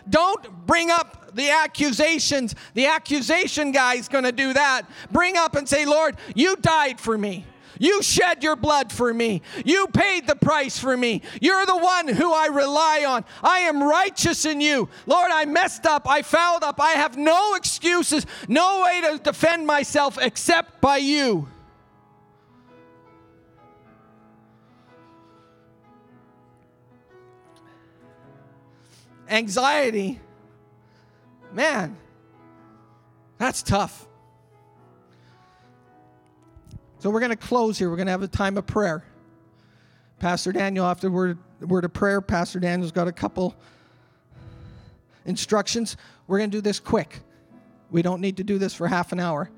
Don't 0.10 0.66
bring 0.66 0.90
up 0.90 1.36
the 1.36 1.52
accusations. 1.52 2.56
The 2.74 2.88
accusation 2.88 3.72
guy 3.72 3.96
is 3.96 4.08
going 4.08 4.24
to 4.24 4.32
do 4.32 4.54
that. 4.54 4.90
Bring 5.12 5.38
up 5.38 5.56
and 5.56 5.70
say, 5.70 5.86
Lord, 5.86 6.18
you 6.34 6.56
died 6.56 7.00
for 7.00 7.16
me. 7.16 7.46
You 7.78 8.02
shed 8.02 8.42
your 8.42 8.56
blood 8.56 8.92
for 8.92 9.14
me. 9.14 9.44
You 9.64 9.86
paid 9.88 10.26
the 10.26 10.36
price 10.36 10.80
for 10.80 10.98
me. 10.98 11.22
You're 11.42 11.66
the 11.68 11.78
one 11.78 12.08
who 12.08 12.34
I 12.34 12.48
rely 12.48 13.06
on. 13.08 13.24
I 13.44 13.60
am 13.60 13.84
righteous 13.84 14.46
in 14.46 14.62
you. 14.62 14.90
Lord, 15.06 15.30
I 15.32 15.46
messed 15.46 15.86
up. 15.86 16.10
I 16.10 16.24
fouled 16.24 16.64
up. 16.64 16.80
I 16.80 16.92
have 16.92 17.18
no 17.18 17.54
excuses, 17.54 18.26
no 18.48 18.82
way 18.84 19.02
to 19.12 19.20
defend 19.22 19.68
myself 19.68 20.18
except 20.20 20.82
by 20.82 20.98
you. 20.98 21.50
Anxiety, 29.30 30.20
man, 31.52 31.98
that's 33.38 33.62
tough. 33.64 34.08
So 37.00 37.10
we're 37.10 37.20
going 37.20 37.32
to 37.32 37.36
close 37.36 37.78
here. 37.78 37.90
We're 37.90 37.98
going 37.98 38.08
to 38.08 38.12
have 38.12 38.24
a 38.24 38.28
time 38.28 38.58
of 38.58 38.66
prayer. 38.66 39.04
Pastor 40.20 40.52
Daniel, 40.52 40.86
after 40.86 41.12
word, 41.12 41.38
word 41.62 41.86
of 41.86 41.94
prayer, 41.94 42.22
Pastor 42.22 42.60
Daniel's 42.60 42.92
got 42.92 43.08
a 43.08 43.12
couple 43.12 43.56
instructions. 45.26 45.98
We're 46.28 46.40
going 46.40 46.50
to 46.50 46.58
do 46.58 46.62
this 46.62 46.80
quick. 46.80 47.20
We 47.92 48.02
don't 48.02 48.22
need 48.22 48.38
to 48.38 48.44
do 48.44 48.58
this 48.58 48.74
for 48.74 48.88
half 48.88 49.12
an 49.12 49.20
hour. 49.20 49.50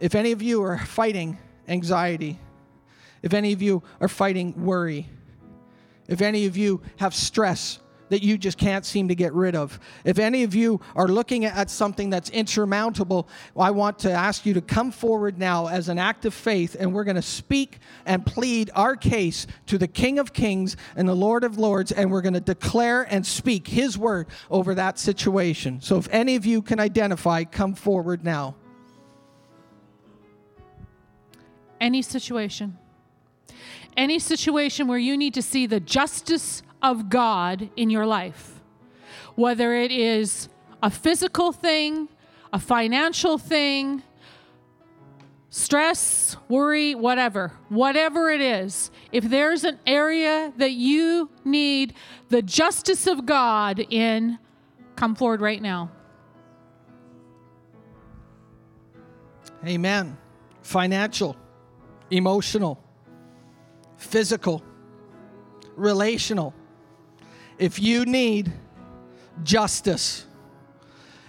If 0.00 0.14
any 0.14 0.32
of 0.32 0.42
you 0.42 0.62
are 0.62 0.78
fighting 0.78 1.38
anxiety, 1.68 2.38
if 3.22 3.32
any 3.32 3.52
of 3.52 3.62
you 3.62 3.82
are 4.00 4.08
fighting 4.08 4.64
worry, 4.64 5.08
if 6.08 6.20
any 6.20 6.46
of 6.46 6.56
you 6.56 6.82
have 6.96 7.14
stress 7.14 7.80
that 8.10 8.22
you 8.22 8.36
just 8.36 8.58
can't 8.58 8.84
seem 8.84 9.08
to 9.08 9.14
get 9.14 9.32
rid 9.32 9.56
of, 9.56 9.80
if 10.04 10.18
any 10.18 10.42
of 10.44 10.54
you 10.54 10.78
are 10.94 11.08
looking 11.08 11.46
at 11.46 11.70
something 11.70 12.10
that's 12.10 12.28
insurmountable, 12.30 13.26
I 13.56 13.70
want 13.70 13.98
to 14.00 14.12
ask 14.12 14.44
you 14.44 14.54
to 14.54 14.60
come 14.60 14.92
forward 14.92 15.38
now 15.38 15.68
as 15.68 15.88
an 15.88 15.98
act 15.98 16.26
of 16.26 16.34
faith, 16.34 16.76
and 16.78 16.92
we're 16.92 17.04
going 17.04 17.16
to 17.16 17.22
speak 17.22 17.78
and 18.04 18.24
plead 18.24 18.70
our 18.74 18.94
case 18.94 19.46
to 19.66 19.78
the 19.78 19.88
King 19.88 20.18
of 20.18 20.34
Kings 20.34 20.76
and 20.96 21.08
the 21.08 21.14
Lord 21.14 21.44
of 21.44 21.58
Lords, 21.58 21.92
and 21.92 22.10
we're 22.10 22.20
going 22.20 22.34
to 22.34 22.40
declare 22.40 23.02
and 23.02 23.26
speak 23.26 23.66
His 23.66 23.96
word 23.96 24.26
over 24.50 24.74
that 24.74 24.98
situation. 24.98 25.80
So 25.80 25.96
if 25.96 26.06
any 26.12 26.36
of 26.36 26.44
you 26.44 26.60
can 26.60 26.78
identify, 26.78 27.44
come 27.44 27.74
forward 27.74 28.22
now. 28.22 28.54
Any 31.80 32.02
situation 32.02 32.78
any 33.96 34.18
situation 34.18 34.88
where 34.88 34.98
you 34.98 35.16
need 35.16 35.34
to 35.34 35.42
see 35.42 35.66
the 35.66 35.80
justice 35.80 36.62
of 36.82 37.08
God 37.08 37.70
in 37.76 37.90
your 37.90 38.06
life, 38.06 38.60
whether 39.34 39.74
it 39.74 39.90
is 39.90 40.48
a 40.82 40.90
physical 40.90 41.52
thing, 41.52 42.08
a 42.52 42.58
financial 42.58 43.38
thing, 43.38 44.02
stress, 45.48 46.36
worry, 46.48 46.94
whatever, 46.94 47.52
whatever 47.68 48.30
it 48.30 48.40
is, 48.40 48.90
if 49.12 49.24
there's 49.24 49.64
an 49.64 49.78
area 49.86 50.52
that 50.56 50.72
you 50.72 51.30
need 51.44 51.94
the 52.28 52.42
justice 52.42 53.06
of 53.06 53.24
God 53.24 53.78
in, 53.78 54.38
come 54.96 55.14
forward 55.14 55.40
right 55.40 55.62
now. 55.62 55.90
Amen. 59.66 60.18
Financial, 60.60 61.34
emotional, 62.10 62.83
physical, 64.04 64.62
relational. 65.76 66.54
If 67.58 67.80
you 67.80 68.04
need 68.04 68.52
justice, 69.42 70.26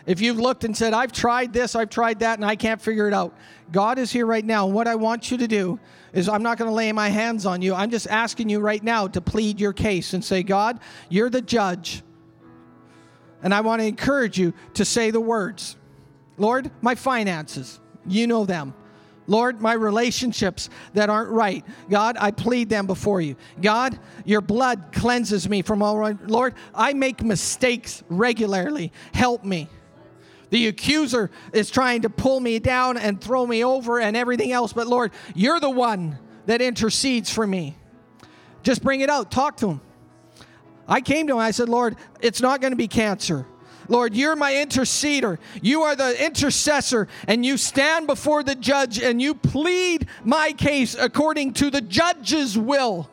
if 0.06 0.22
you've 0.22 0.38
looked 0.38 0.64
and 0.64 0.78
said, 0.78 0.94
I've 0.94 1.12
tried 1.12 1.52
this, 1.54 1.76
I've 1.76 1.90
tried 1.90 2.20
that, 2.20 2.38
and 2.38 2.46
I 2.46 2.56
can't 2.56 2.80
figure 2.80 3.08
it 3.08 3.14
out, 3.14 3.36
God 3.72 3.98
is 3.98 4.12
here 4.12 4.26
right 4.26 4.46
now. 4.46 4.68
What 4.68 4.88
I 4.88 4.96
want 4.96 5.32
you 5.32 5.38
to 5.38 5.48
do 5.48 5.80
is, 6.14 6.30
I'm 6.30 6.44
not 6.44 6.58
going 6.58 6.70
to 6.70 6.76
lay 6.76 6.92
my 6.92 7.10
hands 7.10 7.46
on 7.46 7.62
you. 7.62 7.74
I'm 7.74 7.90
just 7.90 8.08
asking 8.08 8.50
you 8.50 8.60
right 8.60 8.84
now 8.84 9.08
to 9.08 9.20
plead 9.20 9.60
your 9.60 9.74
case 9.74 10.14
and 10.14 10.24
say, 10.24 10.44
God, 10.44 10.80
you're 11.10 11.30
the 11.30 11.42
judge. 11.42 12.04
And 13.42 13.54
I 13.54 13.62
want 13.62 13.82
to 13.82 13.88
encourage 13.88 14.38
you 14.38 14.54
to 14.76 14.86
say 14.86 15.12
the 15.12 15.20
words 15.20 15.76
Lord, 16.38 16.70
my 16.82 16.96
finances, 16.96 17.80
you 18.06 18.28
know 18.28 18.46
them. 18.46 18.74
Lord, 19.28 19.62
my 19.62 19.74
relationships 19.74 20.70
that 20.94 21.10
aren't 21.10 21.32
right, 21.32 21.66
God, 21.90 22.18
I 22.20 22.32
plead 22.32 22.70
them 22.70 22.86
before 22.86 23.22
you. 23.22 23.36
God, 23.62 23.98
your 24.24 24.42
blood 24.42 24.92
cleanses 24.92 25.50
me 25.50 25.62
from 25.62 25.82
all 25.82 25.98
right. 25.98 26.20
Lord, 26.28 26.54
I 26.74 26.94
make 26.94 27.24
mistakes 27.24 28.04
regularly. 28.10 28.92
Help 29.14 29.44
me. 29.44 29.68
The 30.52 30.68
accuser 30.68 31.32
is 31.54 31.72
trying 31.72 32.04
to 32.04 32.10
pull 32.10 32.40
me 32.40 32.60
down 32.60 32.98
and 32.98 33.20
throw 33.20 33.46
me 33.46 33.64
over 33.64 34.00
and 34.00 34.16
everything 34.16 34.52
else, 34.52 34.74
but 34.74 34.88
Lord, 34.88 35.12
you're 35.34 35.60
the 35.60 35.70
one 35.70 36.20
that 36.46 36.62
intercedes 36.62 37.32
for 37.32 37.46
me. 37.48 37.76
Just 38.62 38.84
bring 38.84 39.02
it 39.02 39.10
out, 39.10 39.32
talk 39.32 39.58
to 39.58 39.70
him. 39.70 39.82
I 40.88 41.02
came 41.02 41.28
to 41.28 41.34
him, 41.34 41.40
I 41.40 41.52
said, 41.52 41.68
Lord, 41.68 41.96
it's 42.22 42.42
not 42.42 42.62
going 42.62 42.72
to 42.72 42.78
be 42.78 42.88
cancer. 42.88 43.48
Lord, 43.88 44.16
you're 44.16 44.36
my 44.36 44.54
interceder. 44.54 45.38
You 45.62 45.84
are 45.84 45.96
the 45.96 46.24
intercessor, 46.24 47.08
and 47.28 47.46
you 47.46 47.58
stand 47.58 48.08
before 48.08 48.44
the 48.44 48.56
judge 48.56 49.00
and 49.00 49.22
you 49.22 49.36
plead 49.36 50.08
my 50.24 50.52
case 50.54 50.96
according 50.96 51.54
to 51.54 51.70
the 51.70 51.82
judge's 51.82 52.58
will. 52.58 53.10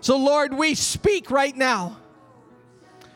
So, 0.00 0.16
Lord, 0.16 0.54
we 0.54 0.74
speak 0.74 1.30
right 1.30 1.56
now. 1.56 1.98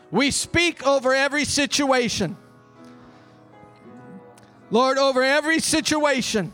We 0.09 0.31
speak 0.31 0.85
over 0.85 1.13
every 1.13 1.45
situation. 1.45 2.37
Lord, 4.69 4.97
over 4.97 5.23
every 5.23 5.59
situation 5.59 6.53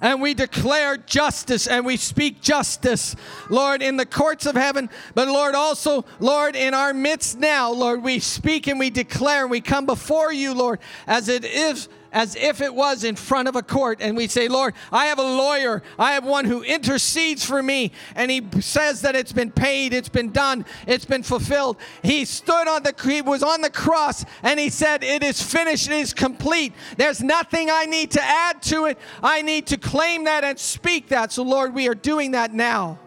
and 0.00 0.20
we 0.20 0.34
declare 0.34 0.96
justice 0.96 1.66
and 1.66 1.84
we 1.84 1.96
speak 1.96 2.40
justice, 2.40 3.16
Lord, 3.50 3.82
in 3.82 3.96
the 3.96 4.06
courts 4.06 4.46
of 4.46 4.54
heaven, 4.54 4.90
but 5.14 5.28
Lord, 5.28 5.54
also, 5.54 6.04
Lord, 6.20 6.56
in 6.56 6.74
our 6.74 6.94
midst 6.94 7.38
now, 7.38 7.70
Lord, 7.72 8.02
we 8.02 8.18
speak 8.18 8.66
and 8.66 8.78
we 8.78 8.90
declare 8.90 9.42
and 9.42 9.50
we 9.50 9.60
come 9.60 9.86
before 9.86 10.32
you, 10.32 10.54
Lord, 10.54 10.78
as 11.06 11.28
it 11.28 11.44
is 11.44 11.88
as 12.12 12.36
if 12.36 12.60
it 12.60 12.74
was 12.74 13.04
in 13.04 13.16
front 13.16 13.48
of 13.48 13.56
a 13.56 13.62
court. 13.62 13.98
And 14.00 14.16
we 14.16 14.28
say, 14.28 14.48
Lord, 14.48 14.74
I 14.90 15.06
have 15.06 15.18
a 15.18 15.22
lawyer. 15.22 15.82
I 15.98 16.12
have 16.12 16.24
one 16.24 16.44
who 16.44 16.62
intercedes 16.62 17.44
for 17.44 17.62
me. 17.62 17.92
And 18.14 18.30
he 18.30 18.42
says 18.60 19.02
that 19.02 19.14
it's 19.14 19.32
been 19.32 19.50
paid, 19.50 19.92
it's 19.92 20.08
been 20.08 20.30
done, 20.30 20.64
it's 20.86 21.04
been 21.04 21.22
fulfilled. 21.22 21.76
He 22.02 22.24
stood 22.24 22.68
on 22.68 22.82
the, 22.82 22.94
he 23.04 23.22
was 23.22 23.42
on 23.42 23.60
the 23.60 23.70
cross 23.70 24.24
and 24.42 24.58
he 24.58 24.70
said, 24.70 25.04
It 25.04 25.22
is 25.22 25.42
finished, 25.42 25.88
it 25.88 25.94
is 25.94 26.14
complete. 26.14 26.72
There's 26.96 27.22
nothing 27.22 27.68
I 27.70 27.84
need 27.84 28.12
to 28.12 28.22
add 28.22 28.62
to 28.62 28.86
it. 28.86 28.98
I 29.22 29.42
need 29.42 29.66
to 29.68 29.76
claim 29.76 30.24
that 30.24 30.44
and 30.44 30.58
speak 30.58 31.08
that. 31.08 31.32
So, 31.32 31.42
Lord, 31.42 31.74
we 31.74 31.88
are 31.88 31.94
doing 31.94 32.32
that 32.32 32.52
now. 32.52 32.98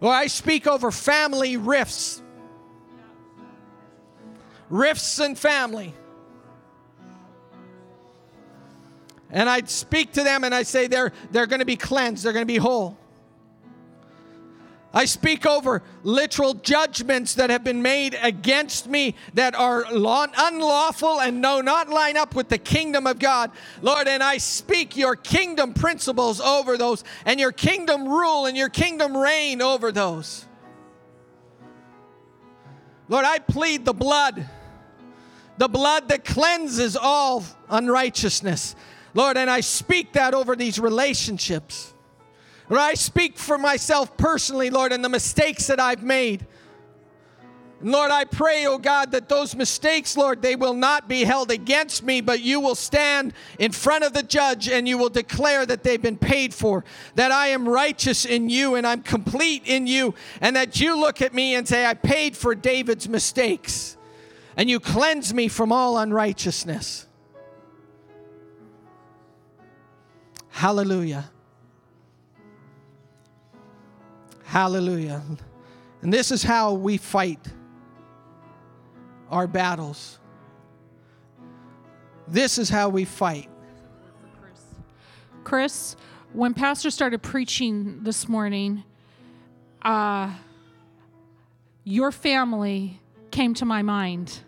Lord, 0.00 0.14
I 0.14 0.26
speak 0.28 0.66
over 0.66 0.90
family 0.90 1.56
rifts. 1.56 2.22
Rifts 4.70 5.18
and 5.18 5.36
family. 5.36 5.94
And 9.30 9.48
I'd 9.48 9.68
speak 9.68 10.12
to 10.12 10.24
them 10.24 10.44
and 10.44 10.54
I 10.54 10.62
say 10.62 10.86
they're, 10.86 11.12
they're 11.30 11.46
going 11.46 11.60
to 11.60 11.66
be 11.66 11.76
cleansed, 11.76 12.24
they're 12.24 12.32
going 12.32 12.46
to 12.46 12.52
be 12.52 12.56
whole. 12.56 12.96
I 14.92 15.04
speak 15.04 15.44
over 15.44 15.82
literal 16.02 16.54
judgments 16.54 17.34
that 17.34 17.50
have 17.50 17.62
been 17.62 17.82
made 17.82 18.18
against 18.22 18.86
me 18.88 19.14
that 19.34 19.54
are 19.54 19.84
unlawful 19.90 21.20
and 21.20 21.42
no 21.42 21.60
not 21.60 21.90
line 21.90 22.16
up 22.16 22.34
with 22.34 22.48
the 22.48 22.56
kingdom 22.56 23.06
of 23.06 23.18
God. 23.18 23.50
Lord, 23.82 24.08
and 24.08 24.22
I 24.22 24.38
speak 24.38 24.96
your 24.96 25.14
kingdom 25.14 25.74
principles 25.74 26.40
over 26.40 26.78
those 26.78 27.04
and 27.26 27.38
your 27.38 27.52
kingdom 27.52 28.08
rule 28.08 28.46
and 28.46 28.56
your 28.56 28.70
kingdom 28.70 29.14
reign 29.14 29.60
over 29.60 29.92
those. 29.92 30.46
Lord, 33.10 33.26
I 33.26 33.38
plead 33.40 33.84
the 33.84 33.94
blood, 33.94 34.48
the 35.58 35.68
blood 35.68 36.08
that 36.08 36.24
cleanses 36.24 36.96
all 36.96 37.44
unrighteousness. 37.68 38.74
Lord, 39.18 39.36
and 39.36 39.50
I 39.50 39.62
speak 39.62 40.12
that 40.12 40.32
over 40.32 40.54
these 40.54 40.78
relationships. 40.78 41.92
Lord, 42.68 42.80
I 42.80 42.94
speak 42.94 43.36
for 43.36 43.58
myself 43.58 44.16
personally, 44.16 44.70
Lord, 44.70 44.92
and 44.92 45.04
the 45.04 45.08
mistakes 45.08 45.66
that 45.66 45.80
I've 45.80 46.04
made. 46.04 46.46
And 47.80 47.90
Lord, 47.90 48.12
I 48.12 48.26
pray, 48.26 48.66
oh 48.66 48.78
God, 48.78 49.10
that 49.10 49.28
those 49.28 49.56
mistakes, 49.56 50.16
Lord, 50.16 50.40
they 50.40 50.54
will 50.54 50.72
not 50.72 51.08
be 51.08 51.24
held 51.24 51.50
against 51.50 52.04
me, 52.04 52.20
but 52.20 52.42
you 52.42 52.60
will 52.60 52.76
stand 52.76 53.32
in 53.58 53.72
front 53.72 54.04
of 54.04 54.12
the 54.12 54.22
judge 54.22 54.68
and 54.68 54.86
you 54.86 54.96
will 54.96 55.08
declare 55.08 55.66
that 55.66 55.82
they've 55.82 56.00
been 56.00 56.16
paid 56.16 56.54
for, 56.54 56.84
that 57.16 57.32
I 57.32 57.48
am 57.48 57.68
righteous 57.68 58.24
in 58.24 58.48
you 58.48 58.76
and 58.76 58.86
I'm 58.86 59.02
complete 59.02 59.64
in 59.66 59.88
you, 59.88 60.14
and 60.40 60.54
that 60.54 60.78
you 60.78 60.96
look 60.96 61.20
at 61.22 61.34
me 61.34 61.56
and 61.56 61.66
say, 61.66 61.84
I 61.84 61.94
paid 61.94 62.36
for 62.36 62.54
David's 62.54 63.08
mistakes, 63.08 63.96
and 64.56 64.70
you 64.70 64.78
cleanse 64.78 65.34
me 65.34 65.48
from 65.48 65.72
all 65.72 65.98
unrighteousness. 65.98 67.07
Hallelujah. 70.58 71.30
Hallelujah. 74.42 75.22
And 76.02 76.12
this 76.12 76.32
is 76.32 76.42
how 76.42 76.74
we 76.74 76.96
fight 76.96 77.38
our 79.30 79.46
battles. 79.46 80.18
This 82.26 82.58
is 82.58 82.68
how 82.68 82.88
we 82.88 83.04
fight. 83.04 83.48
Chris, 85.44 85.94
when 86.32 86.54
Pastor 86.54 86.90
started 86.90 87.22
preaching 87.22 88.02
this 88.02 88.28
morning, 88.28 88.82
uh, 89.82 90.34
your 91.84 92.10
family 92.10 93.00
came 93.30 93.54
to 93.54 93.64
my 93.64 93.82
mind. 93.82 94.40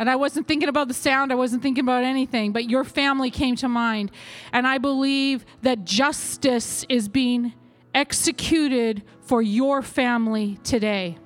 And 0.00 0.08
I 0.08 0.16
wasn't 0.16 0.48
thinking 0.48 0.70
about 0.70 0.88
the 0.88 0.94
sound, 0.94 1.30
I 1.30 1.34
wasn't 1.34 1.62
thinking 1.62 1.84
about 1.84 2.04
anything, 2.04 2.52
but 2.52 2.70
your 2.70 2.84
family 2.84 3.30
came 3.30 3.54
to 3.56 3.68
mind. 3.68 4.10
And 4.50 4.66
I 4.66 4.78
believe 4.78 5.44
that 5.60 5.84
justice 5.84 6.86
is 6.88 7.06
being 7.06 7.52
executed 7.94 9.02
for 9.20 9.42
your 9.42 9.82
family 9.82 10.58
today. 10.64 11.18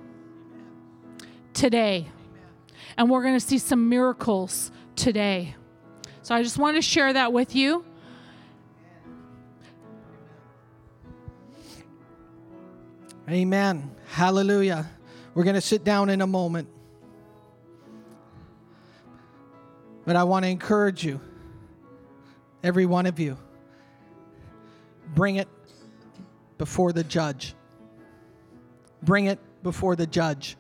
Today. 1.53 2.09
And 2.99 3.09
we're 3.09 3.23
going 3.23 3.39
to 3.39 3.47
see 3.47 3.59
some 3.59 3.89
miracles 3.89 4.73
today. 4.97 5.55
So 6.23 6.35
I 6.35 6.43
just 6.43 6.59
want 6.59 6.77
to 6.77 6.83
share 6.83 7.13
that 7.13 7.33
with 7.33 7.55
you. 7.55 7.85
Amen. 13.31 13.95
Hallelujah. 14.09 14.91
We're 15.35 15.45
going 15.45 15.55
to 15.55 15.61
sit 15.61 15.85
down 15.85 16.11
in 16.11 16.23
a 16.23 16.27
moment. 16.27 16.74
But 20.05 20.17
I 20.17 20.25
want 20.25 20.45
to 20.45 20.51
encourage 20.51 21.05
you, 21.05 21.21
every 22.63 22.87
one 22.87 23.07
of 23.07 23.19
you, 23.19 23.39
bring 25.15 25.37
it 25.37 25.49
before 26.59 26.93
the 26.93 27.05
judge. 27.05 27.55
Bring 29.03 29.27
it 29.27 29.39
before 29.63 29.97
the 29.97 30.07
judge. 30.07 30.57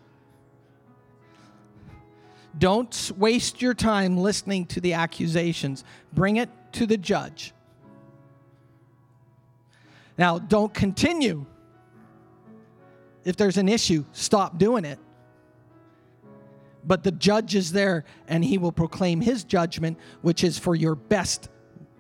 Don't 2.57 3.12
waste 3.16 3.61
your 3.61 3.74
time 3.74 4.16
listening 4.16 4.66
to 4.66 4.80
the 4.80 4.95
accusations. 4.95 5.84
Bring 6.12 6.36
it 6.36 6.49
to 6.72 6.86
the 6.86 6.97
judge. 6.97 7.53
Now, 10.16 10.38
don't 10.38 10.72
continue. 10.72 11.45
If 13.24 13.36
there's 13.36 13.57
an 13.57 13.68
issue, 13.68 14.05
stop 14.12 14.59
doing 14.59 14.84
it 14.84 14.99
but 16.87 17.03
the 17.03 17.12
judge 17.12 17.55
is 17.55 17.72
there 17.72 18.05
and 18.28 18.45
he 18.45 18.59
will 18.59 18.72
proclaim 18.72 19.20
his 19.20 19.45
judgment, 19.45 19.99
which 20.22 20.45
is 20.45 20.59
for 20.59 20.74
your 20.74 20.95
best 20.95 21.49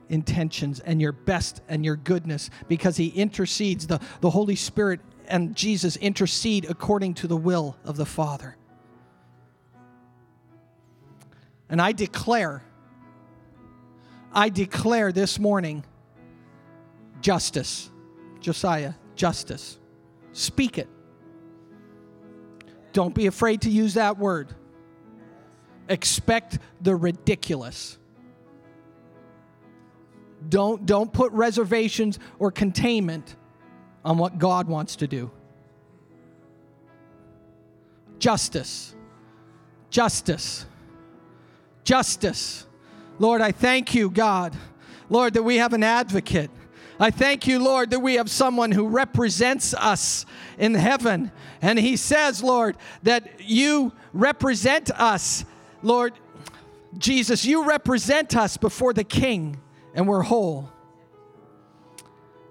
intentions 0.08 0.80
and 0.80 1.00
your 1.00 1.12
best 1.12 1.62
and 1.68 1.84
your 1.84 1.96
goodness 1.96 2.50
because 2.68 2.96
he 2.96 3.08
intercedes. 3.08 3.86
The, 3.86 4.00
the 4.20 4.30
Holy 4.30 4.56
Spirit 4.56 5.00
and 5.26 5.56
Jesus 5.56 5.96
intercede 5.96 6.66
according 6.68 7.14
to 7.14 7.26
the 7.26 7.36
will 7.36 7.76
of 7.84 7.96
the 7.96 8.06
Father. 8.06 8.56
And 11.68 11.80
I 11.80 11.92
declare, 11.92 12.62
I 14.32 14.50
declare 14.50 15.12
this 15.12 15.38
morning 15.38 15.84
justice. 17.20 17.90
Josiah, 18.40 18.92
justice. 19.16 19.78
Speak 20.32 20.76
it. 20.76 20.88
Don't 22.92 23.14
be 23.14 23.26
afraid 23.26 23.62
to 23.62 23.70
use 23.70 23.94
that 23.94 24.18
word 24.18 24.54
expect 25.88 26.58
the 26.80 26.94
ridiculous. 26.96 27.98
Don't, 30.48 30.84
don't 30.84 31.12
put 31.12 31.32
reservations 31.32 32.18
or 32.38 32.50
containment 32.50 33.36
on 34.04 34.18
what 34.18 34.38
God 34.38 34.68
wants 34.68 34.96
to 34.96 35.06
do. 35.06 35.30
Justice. 38.18 38.94
Justice. 39.90 40.66
Justice. 41.84 42.66
Lord, 43.18 43.40
I 43.40 43.52
thank 43.52 43.94
you, 43.94 44.10
God. 44.10 44.54
Lord, 45.08 45.34
that 45.34 45.42
we 45.42 45.56
have 45.56 45.72
an 45.72 45.82
advocate. 45.82 46.50
I 46.98 47.10
thank 47.10 47.46
you, 47.46 47.58
Lord, 47.58 47.90
that 47.90 48.00
we 48.00 48.14
have 48.14 48.30
someone 48.30 48.72
who 48.72 48.86
represents 48.86 49.74
us 49.74 50.26
in 50.58 50.74
heaven. 50.74 51.32
And 51.60 51.78
he 51.78 51.96
says, 51.96 52.42
Lord, 52.42 52.76
that 53.02 53.40
you 53.40 53.92
represent 54.12 54.90
us 54.90 55.44
Lord 55.84 56.14
Jesus, 56.96 57.44
you 57.44 57.68
represent 57.68 58.34
us 58.36 58.56
before 58.56 58.94
the 58.94 59.04
King, 59.04 59.60
and 59.94 60.08
we're 60.08 60.22
whole. 60.22 60.70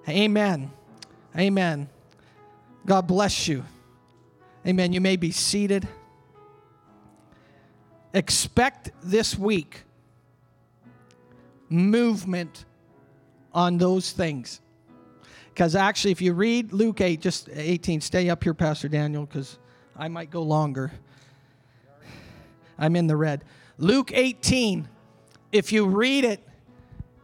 Amen. 0.08 0.72
Amen. 1.38 1.90
God 2.86 3.08
bless 3.08 3.48
you. 3.48 3.66
Amen. 4.68 4.94
You 4.94 5.02
may 5.02 5.16
be 5.16 5.32
seated. 5.32 5.88
Expect 8.14 8.92
this 9.02 9.38
week 9.38 9.84
movement 11.70 12.66
on 13.52 13.80
those 13.80 14.12
things. 14.12 14.62
Because 15.50 15.76
actually, 15.76 16.12
if 16.12 16.22
you 16.22 16.34
read 16.34 16.72
Luke 16.72 17.02
8, 17.02 17.20
just 17.20 17.50
18, 17.52 18.02
stay 18.02 18.30
up 18.30 18.44
here, 18.44 18.54
Pastor 18.54 18.88
Daniel, 18.88 19.26
because 19.26 19.58
I 19.96 20.08
might 20.08 20.30
go 20.30 20.44
longer. 20.44 20.92
I'm 22.78 22.96
in 22.96 23.08
the 23.08 23.16
red. 23.16 23.44
Luke 23.78 24.12
18, 24.14 24.88
if 25.52 25.72
you 25.72 25.86
read 25.86 26.26
it, 26.26 26.42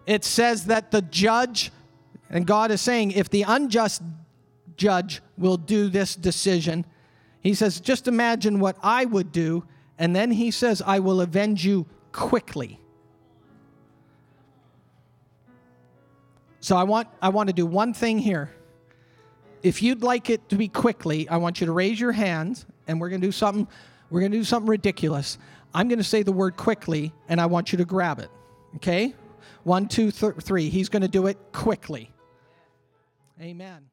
it 0.06 0.24
says 0.24 0.66
that 0.66 0.92
the 0.92 1.02
judge, 1.02 1.72
and 2.30 2.46
God 2.46 2.72
is 2.72 2.82
saying, 2.82 3.12
if 3.12 3.30
the 3.30 3.44
unjust 3.44 4.02
judge 4.76 5.22
will 5.38 5.58
do 5.58 5.90
this 5.90 6.16
decision, 6.16 6.86
he 7.42 7.54
says, 7.54 7.80
just 7.80 8.08
imagine 8.08 8.60
what 8.60 8.78
I 8.82 9.06
would 9.06 9.32
do. 9.32 9.66
And 9.98 10.16
then 10.16 10.32
he 10.32 10.52
says, 10.52 10.82
I 10.86 11.00
will 11.00 11.22
avenge 11.22 11.66
you 11.66 11.86
quickly. 12.12 12.80
So 16.62 16.76
I 16.76 16.84
want 16.84 17.08
I 17.22 17.30
want 17.30 17.48
to 17.48 17.54
do 17.54 17.66
one 17.66 17.94
thing 17.94 18.20
here. 18.20 18.52
If 19.64 19.82
you'd 19.82 20.04
like 20.04 20.30
it 20.30 20.48
to 20.50 20.56
be 20.56 20.68
quickly, 20.68 21.28
I 21.30 21.38
want 21.38 21.60
you 21.60 21.68
to 21.68 21.72
raise 21.72 22.00
your 22.00 22.12
hand 22.12 22.66
and 22.88 23.00
we're 23.00 23.10
going 23.10 23.22
to 23.22 23.28
do 23.28 23.32
something 23.32 23.68
we're 24.10 24.20
going 24.22 24.32
to 24.32 24.38
do 24.38 24.44
something 24.44 24.70
ridiculous. 24.70 25.38
I'm 25.74 25.88
going 25.88 26.00
to 26.00 26.04
say 26.04 26.24
the 26.24 26.32
word 26.32 26.58
quickly 26.58 27.14
and 27.28 27.40
I 27.40 27.46
want 27.46 27.72
you 27.72 27.78
to 27.78 27.86
grab 27.86 28.20
it. 28.20 28.30
Okay? 28.78 29.14
One, 29.64 29.88
two, 29.88 30.12
th- 30.12 30.36
three. 30.42 30.70
He's 30.70 30.90
going 30.90 31.02
to 31.02 31.08
do 31.08 31.28
it 31.28 31.38
quickly. 31.52 32.12
Amen. 33.42 33.86